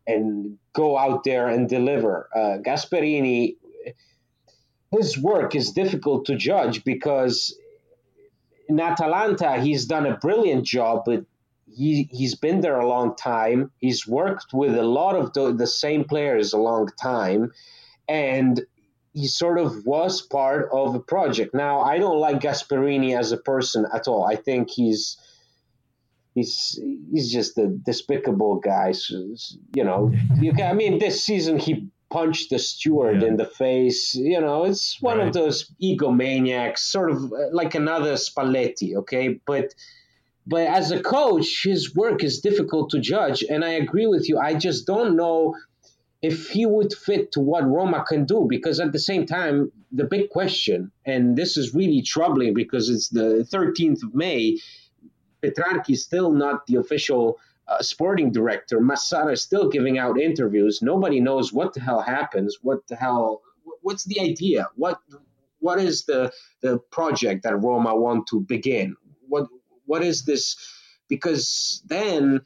and 0.07 0.57
go 0.73 0.97
out 0.97 1.23
there 1.23 1.47
and 1.47 1.69
deliver. 1.69 2.29
Uh, 2.35 2.57
Gasperini, 2.61 3.55
his 4.91 5.17
work 5.17 5.55
is 5.55 5.71
difficult 5.71 6.25
to 6.25 6.35
judge 6.35 6.83
because 6.83 7.57
in 8.67 8.79
Atalanta, 8.79 9.59
he's 9.59 9.85
done 9.85 10.05
a 10.05 10.17
brilliant 10.17 10.65
job, 10.65 11.03
but 11.05 11.25
he, 11.67 12.07
he's 12.11 12.35
been 12.35 12.61
there 12.61 12.79
a 12.79 12.87
long 12.87 13.15
time. 13.15 13.71
He's 13.79 14.07
worked 14.07 14.53
with 14.53 14.75
a 14.75 14.83
lot 14.83 15.15
of 15.15 15.33
the, 15.33 15.53
the 15.53 15.67
same 15.67 16.03
players 16.03 16.53
a 16.53 16.57
long 16.57 16.89
time. 16.99 17.51
And 18.07 18.65
he 19.13 19.27
sort 19.27 19.59
of 19.59 19.85
was 19.85 20.21
part 20.21 20.69
of 20.71 20.95
a 20.95 20.99
project. 20.99 21.53
Now, 21.53 21.81
I 21.81 21.97
don't 21.97 22.19
like 22.19 22.39
Gasperini 22.39 23.17
as 23.17 23.31
a 23.31 23.37
person 23.37 23.85
at 23.93 24.07
all. 24.07 24.25
I 24.25 24.35
think 24.35 24.69
he's 24.69 25.17
he's 26.35 26.79
he's 27.11 27.31
just 27.31 27.57
a 27.57 27.67
despicable 27.67 28.59
guy. 28.59 28.91
So, 28.91 29.35
you 29.75 29.83
know, 29.83 30.13
you 30.39 30.53
can, 30.53 30.69
I 30.69 30.73
mean, 30.73 30.99
this 30.99 31.23
season 31.23 31.59
he 31.59 31.89
punched 32.09 32.49
the 32.49 32.59
steward 32.59 33.21
yeah. 33.21 33.29
in 33.29 33.37
the 33.37 33.45
face. 33.45 34.15
You 34.15 34.41
know, 34.41 34.65
it's 34.65 35.01
one 35.01 35.17
right. 35.17 35.27
of 35.27 35.33
those 35.33 35.71
egomaniacs, 35.81 36.79
sort 36.79 37.11
of 37.11 37.31
uh, 37.31 37.51
like 37.51 37.75
another 37.75 38.13
Spalletti, 38.13 38.95
okay? 38.97 39.39
But 39.45 39.73
but 40.47 40.65
as 40.67 40.91
a 40.91 41.01
coach, 41.01 41.63
his 41.63 41.95
work 41.95 42.23
is 42.23 42.41
difficult 42.41 42.89
to 42.91 42.99
judge, 42.99 43.43
and 43.43 43.63
I 43.63 43.69
agree 43.69 44.07
with 44.07 44.27
you. 44.27 44.39
I 44.39 44.55
just 44.55 44.87
don't 44.87 45.15
know 45.15 45.55
if 46.21 46.49
he 46.49 46.65
would 46.65 46.93
fit 46.93 47.31
to 47.33 47.39
what 47.39 47.65
Roma 47.65 48.03
can 48.07 48.25
do, 48.25 48.45
because 48.49 48.79
at 48.79 48.91
the 48.91 48.99
same 48.99 49.25
time, 49.25 49.71
the 49.91 50.03
big 50.03 50.29
question, 50.29 50.91
and 51.05 51.37
this 51.37 51.55
is 51.55 51.73
really 51.73 52.01
troubling 52.01 52.53
because 52.53 52.89
it's 52.89 53.09
the 53.09 53.47
13th 53.51 54.03
of 54.03 54.13
May, 54.13 54.59
Petrachi 55.41 55.91
is 55.91 56.03
still 56.03 56.31
not 56.31 56.67
the 56.67 56.75
official 56.75 57.39
uh, 57.69 57.81
sporting 57.81 58.31
director, 58.31 58.79
Massara 58.79 59.33
is 59.33 59.41
still 59.41 59.69
giving 59.69 59.97
out 59.97 60.19
interviews. 60.19 60.81
Nobody 60.81 61.19
knows 61.19 61.53
what 61.53 61.73
the 61.73 61.79
hell 61.79 62.01
happens. 62.01 62.57
What 62.61 62.87
the 62.87 62.95
hell? 62.95 63.41
What's 63.81 64.03
the 64.03 64.19
idea? 64.19 64.67
What 64.75 64.99
what 65.59 65.79
is 65.79 66.05
the 66.05 66.31
the 66.61 66.79
project 66.91 67.43
that 67.43 67.61
Roma 67.61 67.95
want 67.95 68.27
to 68.27 68.41
begin? 68.41 68.95
What 69.27 69.47
what 69.85 70.03
is 70.03 70.25
this? 70.25 70.57
Because 71.07 71.83
then 71.85 72.41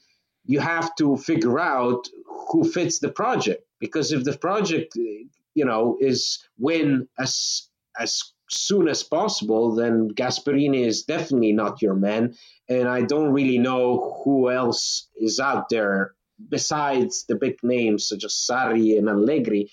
you 0.46 0.60
have 0.60 0.94
to 0.98 1.16
figure 1.18 1.60
out 1.60 2.10
who 2.50 2.64
fits 2.64 3.00
the 3.00 3.10
project. 3.10 3.63
Because 3.80 4.12
if 4.12 4.24
the 4.24 4.38
project, 4.38 4.96
you 4.96 5.66
know, 5.66 5.98
is 6.00 6.48
win 6.58 7.08
as 7.20 7.68
as 8.00 8.34
soon 8.50 8.88
as 8.88 9.04
possible, 9.04 9.76
then 9.76 10.10
Gasperini 10.10 10.86
is 10.86 11.04
definitely 11.04 11.54
not 11.54 11.82
your 11.82 11.96
man 11.96 12.36
and 12.70 12.88
I 12.88 13.02
don't 13.02 13.34
really 13.34 13.58
know 13.58 14.22
who 14.24 14.50
else 14.50 15.10
is 15.16 15.40
out 15.40 15.70
there 15.70 16.14
besides 16.50 17.26
the 17.28 17.36
big 17.36 17.58
names 17.64 18.08
such 18.08 18.24
as 18.24 18.34
Sarri 18.34 18.98
and 18.98 19.10
Allegri 19.10 19.72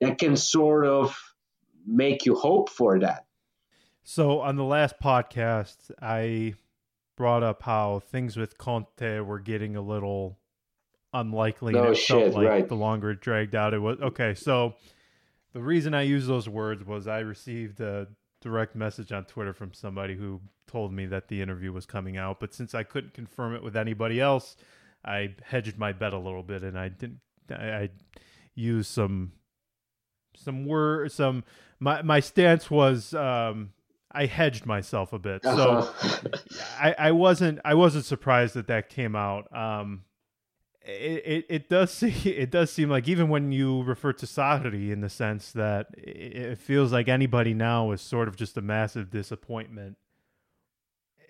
that 0.00 0.18
can 0.18 0.36
sort 0.36 0.86
of 0.86 1.16
make 1.86 2.26
you 2.26 2.34
hope 2.34 2.68
for 2.68 3.00
that. 3.00 3.26
So 4.04 4.40
on 4.40 4.56
the 4.56 4.64
last 4.64 4.96
podcast, 5.02 5.90
I 6.00 6.54
brought 7.16 7.42
up 7.42 7.62
how 7.62 8.00
things 8.00 8.36
with 8.36 8.56
Conte 8.58 9.20
were 9.20 9.40
getting 9.40 9.76
a 9.76 9.82
little 9.82 10.38
unlikely. 11.12 11.72
No 11.72 11.94
shit, 11.94 12.34
like 12.34 12.48
right? 12.48 12.68
The 12.68 12.74
longer 12.74 13.10
it 13.10 13.20
dragged 13.20 13.54
out, 13.54 13.74
it 13.74 13.78
was 13.78 13.98
okay. 14.00 14.34
So 14.34 14.74
the 15.52 15.60
reason 15.60 15.94
I 15.94 16.02
use 16.02 16.26
those 16.26 16.48
words 16.48 16.84
was 16.84 17.06
I 17.06 17.20
received 17.20 17.80
a 17.80 18.08
direct 18.40 18.76
message 18.76 19.12
on 19.12 19.24
Twitter 19.24 19.52
from 19.52 19.72
somebody 19.72 20.16
who 20.16 20.40
told 20.66 20.92
me 20.92 21.06
that 21.06 21.28
the 21.28 21.42
interview 21.42 21.72
was 21.72 21.86
coming 21.86 22.16
out, 22.16 22.40
but 22.40 22.54
since 22.54 22.74
I 22.74 22.82
couldn't 22.82 23.14
confirm 23.14 23.54
it 23.54 23.62
with 23.62 23.76
anybody 23.76 24.20
else, 24.20 24.56
I 25.04 25.34
hedged 25.42 25.78
my 25.78 25.92
bet 25.92 26.12
a 26.12 26.18
little 26.18 26.42
bit 26.42 26.62
and 26.62 26.78
I 26.78 26.88
didn't. 26.88 27.20
I, 27.50 27.54
I 27.54 27.90
used 28.54 28.90
some 28.90 29.32
some 30.36 30.66
word 30.66 31.10
some 31.10 31.42
my 31.80 32.02
my 32.02 32.20
stance 32.20 32.70
was 32.70 33.14
um 33.14 33.70
I 34.10 34.26
hedged 34.26 34.66
myself 34.66 35.12
a 35.12 35.18
bit. 35.18 35.42
So 35.42 35.50
uh-huh. 35.50 36.28
I, 36.80 36.94
I 36.98 37.12
wasn't 37.12 37.60
I 37.64 37.74
wasn't 37.74 38.04
surprised 38.04 38.54
that 38.54 38.66
that 38.68 38.88
came 38.88 39.16
out. 39.16 39.54
Um 39.56 40.02
it, 40.88 41.22
it, 41.26 41.46
it 41.48 41.68
does 41.68 41.90
see 41.92 42.30
it 42.30 42.50
does 42.50 42.72
seem 42.72 42.88
like 42.88 43.08
even 43.08 43.28
when 43.28 43.52
you 43.52 43.82
refer 43.82 44.12
to 44.14 44.26
Sarri 44.26 44.90
in 44.90 45.00
the 45.00 45.08
sense 45.08 45.52
that 45.52 45.88
it 45.96 46.58
feels 46.58 46.92
like 46.92 47.08
anybody 47.08 47.54
now 47.54 47.90
is 47.92 48.00
sort 48.00 48.28
of 48.28 48.36
just 48.36 48.56
a 48.56 48.62
massive 48.62 49.10
disappointment. 49.10 49.96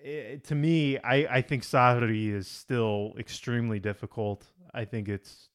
It, 0.01 0.45
to 0.45 0.55
me, 0.55 0.97
I, 0.99 1.39
I 1.39 1.43
think 1.43 1.65
Sarri 1.65 2.33
is 2.33 2.47
still 2.47 3.15
extremely 3.19 3.81
difficult. 3.81 4.47
I 4.73 4.85
think 4.85 5.09
it's 5.09 5.49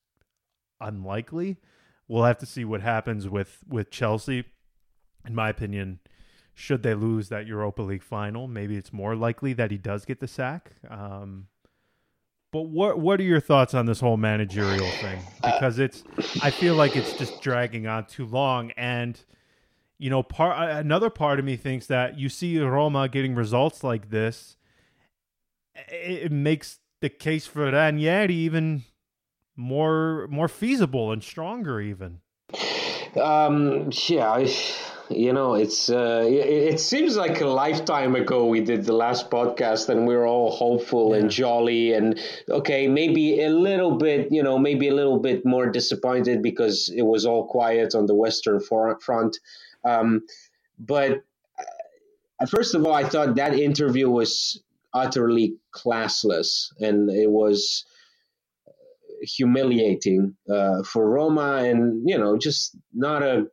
unlikely. 0.81 1.57
We'll 2.09 2.25
have 2.25 2.39
to 2.39 2.45
see 2.45 2.65
what 2.65 2.81
happens 2.81 3.29
with 3.29 3.59
with 3.67 3.89
Chelsea. 3.89 4.43
In 5.25 5.33
my 5.33 5.47
opinion, 5.47 5.99
should 6.53 6.83
they 6.83 6.93
lose 6.93 7.29
that 7.29 7.47
Europa 7.47 7.81
League 7.81 8.03
final, 8.03 8.49
maybe 8.49 8.75
it's 8.75 8.91
more 8.91 9.15
likely 9.15 9.53
that 9.53 9.71
he 9.71 9.77
does 9.77 10.03
get 10.03 10.19
the 10.19 10.27
sack. 10.27 10.73
Um, 10.89 11.47
but 12.53 12.67
what 12.67 12.99
what 12.99 13.19
are 13.19 13.23
your 13.23 13.39
thoughts 13.39 13.73
on 13.73 13.87
this 13.87 13.99
whole 13.99 14.15
managerial 14.15 14.87
thing? 15.01 15.19
Because 15.43 15.79
it's 15.79 16.03
I 16.41 16.51
feel 16.51 16.75
like 16.75 16.95
it's 16.95 17.17
just 17.17 17.41
dragging 17.41 17.87
on 17.87 18.05
too 18.05 18.27
long 18.27 18.71
and 18.77 19.19
you 19.97 20.11
know 20.11 20.21
part 20.21 20.69
another 20.77 21.09
part 21.09 21.39
of 21.39 21.45
me 21.45 21.57
thinks 21.57 21.87
that 21.87 22.19
you 22.19 22.29
see 22.29 22.59
Roma 22.59 23.09
getting 23.09 23.33
results 23.33 23.83
like 23.83 24.11
this 24.11 24.55
it, 25.89 26.31
makes 26.31 26.79
the 27.01 27.09
case 27.09 27.47
for 27.47 27.71
Ranieri 27.71 28.35
even 28.35 28.83
more 29.55 30.27
more 30.29 30.47
feasible 30.47 31.11
and 31.11 31.23
stronger 31.23 31.81
even. 31.81 32.19
Um 33.19 33.89
yeah, 34.07 34.31
I 34.31 34.45
you 35.09 35.33
know, 35.33 35.55
it's 35.55 35.89
uh, 35.89 36.23
it, 36.25 36.73
it, 36.73 36.79
seems 36.79 37.17
like 37.17 37.41
a 37.41 37.47
lifetime 37.47 38.15
ago 38.15 38.45
we 38.45 38.61
did 38.61 38.85
the 38.85 38.93
last 38.93 39.29
podcast, 39.29 39.89
and 39.89 40.07
we 40.07 40.15
were 40.15 40.25
all 40.25 40.51
hopeful 40.51 41.11
yeah. 41.11 41.21
and 41.21 41.29
jolly, 41.29 41.93
and 41.93 42.19
okay, 42.49 42.87
maybe 42.87 43.43
a 43.43 43.49
little 43.49 43.97
bit, 43.97 44.31
you 44.31 44.41
know, 44.41 44.57
maybe 44.57 44.87
a 44.87 44.93
little 44.93 45.19
bit 45.19 45.45
more 45.45 45.69
disappointed 45.69 46.41
because 46.41 46.91
it 46.95 47.01
was 47.01 47.25
all 47.25 47.45
quiet 47.47 47.95
on 47.95 48.05
the 48.05 48.15
Western 48.15 48.59
front. 48.59 49.37
Um, 49.83 50.23
but 50.79 51.23
uh, 52.39 52.45
first 52.45 52.73
of 52.73 52.85
all, 52.85 52.93
I 52.93 53.03
thought 53.03 53.35
that 53.35 53.53
interview 53.53 54.09
was 54.09 54.61
utterly 54.93 55.55
classless, 55.73 56.71
and 56.79 57.09
it 57.09 57.29
was 57.29 57.85
humiliating 59.21 60.35
uh, 60.49 60.83
for 60.83 61.09
Roma, 61.09 61.57
and 61.57 62.07
you 62.07 62.17
know, 62.17 62.37
just 62.37 62.75
not 62.93 63.21
a 63.21 63.47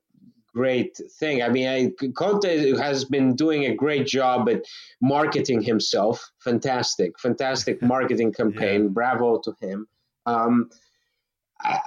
great 0.54 1.00
thing. 1.18 1.42
I 1.42 1.48
mean, 1.48 1.68
I, 1.68 2.08
Conte 2.16 2.76
has 2.76 3.04
been 3.04 3.36
doing 3.36 3.66
a 3.66 3.74
great 3.74 4.06
job 4.06 4.48
at 4.48 4.64
marketing 5.00 5.62
himself. 5.62 6.30
Fantastic, 6.40 7.18
fantastic 7.18 7.82
marketing 7.94 8.32
campaign. 8.32 8.84
Yeah. 8.84 8.88
Bravo 8.88 9.40
to 9.44 9.54
him. 9.60 9.86
Um, 10.26 10.70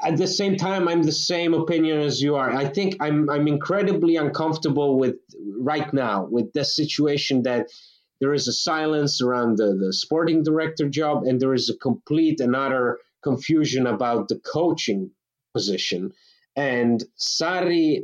at 0.03 0.17
the 0.17 0.27
same 0.27 0.55
time, 0.55 0.87
I'm 0.87 1.03
the 1.03 1.11
same 1.11 1.53
opinion 1.53 1.99
as 1.99 2.21
you 2.21 2.35
are. 2.35 2.51
I 2.51 2.65
think 2.65 2.95
I'm 2.99 3.29
I'm 3.29 3.47
incredibly 3.47 4.17
uncomfortable 4.17 4.99
with 4.99 5.15
right 5.57 5.91
now 5.93 6.27
with 6.29 6.53
the 6.53 6.63
situation 6.63 7.43
that 7.43 7.69
there 8.19 8.33
is 8.33 8.47
a 8.47 8.53
silence 8.53 9.21
around 9.21 9.57
the, 9.57 9.75
the 9.75 9.91
sporting 9.91 10.43
director 10.43 10.87
job 10.87 11.23
and 11.23 11.41
there 11.41 11.53
is 11.53 11.69
a 11.69 11.77
complete 11.77 12.39
and 12.39 12.55
utter 12.55 12.99
confusion 13.23 13.87
about 13.87 14.27
the 14.27 14.39
coaching 14.39 15.11
position. 15.53 16.13
And 16.55 17.03
Sarri, 17.17 18.03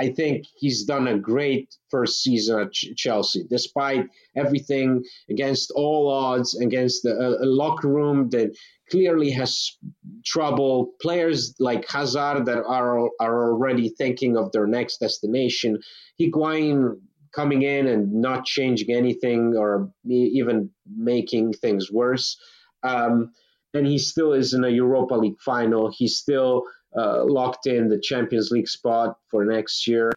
I 0.00 0.08
think 0.08 0.46
he's 0.56 0.84
done 0.84 1.06
a 1.08 1.18
great 1.18 1.76
first 1.90 2.22
season 2.22 2.58
at 2.58 2.72
Chelsea, 2.72 3.44
despite 3.50 4.06
everything 4.34 5.04
against 5.28 5.70
all 5.72 6.08
odds, 6.08 6.58
against 6.58 7.02
the, 7.02 7.10
a, 7.10 7.44
a 7.44 7.48
locker 7.60 7.88
room 7.88 8.30
that 8.30 8.56
clearly 8.90 9.30
has 9.30 9.76
trouble. 10.24 10.92
Players 11.02 11.54
like 11.60 11.86
Hazard 11.86 12.46
that 12.46 12.64
are 12.66 13.10
are 13.20 13.52
already 13.52 13.90
thinking 13.90 14.38
of 14.38 14.50
their 14.52 14.66
next 14.66 14.98
destination. 14.98 15.78
Higuain 16.18 16.96
coming 17.34 17.62
in 17.62 17.86
and 17.86 18.10
not 18.10 18.46
changing 18.46 18.90
anything 18.96 19.54
or 19.54 19.92
even 20.08 20.70
making 20.96 21.52
things 21.52 21.92
worse. 21.92 22.38
Um, 22.82 23.32
and 23.74 23.86
he 23.86 23.98
still 23.98 24.32
is 24.32 24.54
in 24.54 24.64
a 24.64 24.68
Europa 24.68 25.14
League 25.14 25.40
final. 25.40 25.92
He's 25.96 26.16
still 26.16 26.64
uh, 26.96 27.24
locked 27.24 27.66
in 27.66 27.88
the 27.88 28.00
Champions 28.00 28.50
League 28.50 28.68
spot 28.68 29.16
for 29.28 29.44
next 29.44 29.86
year. 29.86 30.12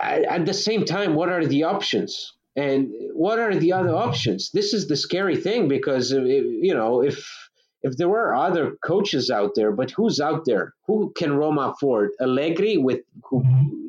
At, 0.00 0.24
at 0.24 0.46
the 0.46 0.54
same 0.54 0.84
time, 0.84 1.14
what 1.14 1.28
are 1.28 1.44
the 1.44 1.64
options? 1.64 2.32
And 2.54 2.90
what 3.14 3.38
are 3.38 3.54
the 3.54 3.72
other 3.72 3.94
options? 3.94 4.50
This 4.50 4.74
is 4.74 4.86
the 4.86 4.96
scary 4.96 5.36
thing 5.36 5.68
because 5.68 6.12
it, 6.12 6.22
you 6.22 6.74
know 6.74 7.02
if 7.02 7.26
if 7.82 7.96
there 7.96 8.08
were 8.08 8.34
other 8.34 8.76
coaches 8.84 9.30
out 9.30 9.52
there, 9.54 9.72
but 9.72 9.90
who's 9.90 10.20
out 10.20 10.44
there? 10.44 10.74
Who 10.86 11.12
can 11.16 11.32
Roma 11.34 11.72
afford? 11.74 12.10
Allegri 12.20 12.76
with 12.76 13.00
who, 13.24 13.42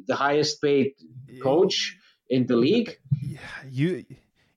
the 0.08 0.16
highest 0.16 0.62
paid 0.62 0.94
coach 1.42 1.98
in 2.30 2.48
the 2.48 2.56
league? 2.56 2.98
You 3.70 4.06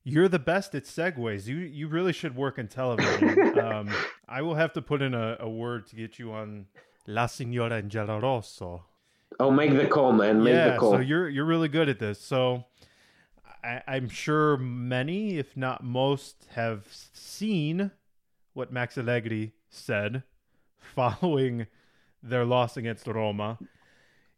you're 0.09 0.29
the 0.29 0.39
best 0.39 0.73
at 0.77 0.85
segues. 0.85 1.49
You 1.49 1.57
you 1.57 1.89
really 1.89 2.13
should 2.13 2.37
work 2.37 2.59
in 2.59 2.69
television. 2.69 3.59
um, 3.59 3.91
I 4.29 4.41
will 4.41 4.55
have 4.55 4.73
to 4.75 4.83
put 4.83 5.03
in 5.03 5.15
a, 5.15 5.37
a, 5.41 5.49
word 5.49 5.89
to 5.89 5.97
get 5.97 6.17
you 6.17 6.33
on 6.33 6.67
La 7.09 7.27
Signora 7.27 7.79
in 7.79 7.89
Giallorosso. 7.89 8.83
Oh, 9.41 9.51
make 9.51 9.75
the 9.75 9.87
call, 9.87 10.13
man. 10.13 10.45
Make 10.45 10.55
yeah, 10.55 10.71
the 10.71 10.79
call. 10.79 10.93
So 10.93 11.01
you're 11.01 11.29
you're 11.29 11.45
really 11.45 11.69
good 11.69 11.89
at 11.89 11.99
this. 11.99 12.21
So 12.21 12.67
I, 13.65 13.83
I'm 13.89 14.09
sure 14.09 14.57
many, 14.57 15.39
if 15.39 15.57
not 15.57 15.83
most, 15.83 16.47
have 16.55 16.87
seen 17.13 17.91
what 18.53 18.73
Max 18.73 18.97
Allegri 18.97 19.55
said 19.71 20.23
following 20.79 21.67
their 22.23 22.45
loss 22.45 22.77
against 22.77 23.09
Roma. 23.09 23.59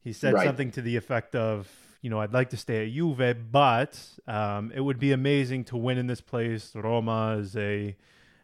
He 0.02 0.14
said 0.14 0.32
right. 0.32 0.46
something 0.46 0.70
to 0.70 0.80
the 0.80 0.96
effect 0.96 1.34
of, 1.36 1.68
you 2.00 2.10
know, 2.10 2.20
I'd 2.20 2.32
like 2.32 2.50
to 2.50 2.56
stay 2.56 2.86
at 2.86 2.92
Juve, 2.92 3.50
but 3.50 4.00
um, 4.26 4.72
it 4.74 4.80
would 4.80 4.98
be 4.98 5.12
amazing 5.12 5.64
to 5.64 5.76
win 5.76 5.98
in 5.98 6.06
this 6.06 6.20
place. 6.20 6.72
Roma 6.74 7.38
is 7.40 7.56
a 7.56 7.96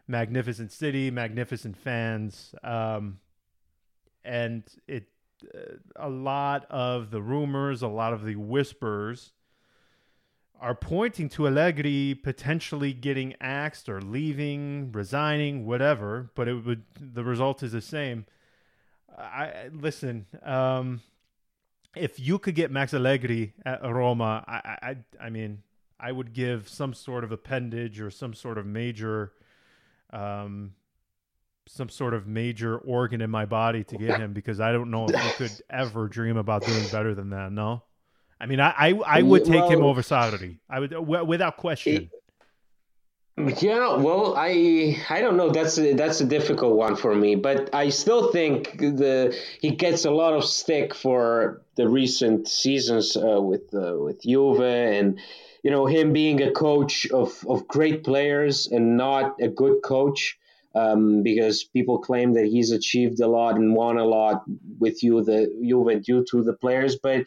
magnificent 0.07 0.71
city, 0.71 1.09
magnificent 1.09 1.77
fans, 1.77 2.53
um, 2.63 3.19
and 4.23 4.63
it. 4.87 5.07
Uh, 5.53 5.75
a 5.97 6.09
lot 6.09 6.65
of 6.71 7.11
the 7.11 7.21
rumors, 7.21 7.81
a 7.81 7.87
lot 7.87 8.13
of 8.13 8.23
the 8.23 8.35
whispers 8.35 9.33
are 10.61 10.73
pointing 10.73 11.29
to 11.29 11.47
Allegri 11.47 12.15
potentially 12.15 12.93
getting 12.93 13.35
axed 13.41 13.89
or 13.89 14.01
leaving, 14.01 14.91
resigning, 14.91 15.65
whatever. 15.65 16.31
But 16.35 16.47
it 16.47 16.65
would 16.65 16.83
the 16.99 17.23
result 17.23 17.63
is 17.63 17.73
the 17.73 17.81
same. 17.81 18.25
I 19.17 19.69
listen. 19.71 20.25
Um, 20.43 21.01
if 21.95 22.19
you 22.19 22.39
could 22.39 22.55
get 22.55 22.71
Max 22.71 22.93
Allegri 22.93 23.53
at 23.65 23.83
Roma, 23.83 24.43
I, 24.47 24.77
I, 24.81 24.97
I 25.25 25.29
mean, 25.29 25.63
I 25.99 26.11
would 26.11 26.33
give 26.33 26.67
some 26.67 26.93
sort 26.93 27.23
of 27.23 27.31
appendage 27.31 27.99
or 27.99 28.11
some 28.11 28.33
sort 28.33 28.57
of 28.57 28.65
major, 28.65 29.33
um, 30.11 30.73
some 31.67 31.89
sort 31.89 32.13
of 32.13 32.27
major 32.27 32.77
organ 32.77 33.21
in 33.21 33.29
my 33.29 33.45
body 33.45 33.83
to 33.85 33.97
get 33.97 34.19
him 34.19 34.33
because 34.33 34.59
I 34.59 34.71
don't 34.71 34.91
know 34.91 35.07
if 35.09 35.15
you 35.15 35.47
could 35.47 35.61
ever 35.69 36.07
dream 36.07 36.37
about 36.37 36.65
doing 36.65 36.87
better 36.91 37.15
than 37.15 37.31
that. 37.31 37.51
No. 37.51 37.83
I 38.39 38.45
mean, 38.45 38.59
I 38.59 38.73
I, 38.77 38.89
I 39.05 39.21
would 39.21 39.45
take 39.45 39.53
well, 39.53 39.69
him 39.69 39.81
over 39.83 40.01
Sarri. 40.01 40.59
I 40.69 40.79
would 40.79 40.93
without 41.27 41.57
question. 41.57 42.09
Yeah, 43.37 43.97
well, 43.97 44.33
I 44.37 44.95
I 45.09 45.19
don't 45.19 45.35
know. 45.35 45.49
That's 45.49 45.77
a, 45.77 45.93
that's 45.93 46.21
a 46.21 46.25
difficult 46.25 46.77
one 46.77 46.95
for 46.95 47.13
me, 47.13 47.35
but 47.35 47.75
I 47.75 47.89
still 47.89 48.31
think 48.31 48.77
the 48.77 49.37
he 49.59 49.71
gets 49.71 50.05
a 50.05 50.11
lot 50.11 50.33
of 50.33 50.45
stick 50.45 50.95
for 50.95 51.61
the 51.75 51.89
recent 51.89 52.47
seasons 52.47 53.17
uh, 53.17 53.41
with 53.41 53.73
uh, 53.73 53.97
with 53.99 54.21
Juve 54.21 54.61
and 54.61 55.19
you 55.63 55.71
know 55.71 55.85
him 55.85 56.13
being 56.13 56.41
a 56.41 56.51
coach 56.51 57.07
of 57.07 57.43
of 57.45 57.67
great 57.67 58.05
players 58.05 58.67
and 58.67 58.95
not 58.95 59.35
a 59.41 59.49
good 59.49 59.81
coach. 59.83 60.37
Um, 60.73 61.23
because 61.23 61.63
people 61.63 61.99
claim 61.99 62.33
that 62.33 62.47
he's 62.47 62.71
achieved 62.71 63.21
a 63.21 63.27
lot 63.27 63.55
and 63.55 63.73
won 63.73 63.97
a 63.97 64.03
lot 64.03 64.43
with 64.77 65.03
you 65.03 65.23
the 65.23 65.39
Juve 65.65 66.03
due 66.03 66.25
to 66.31 66.43
the 66.43 66.51
players, 66.53 66.97
but 66.97 67.25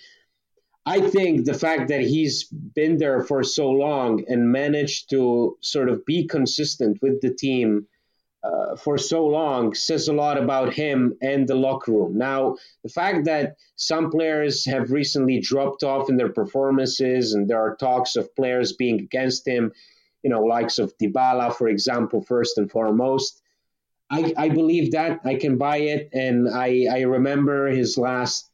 I 0.89 1.03
think 1.11 1.45
the 1.45 1.53
fact 1.53 1.89
that 1.89 2.01
he's 2.01 2.45
been 2.45 2.97
there 2.97 3.23
for 3.23 3.43
so 3.43 3.69
long 3.71 4.25
and 4.27 4.51
managed 4.51 5.11
to 5.11 5.59
sort 5.61 5.91
of 5.91 6.07
be 6.07 6.27
consistent 6.27 7.03
with 7.03 7.21
the 7.21 7.35
team 7.35 7.87
uh, 8.43 8.75
for 8.77 8.97
so 8.97 9.27
long 9.27 9.75
says 9.75 10.09
a 10.09 10.15
lot 10.15 10.39
about 10.39 10.73
him 10.73 11.19
and 11.21 11.47
the 11.47 11.57
locker 11.57 11.93
room. 11.93 12.17
Now, 12.17 12.57
the 12.83 12.89
fact 12.89 13.27
that 13.27 13.57
some 13.77 14.11
players 14.11 14.65
have 14.65 14.91
recently 14.91 15.41
dropped 15.41 15.83
off 15.83 16.09
in 16.09 16.17
their 16.17 16.33
performances 16.33 17.35
and 17.35 17.47
there 17.47 17.61
are 17.61 17.77
talks 17.77 18.17
of 18.17 18.35
players 18.35 18.73
being 18.73 18.99
against 19.01 19.47
him, 19.47 19.73
you 20.23 20.31
know, 20.31 20.43
likes 20.43 20.79
of 20.79 20.97
Dybala, 20.97 21.55
for 21.55 21.69
example, 21.69 22.23
first 22.23 22.57
and 22.57 22.71
foremost. 22.71 23.43
I, 24.11 24.33
I 24.37 24.49
believe 24.49 24.93
that 24.93 25.21
I 25.25 25.35
can 25.35 25.59
buy 25.59 25.79
it, 25.79 26.09
and 26.13 26.49
I, 26.49 26.87
I 26.91 27.01
remember 27.03 27.69
his 27.69 27.99
last 27.99 28.51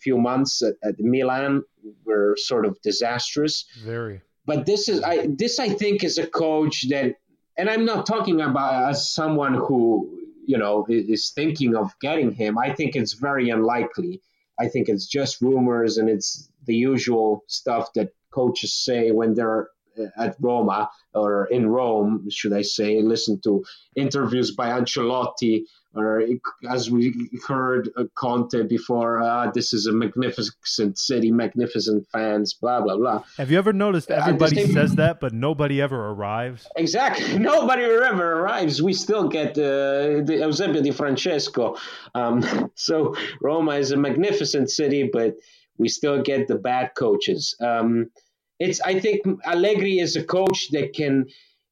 few 0.00 0.16
months 0.16 0.62
at, 0.62 0.74
at 0.82 1.00
Milan 1.00 1.64
were 2.04 2.36
sort 2.38 2.66
of 2.66 2.80
disastrous. 2.82 3.64
Very. 3.84 4.20
But 4.44 4.64
this 4.64 4.88
is 4.88 5.02
I 5.02 5.26
this 5.26 5.58
I 5.58 5.70
think 5.70 6.04
is 6.04 6.18
a 6.18 6.26
coach 6.26 6.88
that, 6.90 7.16
and 7.58 7.68
I'm 7.68 7.84
not 7.84 8.06
talking 8.06 8.40
about 8.40 8.90
as 8.90 9.12
someone 9.12 9.54
who 9.54 10.20
you 10.46 10.56
know 10.56 10.86
is 10.88 11.32
thinking 11.34 11.74
of 11.74 11.92
getting 12.00 12.30
him. 12.30 12.56
I 12.56 12.72
think 12.72 12.94
it's 12.94 13.14
very 13.14 13.50
unlikely. 13.50 14.22
I 14.60 14.68
think 14.68 14.88
it's 14.88 15.06
just 15.06 15.42
rumors, 15.42 15.98
and 15.98 16.08
it's 16.08 16.48
the 16.64 16.76
usual 16.76 17.42
stuff 17.48 17.92
that 17.94 18.10
coaches 18.30 18.72
say 18.72 19.10
when 19.10 19.34
they're 19.34 19.68
at 20.16 20.36
Roma 20.40 20.90
or 21.14 21.46
in 21.46 21.68
Rome, 21.68 22.28
should 22.30 22.52
I 22.52 22.62
say, 22.62 23.00
listen 23.02 23.40
to 23.42 23.64
interviews 23.94 24.52
by 24.52 24.68
Ancelotti 24.68 25.64
or 25.96 26.22
as 26.68 26.90
we 26.90 27.30
heard 27.46 27.90
uh, 27.96 28.04
Conte 28.14 28.62
before, 28.64 29.22
uh, 29.22 29.50
this 29.50 29.72
is 29.72 29.86
a 29.86 29.92
magnificent 29.92 30.98
city, 30.98 31.30
magnificent 31.30 32.06
fans, 32.12 32.54
blah 32.54 32.82
blah 32.82 32.96
blah. 32.96 33.22
Have 33.38 33.50
you 33.50 33.58
ever 33.58 33.72
noticed 33.72 34.10
everybody 34.10 34.62
uh, 34.62 34.66
says 34.66 34.94
that, 34.96 35.20
but 35.20 35.32
nobody 35.32 35.80
ever 35.80 36.10
arrives? 36.10 36.68
Exactly, 36.76 37.38
nobody 37.52 37.82
ever 37.82 38.40
arrives. 38.40 38.82
We 38.82 38.92
still 38.92 39.28
get 39.28 39.52
uh, 39.52 40.22
the 40.24 40.42
Eusebio 40.42 40.82
Di 40.82 40.90
Francesco. 40.90 41.76
Um, 42.14 42.70
so 42.74 43.16
Roma 43.40 43.72
is 43.76 43.90
a 43.90 43.96
magnificent 43.96 44.70
city, 44.70 45.08
but 45.10 45.34
we 45.78 45.88
still 45.88 46.22
get 46.22 46.46
the 46.46 46.56
bad 46.56 46.90
coaches. 46.94 47.56
Um, 47.60 48.10
it's 48.58 48.80
I 48.80 48.98
think 49.00 49.26
Allegri 49.44 49.98
is 49.98 50.16
a 50.16 50.24
coach 50.24 50.70
that 50.70 50.92
can 50.92 51.26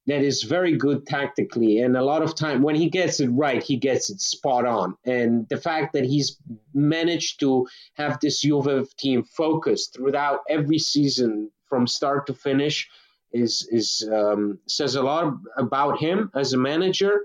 that 0.07 0.23
is 0.23 0.43
very 0.43 0.77
good 0.77 1.07
tactically 1.07 1.79
and 1.79 1.97
a 1.97 2.05
lot 2.05 2.23
of 2.23 2.35
time 2.35 2.61
when 2.61 2.75
he 2.75 2.91
gets 2.91 3.21
it 3.21 3.29
right 3.29 3.63
he 3.63 3.77
gets 3.77 4.11
it 4.11 4.21
spot 4.21 4.67
on. 4.67 4.97
And 5.07 5.49
the 5.49 5.57
fact 5.57 5.95
that 5.95 6.05
he's 6.05 6.37
managed 6.75 7.41
to 7.41 7.67
have 7.95 8.19
this 8.21 8.43
Juve 8.43 8.95
team 8.97 9.25
focused 9.25 9.95
throughout 9.95 10.41
every 10.49 10.79
season 10.79 11.51
from 11.69 11.87
start 11.87 12.27
to 12.27 12.35
finish 12.35 12.89
is 13.33 13.67
is 13.71 14.09
um, 14.13 14.59
says 14.69 14.95
a 14.95 15.03
lot 15.03 15.35
about 15.57 15.99
him 15.99 16.31
as 16.35 16.53
a 16.53 16.59
manager. 16.59 17.23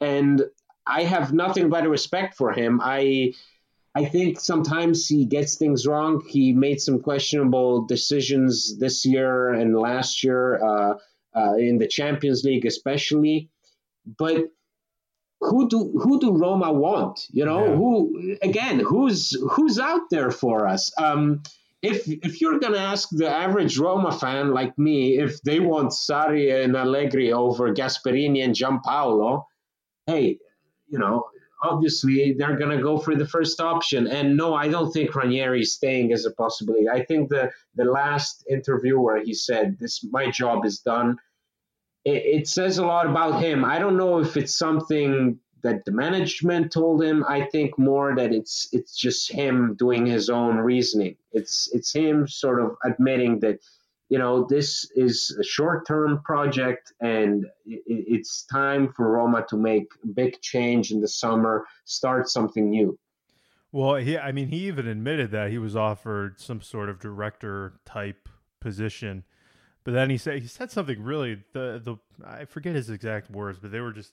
And 0.00 0.44
I 0.86 1.02
have 1.04 1.32
nothing 1.32 1.70
but 1.70 1.88
respect 1.88 2.36
for 2.36 2.52
him. 2.52 2.80
I 2.82 3.32
I 3.96 4.04
think 4.04 4.38
sometimes 4.40 5.06
he 5.06 5.24
gets 5.24 5.56
things 5.56 5.86
wrong. 5.86 6.22
He 6.28 6.52
made 6.52 6.82
some 6.82 7.00
questionable 7.00 7.86
decisions 7.86 8.78
this 8.78 9.06
year 9.06 9.54
and 9.54 9.74
last 9.74 10.22
year 10.22 10.62
uh, 10.62 10.94
uh, 11.34 11.54
in 11.54 11.78
the 11.78 11.88
Champions 11.88 12.44
League, 12.44 12.66
especially. 12.66 13.48
But 14.18 14.48
who 15.40 15.68
do 15.70 15.98
who 15.98 16.20
do 16.20 16.36
Roma 16.36 16.72
want? 16.72 17.26
You 17.30 17.46
know, 17.46 17.64
yeah. 17.64 17.74
who 17.74 18.36
again? 18.42 18.80
Who's 18.80 19.34
who's 19.52 19.78
out 19.78 20.10
there 20.10 20.30
for 20.30 20.66
us? 20.66 20.92
Um, 20.98 21.42
if 21.80 22.06
if 22.06 22.42
you're 22.42 22.58
gonna 22.58 22.76
ask 22.92 23.08
the 23.10 23.30
average 23.30 23.78
Roma 23.78 24.12
fan 24.12 24.52
like 24.52 24.76
me 24.78 25.18
if 25.18 25.40
they 25.42 25.58
want 25.58 25.92
Sarri 25.92 26.62
and 26.62 26.76
Allegri 26.76 27.32
over 27.32 27.72
Gasperini 27.72 28.44
and 28.44 28.54
Giampaolo, 28.54 29.44
hey, 30.06 30.38
you 30.86 30.98
know, 30.98 31.24
obviously 31.62 32.34
they're 32.34 32.56
going 32.56 32.76
to 32.76 32.82
go 32.82 32.98
for 32.98 33.14
the 33.14 33.26
first 33.26 33.60
option. 33.60 34.06
And 34.06 34.36
no, 34.36 34.54
I 34.54 34.68
don't 34.68 34.92
think 34.92 35.14
Ranieri 35.14 35.62
is 35.62 35.74
staying 35.74 36.12
as 36.12 36.24
a 36.24 36.30
possibility. 36.32 36.88
I 36.88 37.04
think 37.04 37.28
the 37.28 37.50
the 37.74 37.84
last 37.84 38.44
interview 38.50 38.98
where 39.00 39.22
he 39.22 39.34
said, 39.34 39.78
"This 39.78 40.04
my 40.10 40.30
job 40.30 40.64
is 40.64 40.80
done." 40.80 41.18
it, 42.06 42.22
it 42.24 42.48
says 42.48 42.78
a 42.78 42.86
lot 42.86 43.06
about 43.06 43.42
him. 43.42 43.64
I 43.64 43.78
don't 43.78 43.96
know 43.96 44.20
if 44.20 44.36
it's 44.36 44.56
something 44.56 45.38
that 45.62 45.84
the 45.84 45.90
management 45.92 46.72
told 46.72 47.02
him. 47.02 47.24
I 47.28 47.46
think 47.46 47.78
more 47.78 48.14
that 48.14 48.32
it's 48.32 48.68
it's 48.72 48.96
just 48.96 49.30
him 49.30 49.74
doing 49.76 50.06
his 50.06 50.30
own 50.30 50.56
reasoning. 50.56 51.16
It's 51.32 51.68
it's 51.72 51.92
him 51.92 52.28
sort 52.28 52.62
of 52.62 52.76
admitting 52.84 53.40
that 53.40 53.58
you 54.08 54.18
know 54.18 54.46
this 54.48 54.90
is 54.94 55.36
a 55.40 55.44
short 55.44 55.86
term 55.86 56.20
project 56.24 56.92
and 57.00 57.46
it's 57.64 58.44
time 58.44 58.92
for 58.92 59.10
Roma 59.10 59.44
to 59.48 59.56
make 59.56 59.88
a 60.04 60.06
big 60.06 60.40
change 60.40 60.92
in 60.92 61.00
the 61.00 61.08
summer, 61.08 61.64
start 61.84 62.28
something 62.28 62.70
new. 62.70 62.98
Well, 63.72 63.96
he 63.96 64.16
I 64.16 64.32
mean 64.32 64.48
he 64.48 64.66
even 64.68 64.86
admitted 64.86 65.30
that 65.32 65.50
he 65.50 65.58
was 65.58 65.76
offered 65.76 66.40
some 66.40 66.60
sort 66.60 66.88
of 66.88 67.00
director 67.00 67.80
type 67.84 68.28
position. 68.60 69.24
But 69.84 69.94
then 69.94 70.10
he 70.10 70.18
said 70.18 70.40
he 70.40 70.48
said 70.48 70.70
something 70.70 71.02
really 71.02 71.44
the 71.52 71.80
the 71.82 71.96
I 72.24 72.44
forget 72.44 72.74
his 72.74 72.90
exact 72.90 73.30
words, 73.30 73.58
but 73.58 73.72
they 73.72 73.80
were 73.80 73.92
just 73.92 74.12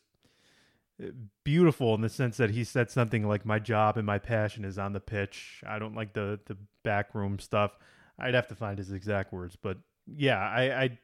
eh, 1.02 1.12
beautiful 1.44 1.94
in 1.96 2.02
the 2.02 2.10
sense 2.10 2.38
that 2.38 2.52
he 2.52 2.64
said 2.64 2.90
something 2.90 3.28
like 3.28 3.46
my 3.46 3.60
job 3.60 3.98
and 3.98 4.06
my 4.06 4.18
passion 4.18 4.66
is 4.66 4.78
on 4.78 4.94
the 4.94 5.00
pitch. 5.00 5.64
I 5.68 5.80
don't 5.80 5.96
like 5.96 6.14
the 6.14 6.40
the 6.46 6.58
backroom 6.84 7.40
stuff. 7.40 7.78
I'd 8.20 8.34
have 8.34 8.48
to 8.48 8.56
find 8.56 8.78
his 8.78 8.92
exact 8.92 9.34
words, 9.34 9.56
but 9.56 9.78
yeah, 10.08 10.40
I 10.40 10.84
I, 10.84 11.00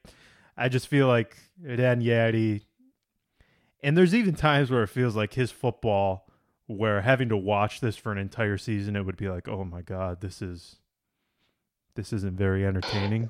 I 0.58 0.70
just 0.70 0.88
feel 0.88 1.08
like 1.08 1.38
Ranieri 1.62 2.64
and 3.82 3.98
there's 3.98 4.14
even 4.14 4.36
times 4.36 4.70
where 4.70 4.84
it 4.84 4.88
feels 4.88 5.16
like 5.16 5.34
his 5.34 5.52
football 5.52 6.28
where 6.68 7.02
having 7.02 7.30
to 7.30 7.38
watch 7.38 7.82
this 7.82 7.96
for 7.96 8.12
an 8.12 8.18
entire 8.18 8.58
season 8.58 8.96
it 8.96 9.06
would 9.06 9.18
be 9.18 9.30
like, 9.30 9.48
"Oh 9.48 9.64
my 9.64 9.82
god, 9.82 10.22
this 10.22 10.42
is 10.42 10.78
this 11.96 12.14
isn't 12.14 12.38
very 12.38 12.66
entertaining." 12.66 13.30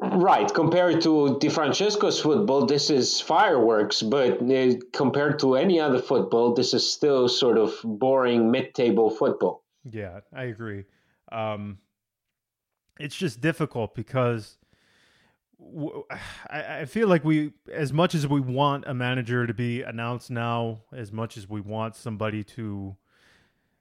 Right, 0.00 0.52
compared 0.52 1.00
to 1.02 1.38
Di 1.38 1.48
Francesco's 1.48 2.20
football, 2.20 2.66
this 2.66 2.90
is 2.90 3.20
fireworks. 3.20 4.02
But 4.02 4.42
uh, 4.42 4.72
compared 4.92 5.38
to 5.40 5.54
any 5.54 5.78
other 5.78 6.00
football, 6.00 6.54
this 6.54 6.74
is 6.74 6.92
still 6.92 7.28
sort 7.28 7.56
of 7.56 7.74
boring 7.84 8.50
mid-table 8.50 9.10
football. 9.10 9.62
Yeah, 9.88 10.20
I 10.34 10.44
agree. 10.44 10.84
Um, 11.30 11.78
it's 12.98 13.16
just 13.16 13.40
difficult 13.40 13.94
because 13.94 14.56
I, 16.48 16.84
feel 16.84 17.08
like 17.08 17.24
we, 17.24 17.52
as 17.72 17.92
much 17.92 18.14
as 18.14 18.26
we 18.26 18.40
want 18.40 18.84
a 18.86 18.94
manager 18.94 19.46
to 19.46 19.54
be 19.54 19.82
announced 19.82 20.30
now, 20.30 20.82
as 20.92 21.10
much 21.10 21.36
as 21.36 21.48
we 21.48 21.60
want 21.60 21.96
somebody 21.96 22.44
to 22.44 22.96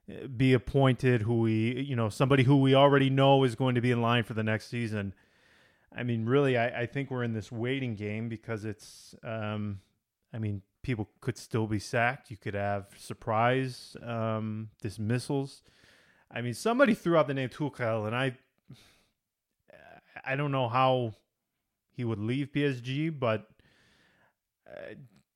uh, 0.09 0.28
be 0.28 0.53
appointed, 0.53 1.22
who 1.22 1.41
we, 1.41 1.82
you 1.82 1.95
know, 1.95 2.09
somebody 2.09 2.43
who 2.43 2.57
we 2.57 2.74
already 2.74 3.09
know 3.09 3.43
is 3.43 3.53
going 3.55 3.76
to 3.76 3.82
be 3.82 3.91
in 3.91 4.01
line 4.01 4.24
for 4.24 4.34
the 4.34 4.43
next 4.43 4.70
season 4.70 5.13
I 5.95 6.03
mean, 6.03 6.26
really, 6.26 6.57
I, 6.57 6.82
I 6.82 6.86
think 6.86 7.09
we're 7.09 7.24
in 7.24 7.34
this 7.34 7.51
waiting 7.51 7.95
game 7.95 8.30
because 8.30 8.65
it's, 8.65 9.15
um, 9.24 9.80
I 10.34 10.38
mean, 10.38 10.61
people 10.84 11.09
could 11.22 11.38
still 11.38 11.65
be 11.65 11.80
sacked. 11.80 12.30
You 12.30 12.38
could 12.38 12.53
have 12.53 12.88
surprise 12.97 13.95
um, 14.03 14.70
dismissals. 14.82 15.63
I 16.30 16.41
mean, 16.41 16.53
somebody 16.53 16.93
threw 16.93 17.18
out 17.18 17.28
the 17.28 17.34
name 17.34 17.49
Tuchel, 17.49 18.05
and 18.05 18.15
I, 18.15 18.38
I 20.26 20.36
don't 20.36 20.51
know 20.51 20.68
how 20.68 21.13
he 21.91 22.03
would 22.03 22.20
leave 22.20 22.51
PSG, 22.53 23.18
but 23.18 23.47
uh, 24.68 24.95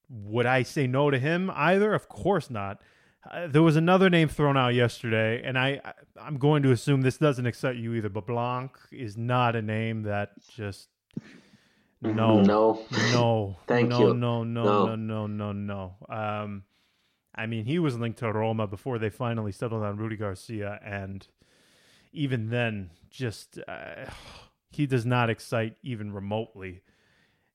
would 0.09 0.45
I 0.45 0.63
say 0.63 0.87
no 0.87 1.09
to 1.09 1.19
him 1.19 1.51
either? 1.53 1.93
Of 1.93 2.07
course 2.07 2.49
not. 2.49 2.81
Uh, 3.29 3.47
there 3.47 3.61
was 3.61 3.75
another 3.75 4.09
name 4.09 4.27
thrown 4.27 4.57
out 4.57 4.73
yesterday, 4.73 5.41
and 5.43 5.57
I, 5.57 5.79
I 6.19 6.27
am 6.27 6.37
going 6.37 6.63
to 6.63 6.71
assume 6.71 7.01
this 7.01 7.17
doesn't 7.17 7.45
excite 7.45 7.75
you 7.75 7.93
either. 7.93 8.09
But 8.09 8.25
Blanc 8.25 8.71
is 8.91 9.15
not 9.15 9.55
a 9.55 9.61
name 9.61 10.03
that 10.03 10.31
just 10.55 10.89
no 12.01 12.41
no 12.41 12.83
no 12.91 13.57
thank 13.67 13.89
no, 13.89 13.99
you 13.99 14.13
no 14.15 14.43
no 14.43 14.63
no 14.63 14.95
no 14.95 15.27
no 15.27 15.27
no 15.27 15.51
no. 15.51 15.95
Um, 16.09 16.63
I 17.35 17.45
mean 17.45 17.65
he 17.65 17.77
was 17.77 17.97
linked 17.97 18.19
to 18.19 18.31
Roma 18.31 18.65
before 18.65 18.97
they 18.97 19.11
finally 19.11 19.51
settled 19.51 19.83
on 19.83 19.97
Rudy 19.97 20.17
Garcia, 20.17 20.79
and 20.83 21.27
even 22.13 22.49
then, 22.49 22.89
just 23.09 23.59
uh, 23.67 24.09
he 24.71 24.85
does 24.85 25.05
not 25.05 25.29
excite 25.29 25.75
even 25.83 26.11
remotely. 26.11 26.81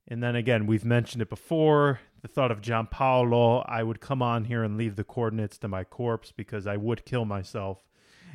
And 0.09 0.23
then 0.23 0.37
again, 0.37 0.67
we've 0.67 0.85
mentioned 0.85 1.23
it 1.23 1.29
before 1.29 1.99
the 2.27 2.29
thought 2.29 2.51
of 2.51 2.61
Giampaolo, 2.61 3.65
I 3.69 3.83
would 3.83 4.01
come 4.01 4.21
on 4.21 4.45
here 4.45 4.65
and 4.65 4.77
leave 4.77 4.97
the 4.97 5.05
coordinates 5.05 5.59
to 5.59 5.69
my 5.69 5.85
corpse 5.85 6.33
because 6.33 6.67
I 6.67 6.77
would 6.77 7.05
kill 7.05 7.25
myself 7.25 7.85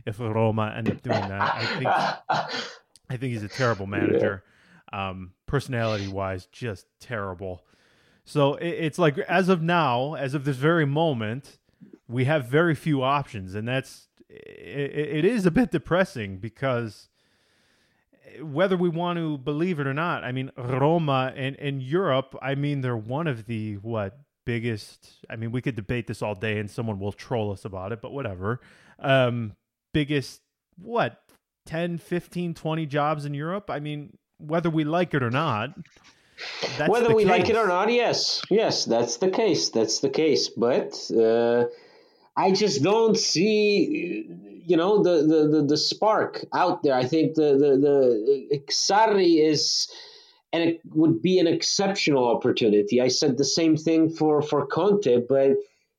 if 0.06 0.20
Roma 0.20 0.74
ended 0.76 0.96
up 0.96 1.02
doing 1.02 1.28
that. 1.28 1.56
I 1.56 1.66
think 1.66 1.88
I 3.10 3.18
think 3.18 3.34
he's 3.34 3.44
a 3.44 3.50
terrible 3.50 3.88
manager. 3.88 4.44
Yeah. 4.94 5.10
Um, 5.10 5.34
personality 5.46 6.08
wise, 6.08 6.46
just 6.48 6.86
terrible. 7.00 7.64
So 8.24 8.56
it, 8.56 8.70
it's 8.70 9.00
like 9.00 9.18
as 9.20 9.50
of 9.50 9.62
now, 9.62 10.14
as 10.14 10.34
of 10.34 10.46
this 10.46 10.58
very 10.58 10.86
moment, 10.86 11.58
we 12.08 12.26
have 12.26 12.46
very 12.46 12.76
few 12.76 13.04
options, 13.04 13.56
and 13.56 13.68
that's 13.68 14.08
it, 14.30 14.92
it 14.96 15.26
is 15.26 15.46
a 15.46 15.52
bit 15.52 15.72
depressing 15.72 16.38
because 16.38 17.10
whether 18.42 18.78
we 18.78 18.90
want 18.90 19.18
to 19.18 19.38
believe 19.38 19.80
it 19.80 19.88
or 19.88 19.94
not, 19.94 20.24
I 20.24 20.32
mean, 20.32 20.52
Roma 20.58 21.34
and 21.36 21.56
in 21.58 21.82
Europe, 21.82 22.36
I 22.42 22.56
mean, 22.56 22.82
they're 22.82 22.98
one 22.98 23.28
of 23.28 23.46
the 23.46 23.76
what 23.76 24.18
biggest. 24.46 25.26
I 25.30 25.36
mean, 25.36 25.52
we 25.52 25.62
could 25.62 25.76
debate 25.76 26.08
this 26.08 26.22
all 26.22 26.36
day, 26.36 26.60
and 26.60 26.70
someone 26.70 27.00
will 27.00 27.12
troll 27.12 27.52
us 27.52 27.66
about 27.66 27.92
it, 27.92 28.02
but 28.02 28.12
whatever. 28.12 28.62
Um, 29.00 29.54
biggest 29.94 30.42
what 30.78 31.22
10, 31.66 31.98
15, 31.98 32.54
20 32.54 32.86
jobs 32.86 33.26
in 33.26 33.34
Europe. 33.34 33.70
I 33.70 33.80
mean, 33.80 34.18
whether 34.38 34.70
we 34.70 34.84
like 34.84 35.14
it 35.14 35.24
or 35.24 35.30
not. 35.30 35.78
whether 36.88 37.14
we 37.14 37.24
case. 37.24 37.30
like 37.30 37.50
it 37.50 37.56
or 37.56 37.68
not, 37.68 37.92
yes, 37.92 38.42
yes, 38.50 38.86
that's 38.86 39.18
the 39.18 39.30
case. 39.30 39.70
That's 39.70 40.00
the 40.00 40.10
case. 40.10 40.50
But 40.50 41.00
uh, 41.12 41.66
I 42.36 42.52
just 42.52 42.82
don't 42.84 43.18
see 43.18 44.28
you 44.72 44.78
know 44.78 45.04
the, 45.04 45.16
the 45.32 45.42
the, 45.54 45.62
the 45.72 45.78
spark 45.78 46.46
out 46.54 46.82
there. 46.82 46.96
I 46.96 47.06
think 47.12 47.36
the 47.36 47.50
the 47.64 47.72
the 47.86 48.64
Sarri 48.70 49.46
is 49.52 49.92
and 50.54 50.64
it 50.64 50.82
would 50.94 51.22
be 51.22 51.40
an 51.40 51.48
exceptional 51.48 52.28
opportunity. 52.28 53.02
I 53.02 53.10
said 53.10 53.38
the 53.38 53.52
same 53.60 53.76
thing 53.76 54.10
for 54.10 54.42
for 54.42 54.66
Conte, 54.66 55.24
but 55.28 55.58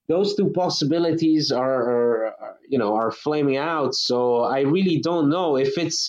those 0.08 0.34
two 0.34 0.50
possibilities 0.50 1.52
are, 1.52 1.82
are, 1.96 2.56
you 2.68 2.78
know 2.78 2.94
are 2.94 3.10
flaming 3.10 3.58
out. 3.58 3.94
So 3.94 4.40
I 4.40 4.60
really 4.60 4.98
don't 4.98 5.28
know 5.28 5.56
if 5.56 5.76
it's 5.76 6.00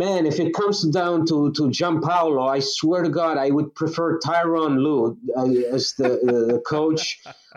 man. 0.00 0.26
If 0.26 0.40
it 0.40 0.54
comes 0.54 0.78
down 1.00 1.26
to 1.26 1.52
to 1.56 1.62
Giampaolo, 1.78 2.44
I 2.56 2.60
swear 2.60 3.02
to 3.02 3.12
God, 3.20 3.34
I 3.46 3.48
would 3.56 3.70
prefer 3.74 4.18
Tyronn 4.26 4.74
Lue 4.84 5.16
uh, 5.36 5.76
as 5.76 5.84
the, 6.00 6.08
the 6.50 6.60
coach 6.74 7.04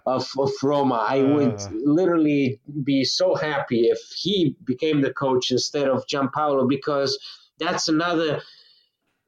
of, 0.06 0.24
of 0.38 0.52
Roma. 0.62 1.00
I 1.16 1.20
would 1.34 1.60
uh. 1.60 1.70
literally 2.00 2.60
be 2.92 3.00
so 3.20 3.28
happy 3.50 3.82
if 3.96 4.00
he 4.24 4.56
became 4.72 5.02
the 5.02 5.14
coach 5.14 5.52
instead 5.52 5.88
of 5.88 6.06
Giampaolo 6.12 6.68
because 6.78 7.12
that's 7.64 7.88
another. 7.88 8.42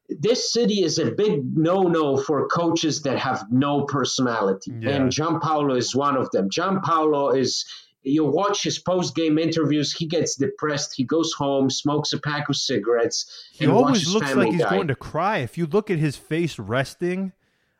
This 0.07 0.53
city 0.53 0.83
is 0.83 0.99
a 0.99 1.09
big 1.23 1.57
no-no 1.57 2.15
for 2.15 2.47
coaches 2.47 3.01
that 3.05 3.17
have 3.17 3.39
no 3.49 3.85
personality, 3.85 4.71
yeah. 4.71 4.91
and 4.91 5.11
Giampaolo 5.11 5.75
is 5.83 5.95
one 5.95 6.15
of 6.15 6.29
them. 6.29 6.45
Giampaolo 6.57 7.35
is 7.35 7.65
you 8.05 8.23
watch 8.25 8.63
his 8.63 8.79
post-game 8.79 9.37
interviews 9.37 9.91
he 9.93 10.05
gets 10.05 10.35
depressed 10.35 10.93
he 10.95 11.03
goes 11.03 11.33
home 11.33 11.69
smokes 11.69 12.13
a 12.13 12.19
pack 12.19 12.49
of 12.49 12.55
cigarettes 12.55 13.49
he 13.51 13.67
always 13.67 14.13
looks 14.13 14.33
like 14.35 14.51
he's 14.51 14.61
die. 14.61 14.69
going 14.69 14.87
to 14.87 14.95
cry 14.95 15.39
if 15.39 15.57
you 15.57 15.65
look 15.65 15.89
at 15.89 15.99
his 15.99 16.15
face 16.15 16.59
resting 16.59 17.31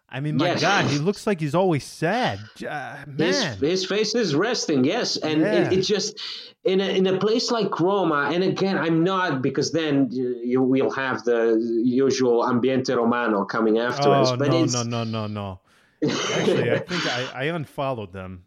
I 0.08 0.20
mean, 0.20 0.38
my 0.38 0.50
yes. 0.52 0.62
God, 0.62 0.86
he 0.86 0.98
looks 0.98 1.26
like 1.26 1.42
he's 1.42 1.56
always 1.56 1.84
sad. 1.84 2.40
Uh, 2.62 3.04
man, 3.06 3.18
his, 3.18 3.60
his, 3.60 3.86
face 3.86 4.14
is 4.16 4.36
resting. 4.36 4.86
Yes, 4.86 5.18
and 5.18 5.42
yeah. 5.42 5.54
it, 5.54 5.74
it, 5.74 5.82
just 5.82 6.22
in 6.64 6.80
a, 6.80 6.86
in 6.86 7.08
a 7.08 7.18
place 7.18 7.52
like 7.52 7.80
Roma. 7.80 8.30
And 8.32 8.44
again, 8.44 8.78
I'm 8.78 9.04
not 9.04 9.42
because 9.42 9.72
then 9.72 10.10
you 10.12 10.62
will 10.62 10.92
have 10.92 11.24
the 11.24 11.60
usual 11.84 12.46
ambiente 12.48 12.96
romano 12.96 13.46
coming 13.46 13.80
afterwards. 13.80 14.30
Oh, 14.32 14.38
but 14.38 14.52
no, 14.52 14.66
no, 14.66 14.84
no, 14.84 15.04
no, 15.04 15.28
no. 15.28 15.60
Actually, 16.04 16.72
I 16.72 16.80
think 16.80 17.06
I, 17.08 17.30
I 17.34 17.44
unfollowed 17.46 18.14
them. 18.14 18.46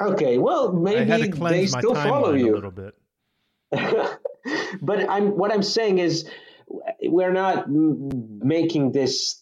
Okay, 0.00 0.38
well, 0.38 0.72
maybe 0.72 1.30
they 1.30 1.66
still 1.66 1.94
follow 1.94 2.34
you 2.34 2.52
a 2.52 2.56
little 2.56 2.70
bit. 2.70 2.94
but 4.82 5.08
I'm 5.08 5.36
what 5.36 5.52
I'm 5.52 5.62
saying 5.62 5.98
is 5.98 6.28
we're 7.02 7.32
not 7.32 7.66
making 7.70 8.92
this 8.92 9.40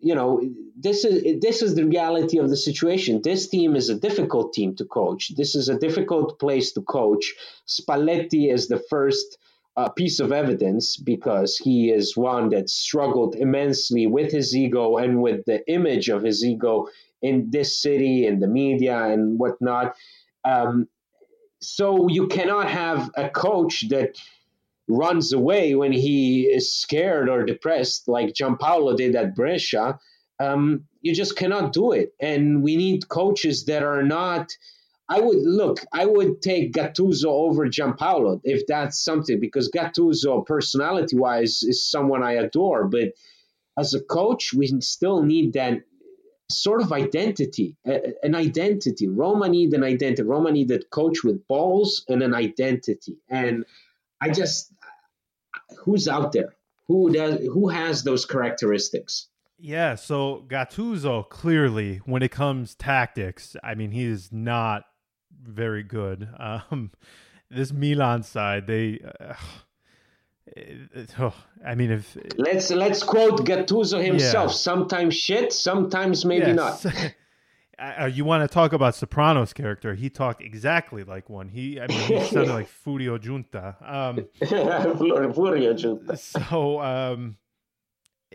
you 0.00 0.14
know 0.14 0.40
this 0.76 1.04
is 1.04 1.40
this 1.40 1.62
is 1.62 1.74
the 1.74 1.84
reality 1.84 2.38
of 2.38 2.48
the 2.48 2.56
situation. 2.56 3.20
This 3.22 3.48
team 3.48 3.76
is 3.76 3.88
a 3.88 3.94
difficult 3.94 4.52
team 4.52 4.74
to 4.76 4.84
coach. 4.84 5.32
This 5.36 5.54
is 5.54 5.68
a 5.68 5.78
difficult 5.78 6.38
place 6.38 6.72
to 6.72 6.82
coach. 6.82 7.34
Spalletti 7.66 8.52
is 8.52 8.68
the 8.68 8.82
first 8.90 9.38
uh, 9.76 9.88
piece 9.88 10.20
of 10.20 10.32
evidence 10.32 10.96
because 10.96 11.56
he 11.56 11.90
is 11.90 12.16
one 12.16 12.50
that 12.50 12.68
struggled 12.68 13.34
immensely 13.36 14.06
with 14.06 14.30
his 14.30 14.54
ego 14.54 14.96
and 14.96 15.22
with 15.22 15.44
the 15.46 15.66
image 15.68 16.08
of 16.08 16.22
his 16.22 16.44
ego 16.44 16.88
in 17.22 17.48
this 17.50 17.80
city 17.80 18.26
and 18.26 18.42
the 18.42 18.48
media 18.48 19.04
and 19.04 19.38
whatnot 19.38 19.94
um, 20.44 20.88
so 21.62 22.08
you 22.08 22.26
cannot 22.26 22.68
have 22.68 23.10
a 23.16 23.30
coach 23.30 23.88
that 23.88 24.16
runs 24.88 25.32
away 25.32 25.74
when 25.74 25.92
he 25.92 26.42
is 26.42 26.74
scared 26.74 27.28
or 27.28 27.44
depressed, 27.44 28.08
like 28.08 28.34
Giampaolo 28.34 28.96
did 28.96 29.14
at 29.14 29.34
Brescia. 29.34 29.98
Um, 30.40 30.84
you 31.00 31.14
just 31.14 31.36
cannot 31.36 31.72
do 31.72 31.92
it. 31.92 32.14
And 32.20 32.62
we 32.62 32.76
need 32.76 33.08
coaches 33.08 33.66
that 33.66 33.82
are 33.82 34.02
not. 34.02 34.52
I 35.08 35.20
would 35.20 35.42
look. 35.42 35.78
I 35.92 36.06
would 36.06 36.42
take 36.42 36.72
Gattuso 36.72 37.26
over 37.26 37.68
Giampaolo 37.68 38.40
if 38.44 38.66
that's 38.66 39.04
something 39.04 39.38
because 39.38 39.70
Gattuso, 39.70 40.44
personality-wise, 40.44 41.62
is 41.62 41.88
someone 41.88 42.22
I 42.22 42.32
adore. 42.32 42.88
But 42.88 43.12
as 43.78 43.94
a 43.94 44.00
coach, 44.00 44.52
we 44.52 44.66
still 44.80 45.22
need 45.22 45.52
that 45.52 45.82
sort 46.52 46.82
of 46.82 46.92
identity, 46.92 47.76
an 47.84 48.34
identity. 48.34 49.08
Roma 49.08 49.48
need 49.48 49.72
an 49.72 49.82
identity. 49.84 50.22
Roma 50.22 50.52
need 50.52 50.70
a 50.70 50.82
coach 50.90 51.24
with 51.24 51.46
balls 51.48 52.04
and 52.08 52.22
an 52.22 52.34
identity. 52.34 53.16
And 53.28 53.64
I 54.20 54.30
just, 54.30 54.72
who's 55.78 56.08
out 56.08 56.32
there? 56.32 56.54
Who 56.88 57.12
does? 57.12 57.40
Who 57.46 57.68
has 57.68 58.02
those 58.04 58.26
characteristics? 58.26 59.28
Yeah, 59.58 59.94
so 59.94 60.44
Gattuso 60.48 61.28
clearly, 61.28 61.98
when 62.04 62.22
it 62.22 62.32
comes 62.32 62.74
tactics, 62.74 63.56
I 63.62 63.76
mean, 63.76 63.92
he 63.92 64.04
is 64.04 64.32
not 64.32 64.84
very 65.42 65.82
good. 65.82 66.28
Um, 66.38 66.90
this 67.50 67.72
Milan 67.72 68.22
side, 68.22 68.66
they. 68.66 69.00
Uh, 69.20 69.34
oh, 71.18 71.34
I 71.64 71.74
mean, 71.74 71.90
if 71.90 72.16
let's 72.36 72.70
let's 72.70 73.02
quote 73.02 73.44
Gattuso 73.44 74.02
himself. 74.02 74.50
Yeah. 74.50 74.56
Sometimes 74.56 75.14
shit, 75.14 75.52
sometimes 75.52 76.24
maybe 76.24 76.52
yes. 76.52 76.84
not. 76.84 77.14
uh, 78.00 78.06
you 78.06 78.24
want 78.24 78.48
to 78.48 78.52
talk 78.52 78.72
about 78.72 78.94
Soprano's 78.94 79.52
character? 79.52 79.94
He 79.94 80.10
talked 80.10 80.42
exactly 80.42 81.04
like 81.04 81.30
one. 81.30 81.48
He, 81.48 81.80
I 81.80 81.86
mean, 81.86 81.98
he 82.00 82.20
sounded 82.24 82.52
like 82.52 82.68
Furio 82.86 83.18
Giunta. 83.18 83.76
Um, 83.82 84.26
Furio 84.40 85.74
Giunta. 85.74 86.18
So, 86.18 86.80
um, 86.80 87.36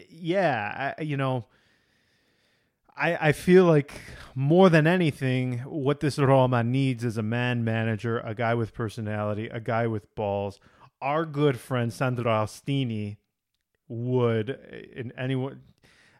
yeah, 0.10 0.94
I, 0.98 1.02
you 1.02 1.18
know, 1.18 1.46
I 2.96 3.30
I 3.30 3.32
feel 3.34 3.66
like 3.66 3.92
more 4.34 4.70
than 4.70 4.88
anything, 4.88 5.60
what 5.60 6.00
this 6.00 6.18
Roma 6.18 6.64
needs 6.64 7.04
is 7.04 7.18
a 7.18 7.24
man 7.24 7.64
manager, 7.64 8.20
a 8.20 8.34
guy 8.34 8.54
with 8.54 8.74
personality, 8.74 9.48
a 9.48 9.60
guy 9.60 9.88
with 9.88 10.14
balls 10.16 10.60
our 11.02 11.26
good 11.26 11.60
friend 11.60 11.92
Sandro 11.92 12.26
Austini 12.26 13.18
would, 13.88 14.50
and 14.96 15.14
anyone, 15.18 15.62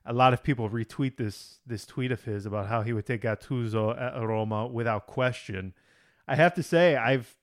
a 0.06 0.14
lot 0.14 0.34
of 0.34 0.44
people 0.44 0.70
retweet 0.70 1.18
this 1.18 1.60
this 1.66 1.86
tweet 1.86 2.12
of 2.12 2.24
his 2.24 2.46
about 2.46 2.68
how 2.68 2.82
he 2.82 2.94
would 2.94 3.06
take 3.06 3.22
Gattuso 3.22 4.00
at 4.00 4.22
Roma 4.22 4.68
without 4.68 5.08
question. 5.08 5.74
I 6.28 6.36
have 6.36 6.54
to 6.56 6.64
say, 6.64 6.96
I've 6.96 7.36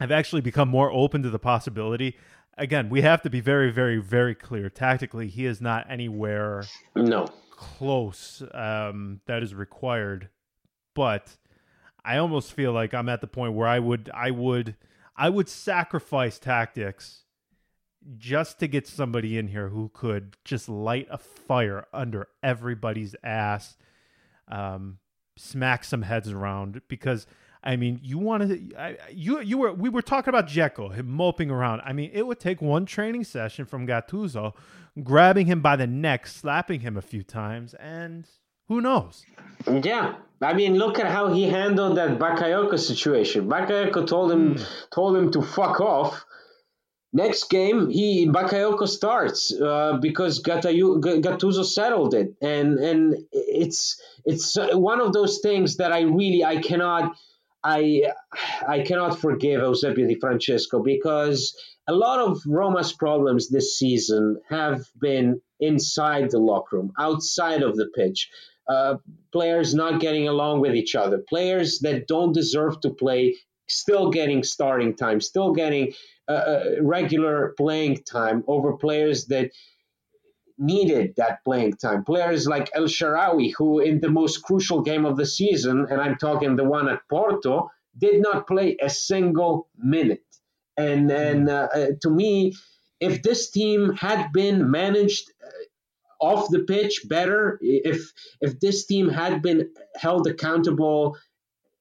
I've 0.00 0.12
actually 0.12 0.40
become 0.40 0.68
more 0.68 0.90
open 0.90 1.22
to 1.22 1.30
the 1.30 1.38
possibility. 1.38 2.16
Again, 2.56 2.88
we 2.88 3.02
have 3.02 3.22
to 3.22 3.30
be 3.30 3.40
very, 3.40 3.70
very, 3.70 3.98
very 3.98 4.34
clear. 4.34 4.70
Tactically, 4.70 5.28
he 5.28 5.46
is 5.46 5.60
not 5.60 5.86
anywhere 5.88 6.64
no 6.94 7.26
close 7.50 8.42
um, 8.52 9.20
that 9.26 9.42
is 9.42 9.54
required. 9.54 10.28
But 10.94 11.36
I 12.04 12.18
almost 12.18 12.52
feel 12.52 12.72
like 12.72 12.94
I'm 12.94 13.08
at 13.08 13.20
the 13.20 13.26
point 13.26 13.54
where 13.54 13.66
I 13.66 13.78
would 13.78 14.10
I 14.12 14.30
would 14.30 14.76
I 15.16 15.28
would 15.28 15.48
sacrifice 15.48 16.38
tactics 16.38 17.24
just 18.16 18.58
to 18.58 18.66
get 18.66 18.86
somebody 18.86 19.38
in 19.38 19.48
here 19.48 19.68
who 19.68 19.90
could 19.94 20.36
just 20.44 20.68
light 20.68 21.06
a 21.10 21.18
fire 21.18 21.86
under 21.92 22.28
everybody's 22.42 23.14
ass, 23.22 23.76
um, 24.48 24.98
smack 25.36 25.84
some 25.84 26.02
heads 26.02 26.30
around. 26.30 26.82
Because 26.88 27.26
I 27.62 27.76
mean, 27.76 27.98
you 28.02 28.18
want 28.18 28.48
to, 28.48 28.96
you 29.10 29.40
you 29.40 29.56
were 29.56 29.72
we 29.72 29.88
were 29.88 30.02
talking 30.02 30.28
about 30.28 30.48
Dzeko, 30.48 30.94
him 30.94 31.10
moping 31.10 31.50
around. 31.50 31.80
I 31.84 31.94
mean, 31.94 32.10
it 32.12 32.26
would 32.26 32.38
take 32.38 32.60
one 32.60 32.84
training 32.84 33.24
session 33.24 33.64
from 33.64 33.86
Gattuso, 33.86 34.54
grabbing 35.02 35.46
him 35.46 35.62
by 35.62 35.76
the 35.76 35.86
neck, 35.86 36.26
slapping 36.26 36.80
him 36.80 36.96
a 36.96 37.02
few 37.02 37.22
times, 37.22 37.72
and 37.74 38.28
who 38.68 38.82
knows? 38.82 39.24
Yeah, 39.66 40.16
I 40.40 40.52
mean, 40.54 40.74
look 40.76 40.98
at 40.98 41.06
how 41.06 41.32
he 41.32 41.44
handled 41.44 41.96
that 41.96 42.18
Bakayoko 42.18 42.78
situation. 42.78 43.48
Bakayoko 43.48 44.06
told 44.06 44.32
him 44.32 44.54
mm. 44.56 44.66
told 44.90 45.16
him 45.16 45.30
to 45.32 45.42
fuck 45.42 45.80
off. 45.80 46.24
Next 47.12 47.48
game, 47.48 47.90
he 47.90 48.26
Bakayoko 48.28 48.88
starts 48.88 49.52
uh, 49.52 49.98
because 50.00 50.42
Gatayu, 50.42 51.00
Gattuso 51.00 51.64
settled 51.64 52.14
it, 52.14 52.34
and 52.42 52.78
and 52.78 53.16
it's 53.30 54.00
it's 54.24 54.56
one 54.72 55.00
of 55.00 55.12
those 55.12 55.38
things 55.38 55.76
that 55.76 55.92
I 55.92 56.00
really 56.00 56.44
I 56.44 56.56
cannot 56.56 57.14
I 57.62 58.12
I 58.66 58.80
cannot 58.80 59.20
forgive 59.20 59.60
Eusebio 59.62 60.08
Di 60.08 60.16
Francesco 60.16 60.82
because 60.82 61.56
a 61.86 61.94
lot 61.94 62.18
of 62.18 62.42
Roma's 62.46 62.92
problems 62.92 63.48
this 63.48 63.78
season 63.78 64.40
have 64.48 64.84
been 65.00 65.40
inside 65.60 66.30
the 66.30 66.38
locker 66.38 66.76
room, 66.76 66.92
outside 66.98 67.62
of 67.62 67.76
the 67.76 67.86
pitch 67.94 68.28
uh, 68.68 68.96
players 69.32 69.74
not 69.74 70.00
getting 70.00 70.28
along 70.28 70.60
with 70.60 70.74
each 70.74 70.94
other, 70.94 71.18
players 71.18 71.80
that 71.80 72.06
don't 72.06 72.32
deserve 72.32 72.80
to 72.80 72.90
play 72.90 73.36
still 73.68 74.10
getting 74.10 74.42
starting 74.42 74.94
time, 74.94 75.20
still 75.20 75.52
getting 75.52 75.92
uh, 76.28 76.32
uh, 76.32 76.64
regular 76.80 77.54
playing 77.56 78.02
time 78.04 78.44
over 78.46 78.76
players 78.76 79.26
that 79.26 79.50
needed 80.58 81.14
that 81.16 81.42
playing 81.44 81.74
time. 81.74 82.04
Players 82.04 82.46
like 82.46 82.70
El 82.74 82.84
Shaarawy, 82.84 83.52
who 83.56 83.80
in 83.80 84.00
the 84.00 84.10
most 84.10 84.42
crucial 84.42 84.82
game 84.82 85.04
of 85.04 85.16
the 85.16 85.26
season, 85.26 85.86
and 85.90 86.00
I'm 86.00 86.16
talking 86.16 86.56
the 86.56 86.64
one 86.64 86.88
at 86.88 87.00
Porto, 87.08 87.70
did 87.98 88.20
not 88.22 88.46
play 88.46 88.76
a 88.80 88.90
single 88.90 89.68
minute. 89.76 90.24
And 90.76 91.10
and 91.10 91.48
uh, 91.48 91.68
uh 91.74 91.86
to 92.02 92.10
me, 92.10 92.54
if 93.00 93.22
this 93.22 93.50
team 93.50 93.94
had 93.94 94.32
been 94.32 94.70
managed 94.70 95.30
off 96.28 96.50
the 96.50 96.60
pitch 96.60 97.02
better. 97.08 97.58
If 97.60 98.12
if 98.40 98.58
this 98.60 98.86
team 98.86 99.08
had 99.08 99.42
been 99.42 99.60
held 99.96 100.26
accountable 100.26 101.16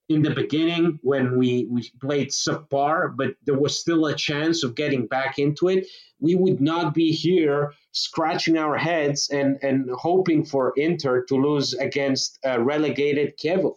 in 0.09 0.21
the 0.21 0.31
beginning 0.31 0.99
when 1.01 1.37
we, 1.37 1.65
we 1.69 1.89
played 2.01 2.29
subpar, 2.29 3.15
but 3.15 3.35
there 3.45 3.57
was 3.57 3.79
still 3.79 4.05
a 4.07 4.15
chance 4.15 4.63
of 4.63 4.75
getting 4.75 5.07
back 5.07 5.39
into 5.39 5.69
it, 5.69 5.87
we 6.19 6.35
would 6.35 6.59
not 6.59 6.93
be 6.93 7.11
here 7.11 7.73
scratching 7.91 8.57
our 8.57 8.77
heads 8.77 9.29
and, 9.29 9.57
and 9.61 9.89
hoping 9.91 10.43
for 10.43 10.73
Inter 10.75 11.23
to 11.25 11.35
lose 11.35 11.73
against 11.73 12.37
a 12.43 12.61
relegated 12.61 13.37
Chievo. 13.37 13.75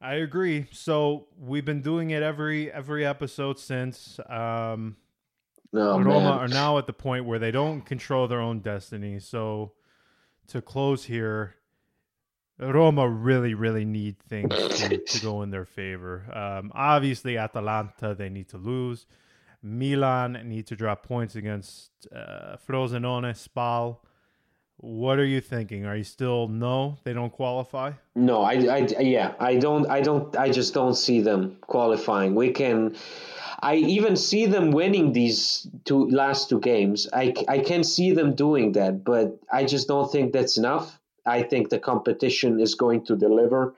I 0.00 0.14
agree. 0.14 0.66
So 0.72 1.26
we've 1.38 1.64
been 1.64 1.82
doing 1.82 2.10
it 2.10 2.22
every 2.22 2.70
every 2.70 3.04
episode 3.04 3.58
since. 3.58 4.20
Um, 4.28 4.96
oh, 5.74 6.00
Roma 6.00 6.20
man. 6.20 6.38
are 6.38 6.48
now 6.48 6.78
at 6.78 6.86
the 6.86 6.92
point 6.92 7.24
where 7.24 7.40
they 7.40 7.50
don't 7.50 7.82
control 7.82 8.28
their 8.28 8.40
own 8.40 8.60
destiny. 8.60 9.18
So 9.18 9.72
to 10.48 10.62
close 10.62 11.04
here, 11.04 11.54
Roma 12.58 13.08
really, 13.08 13.54
really 13.54 13.84
need 13.84 14.18
things 14.18 14.52
to, 14.54 14.98
to 14.98 15.20
go 15.22 15.42
in 15.42 15.50
their 15.50 15.64
favor. 15.64 16.24
Um, 16.32 16.72
obviously, 16.74 17.38
Atalanta 17.38 18.14
they 18.14 18.28
need 18.28 18.48
to 18.48 18.58
lose. 18.58 19.06
Milan 19.62 20.40
need 20.44 20.66
to 20.68 20.76
drop 20.76 21.04
points 21.04 21.36
against 21.36 21.90
uh, 22.14 22.56
Frosinone, 22.66 23.36
Spal. 23.36 24.00
What 24.80 25.18
are 25.18 25.24
you 25.24 25.40
thinking? 25.40 25.86
Are 25.86 25.96
you 25.96 26.04
still 26.04 26.46
no? 26.46 26.98
They 27.02 27.12
don't 27.12 27.32
qualify. 27.32 27.92
No, 28.14 28.42
I, 28.42 28.52
I, 28.52 28.78
yeah, 29.00 29.34
I 29.40 29.56
don't, 29.56 29.90
I 29.90 30.00
don't, 30.00 30.36
I 30.36 30.50
just 30.50 30.72
don't 30.72 30.94
see 30.94 31.20
them 31.20 31.56
qualifying. 31.62 32.36
We 32.36 32.52
can. 32.52 32.96
I 33.60 33.74
even 33.74 34.14
see 34.14 34.46
them 34.46 34.70
winning 34.70 35.12
these 35.12 35.66
two 35.84 36.08
last 36.10 36.48
two 36.48 36.60
games. 36.60 37.08
I, 37.12 37.34
I 37.48 37.58
can 37.58 37.82
see 37.82 38.12
them 38.12 38.36
doing 38.36 38.72
that, 38.72 39.02
but 39.02 39.40
I 39.52 39.64
just 39.64 39.88
don't 39.88 40.10
think 40.12 40.32
that's 40.32 40.56
enough. 40.58 41.00
I 41.26 41.42
think 41.42 41.68
the 41.68 41.80
competition 41.80 42.60
is 42.60 42.76
going 42.76 43.04
to 43.06 43.16
deliver, 43.16 43.74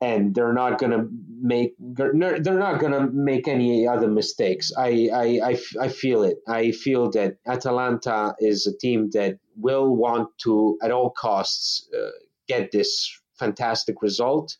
and 0.00 0.34
they're 0.34 0.52
not 0.52 0.78
going 0.78 0.92
to 0.92 1.08
make 1.40 1.74
they're, 1.78 2.12
not 2.12 2.78
going 2.80 2.92
to 2.92 3.10
make 3.12 3.48
any 3.48 3.86
other 3.86 4.08
mistakes. 4.08 4.72
I, 4.76 5.08
I, 5.12 5.40
I, 5.44 5.58
I 5.80 5.88
feel 5.88 6.22
it. 6.22 6.38
I 6.46 6.70
feel 6.72 7.10
that 7.12 7.36
Atalanta 7.46 8.34
is 8.38 8.66
a 8.66 8.76
team 8.76 9.10
that 9.12 9.38
will 9.56 9.94
want 9.96 10.28
to 10.44 10.78
at 10.82 10.90
all 10.90 11.10
costs 11.10 11.88
uh, 11.96 12.10
get 12.46 12.70
this 12.70 13.10
fantastic 13.38 14.02
result 14.02 14.56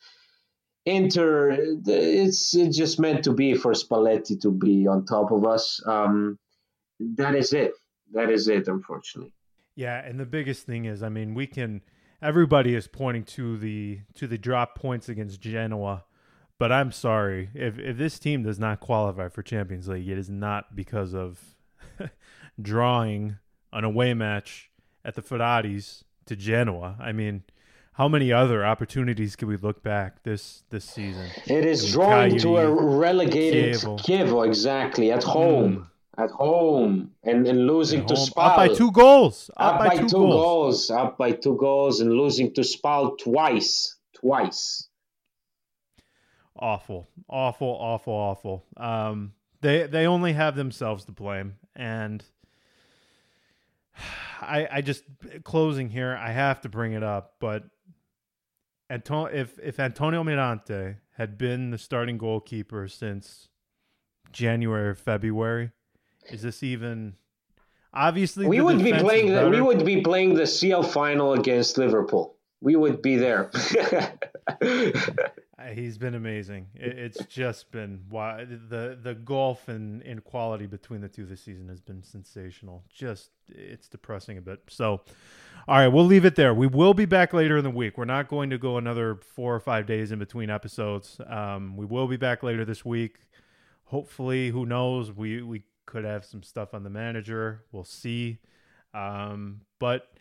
Inter, 0.89 1.51
it's, 1.87 2.55
it's 2.55 2.77
just 2.77 2.99
meant 2.99 3.25
to 3.25 3.33
be 3.33 3.55
for 3.55 3.73
Spalletti 3.73 4.41
to 4.41 4.51
be 4.51 4.87
on 4.87 5.05
top 5.05 5.31
of 5.31 5.45
us. 5.45 5.83
Um, 5.87 6.39
that 7.17 7.35
is 7.35 7.53
it. 7.53 7.73
That 8.13 8.31
is 8.31 8.49
it, 8.49 8.69
unfortunately. 8.69 9.35
Yeah, 9.77 10.03
and 10.03 10.19
the 10.19 10.27
biggest 10.27 10.65
thing 10.65 10.87
is, 10.87 11.03
I 11.03 11.11
mean, 11.11 11.35
we 11.35 11.47
can. 11.47 11.83
Everybody 12.21 12.75
is 12.75 12.89
pointing 12.89 13.25
to 13.25 13.57
the 13.57 14.01
to 14.15 14.27
the 14.27 14.39
drop 14.39 14.75
points 14.75 15.09
against 15.09 15.41
Genoa, 15.41 16.05
but 16.59 16.73
I'm 16.73 16.91
sorry 16.91 17.51
if 17.55 17.79
if 17.79 17.97
this 17.97 18.19
team 18.19 18.43
does 18.43 18.59
not 18.59 18.81
qualify 18.81 19.29
for 19.29 19.43
Champions 19.43 19.87
League, 19.89 20.09
it 20.09 20.19
is 20.19 20.29
not 20.29 20.75
because 20.75 21.15
of 21.15 21.41
drawing 22.61 23.39
an 23.73 23.85
away 23.85 24.15
match 24.15 24.71
at 25.05 25.15
the 25.15 25.23
Ferraris 25.23 26.05
to 26.27 26.35
Genoa. 26.35 26.97
I 27.01 27.13
mean, 27.13 27.45
how 27.93 28.09
many 28.09 28.33
other 28.33 28.65
opportunities 28.65 29.37
can 29.37 29.49
we 29.49 29.57
look 29.57 29.83
back 29.83 30.23
this 30.23 30.63
this 30.71 30.85
season? 30.85 31.29
It 31.47 31.65
is 31.65 31.93
drawing 31.93 32.39
to 32.39 32.59
a 32.59 32.71
relegated 32.71 33.75
Chievo. 33.75 34.01
Chievo 34.01 34.47
exactly 34.47 35.11
at 35.13 35.25
home. 35.25 35.77
Mm. 35.77 35.87
At 36.19 36.31
home 36.31 37.13
and, 37.23 37.47
and 37.47 37.67
losing 37.67 38.05
to 38.07 38.17
Spal. 38.17 38.45
Up 38.51 38.57
by 38.57 38.69
two 38.69 38.91
goals. 38.91 39.51
Up, 39.57 39.75
Up 39.75 39.79
by, 39.79 39.89
by, 39.89 39.97
two, 39.99 40.09
goals. 40.09 40.35
goals. 40.35 40.91
Up 40.91 41.17
by 41.17 41.31
two 41.33 41.57
goals 41.57 42.01
and 42.01 42.13
losing 42.13 42.53
to 42.55 42.65
Spal 42.65 43.17
twice. 43.17 43.97
Twice. 44.15 44.89
Awful, 46.59 47.09
awful, 47.29 47.69
awful, 47.69 48.13
awful. 48.13 48.65
Um, 48.77 49.33
they 49.61 49.87
they 49.87 50.07
only 50.07 50.33
have 50.33 50.57
themselves 50.57 51.05
to 51.05 51.13
blame, 51.13 51.55
and 51.77 52.25
I 54.41 54.67
I 54.71 54.81
just 54.81 55.05
closing 55.45 55.89
here. 55.89 56.19
I 56.21 56.33
have 56.33 56.61
to 56.63 56.69
bring 56.69 56.95
it 56.95 57.05
up, 57.05 57.35
but 57.39 57.63
Anto- 58.91 59.27
if 59.27 59.57
if 59.63 59.79
Antonio 59.79 60.25
Mirante 60.25 60.97
had 61.17 61.39
been 61.39 61.71
the 61.71 61.79
starting 61.79 62.19
goalkeeper 62.19 62.89
since 62.89 63.51
January 64.33 64.89
or 64.89 64.95
February, 64.97 65.71
is 66.31 66.43
this 66.43 66.63
even? 66.63 67.15
Obviously, 67.93 68.47
We 68.47 68.61
would 68.61 68.83
be 68.83 68.93
playing 68.93 69.33
the, 69.33 69.49
we 69.49 69.61
would 69.61 69.85
be 69.85 70.03
playing 70.03 70.35
the 70.35 70.47
CL 70.47 70.83
final 70.83 71.33
against 71.33 71.79
Liverpool. 71.79 72.37
We 72.61 72.77
would 72.77 73.03
be 73.03 73.17
there. 73.17 73.51
Uh, 75.59 75.71
He's 75.71 75.99
been 75.99 76.15
amazing. 76.15 76.69
It, 76.75 76.99
it's 76.99 77.25
just 77.27 77.73
been 77.73 78.03
why 78.09 78.45
the 78.45 78.97
the 79.01 79.15
gulf 79.15 79.69
and 79.69 80.03
inequality 80.03 80.67
between 80.67 81.01
the 81.01 81.09
two 81.09 81.27
this 81.27 81.43
season 81.43 81.69
has 81.69 81.81
been 81.81 82.03
sensational. 82.03 82.85
Just 82.89 83.31
it's 83.49 83.89
depressing 83.89 84.39
a 84.39 84.41
bit. 84.41 84.61
So, 84.69 85.01
all 85.67 85.77
right, 85.77 85.89
we'll 85.89 86.05
leave 86.07 86.25
it 86.25 86.37
there. 86.37 86.55
We 86.55 86.69
will 86.69 86.95
be 86.95 87.07
back 87.07 87.33
later 87.33 87.57
in 87.59 87.65
the 87.65 87.71
week. 87.71 87.99
We're 87.99 88.05
not 88.05 88.29
going 88.29 88.51
to 88.51 88.59
go 88.59 88.77
another 88.79 89.17
four 89.17 89.55
or 89.55 89.61
five 89.61 89.87
days 89.87 90.13
in 90.13 90.19
between 90.21 90.49
episodes. 90.49 91.21
Um, 91.27 91.77
we 91.77 91.85
will 91.85 92.07
be 92.07 92.17
back 92.17 92.43
later 92.45 92.65
this 92.65 92.85
week. 92.85 93.17
Hopefully, 93.87 94.51
who 94.51 94.65
knows? 94.65 95.11
We 95.11 95.43
we 95.43 95.63
could 95.89 96.05
have 96.05 96.25
some 96.25 96.43
stuff 96.43 96.75
on 96.75 96.83
the 96.83 96.91
manager. 96.91 97.65
We'll 97.73 97.83
see. 97.83 98.39
Um, 98.93 99.63
but 99.79 100.13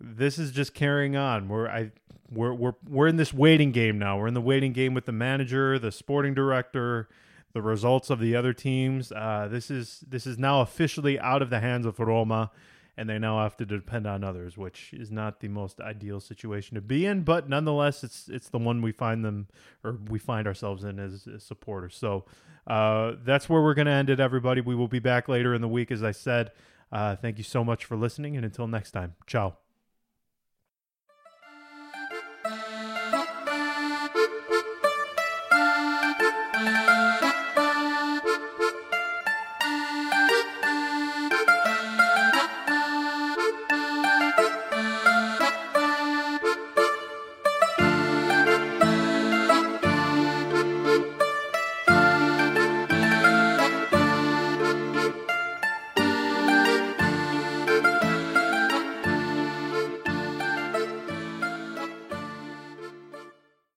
this 0.00 0.38
is 0.38 0.50
just 0.50 0.74
carrying 0.74 1.16
on. 1.16 1.48
We're 1.48 1.68
I 1.68 1.92
we're 2.30 2.54
we're 2.54 2.72
we're 2.88 3.06
in 3.06 3.16
this 3.16 3.32
waiting 3.32 3.72
game 3.72 3.98
now. 3.98 4.18
We're 4.18 4.26
in 4.26 4.34
the 4.34 4.40
waiting 4.40 4.72
game 4.72 4.94
with 4.94 5.04
the 5.04 5.12
manager, 5.12 5.78
the 5.78 5.92
sporting 5.92 6.32
director, 6.32 7.10
the 7.52 7.60
results 7.60 8.08
of 8.08 8.20
the 8.20 8.34
other 8.34 8.54
teams. 8.54 9.12
Uh, 9.12 9.48
this 9.50 9.70
is 9.70 10.02
this 10.08 10.26
is 10.26 10.38
now 10.38 10.62
officially 10.62 11.20
out 11.20 11.42
of 11.42 11.50
the 11.50 11.60
hands 11.60 11.84
of 11.84 12.00
Roma, 12.00 12.50
and 13.02 13.10
they 13.10 13.18
now 13.18 13.42
have 13.42 13.56
to 13.56 13.66
depend 13.66 14.06
on 14.06 14.22
others, 14.22 14.56
which 14.56 14.94
is 14.94 15.10
not 15.10 15.40
the 15.40 15.48
most 15.48 15.80
ideal 15.80 16.20
situation 16.20 16.76
to 16.76 16.80
be 16.80 17.04
in. 17.04 17.22
But 17.22 17.48
nonetheless, 17.48 18.04
it's 18.04 18.28
it's 18.28 18.48
the 18.48 18.60
one 18.60 18.80
we 18.80 18.92
find 18.92 19.24
them 19.24 19.48
or 19.82 19.98
we 20.08 20.20
find 20.20 20.46
ourselves 20.46 20.84
in 20.84 21.00
as, 21.00 21.26
as 21.26 21.42
supporters. 21.42 21.96
So 21.96 22.26
uh, 22.64 23.14
that's 23.24 23.48
where 23.48 23.60
we're 23.60 23.74
going 23.74 23.86
to 23.86 23.92
end 23.92 24.08
it, 24.08 24.20
everybody. 24.20 24.60
We 24.60 24.76
will 24.76 24.86
be 24.86 25.00
back 25.00 25.28
later 25.28 25.52
in 25.52 25.62
the 25.62 25.68
week, 25.68 25.90
as 25.90 26.04
I 26.04 26.12
said. 26.12 26.52
Uh, 26.92 27.16
thank 27.16 27.38
you 27.38 27.44
so 27.44 27.64
much 27.64 27.84
for 27.84 27.96
listening, 27.96 28.36
and 28.36 28.44
until 28.44 28.68
next 28.68 28.92
time, 28.92 29.16
ciao. 29.26 29.56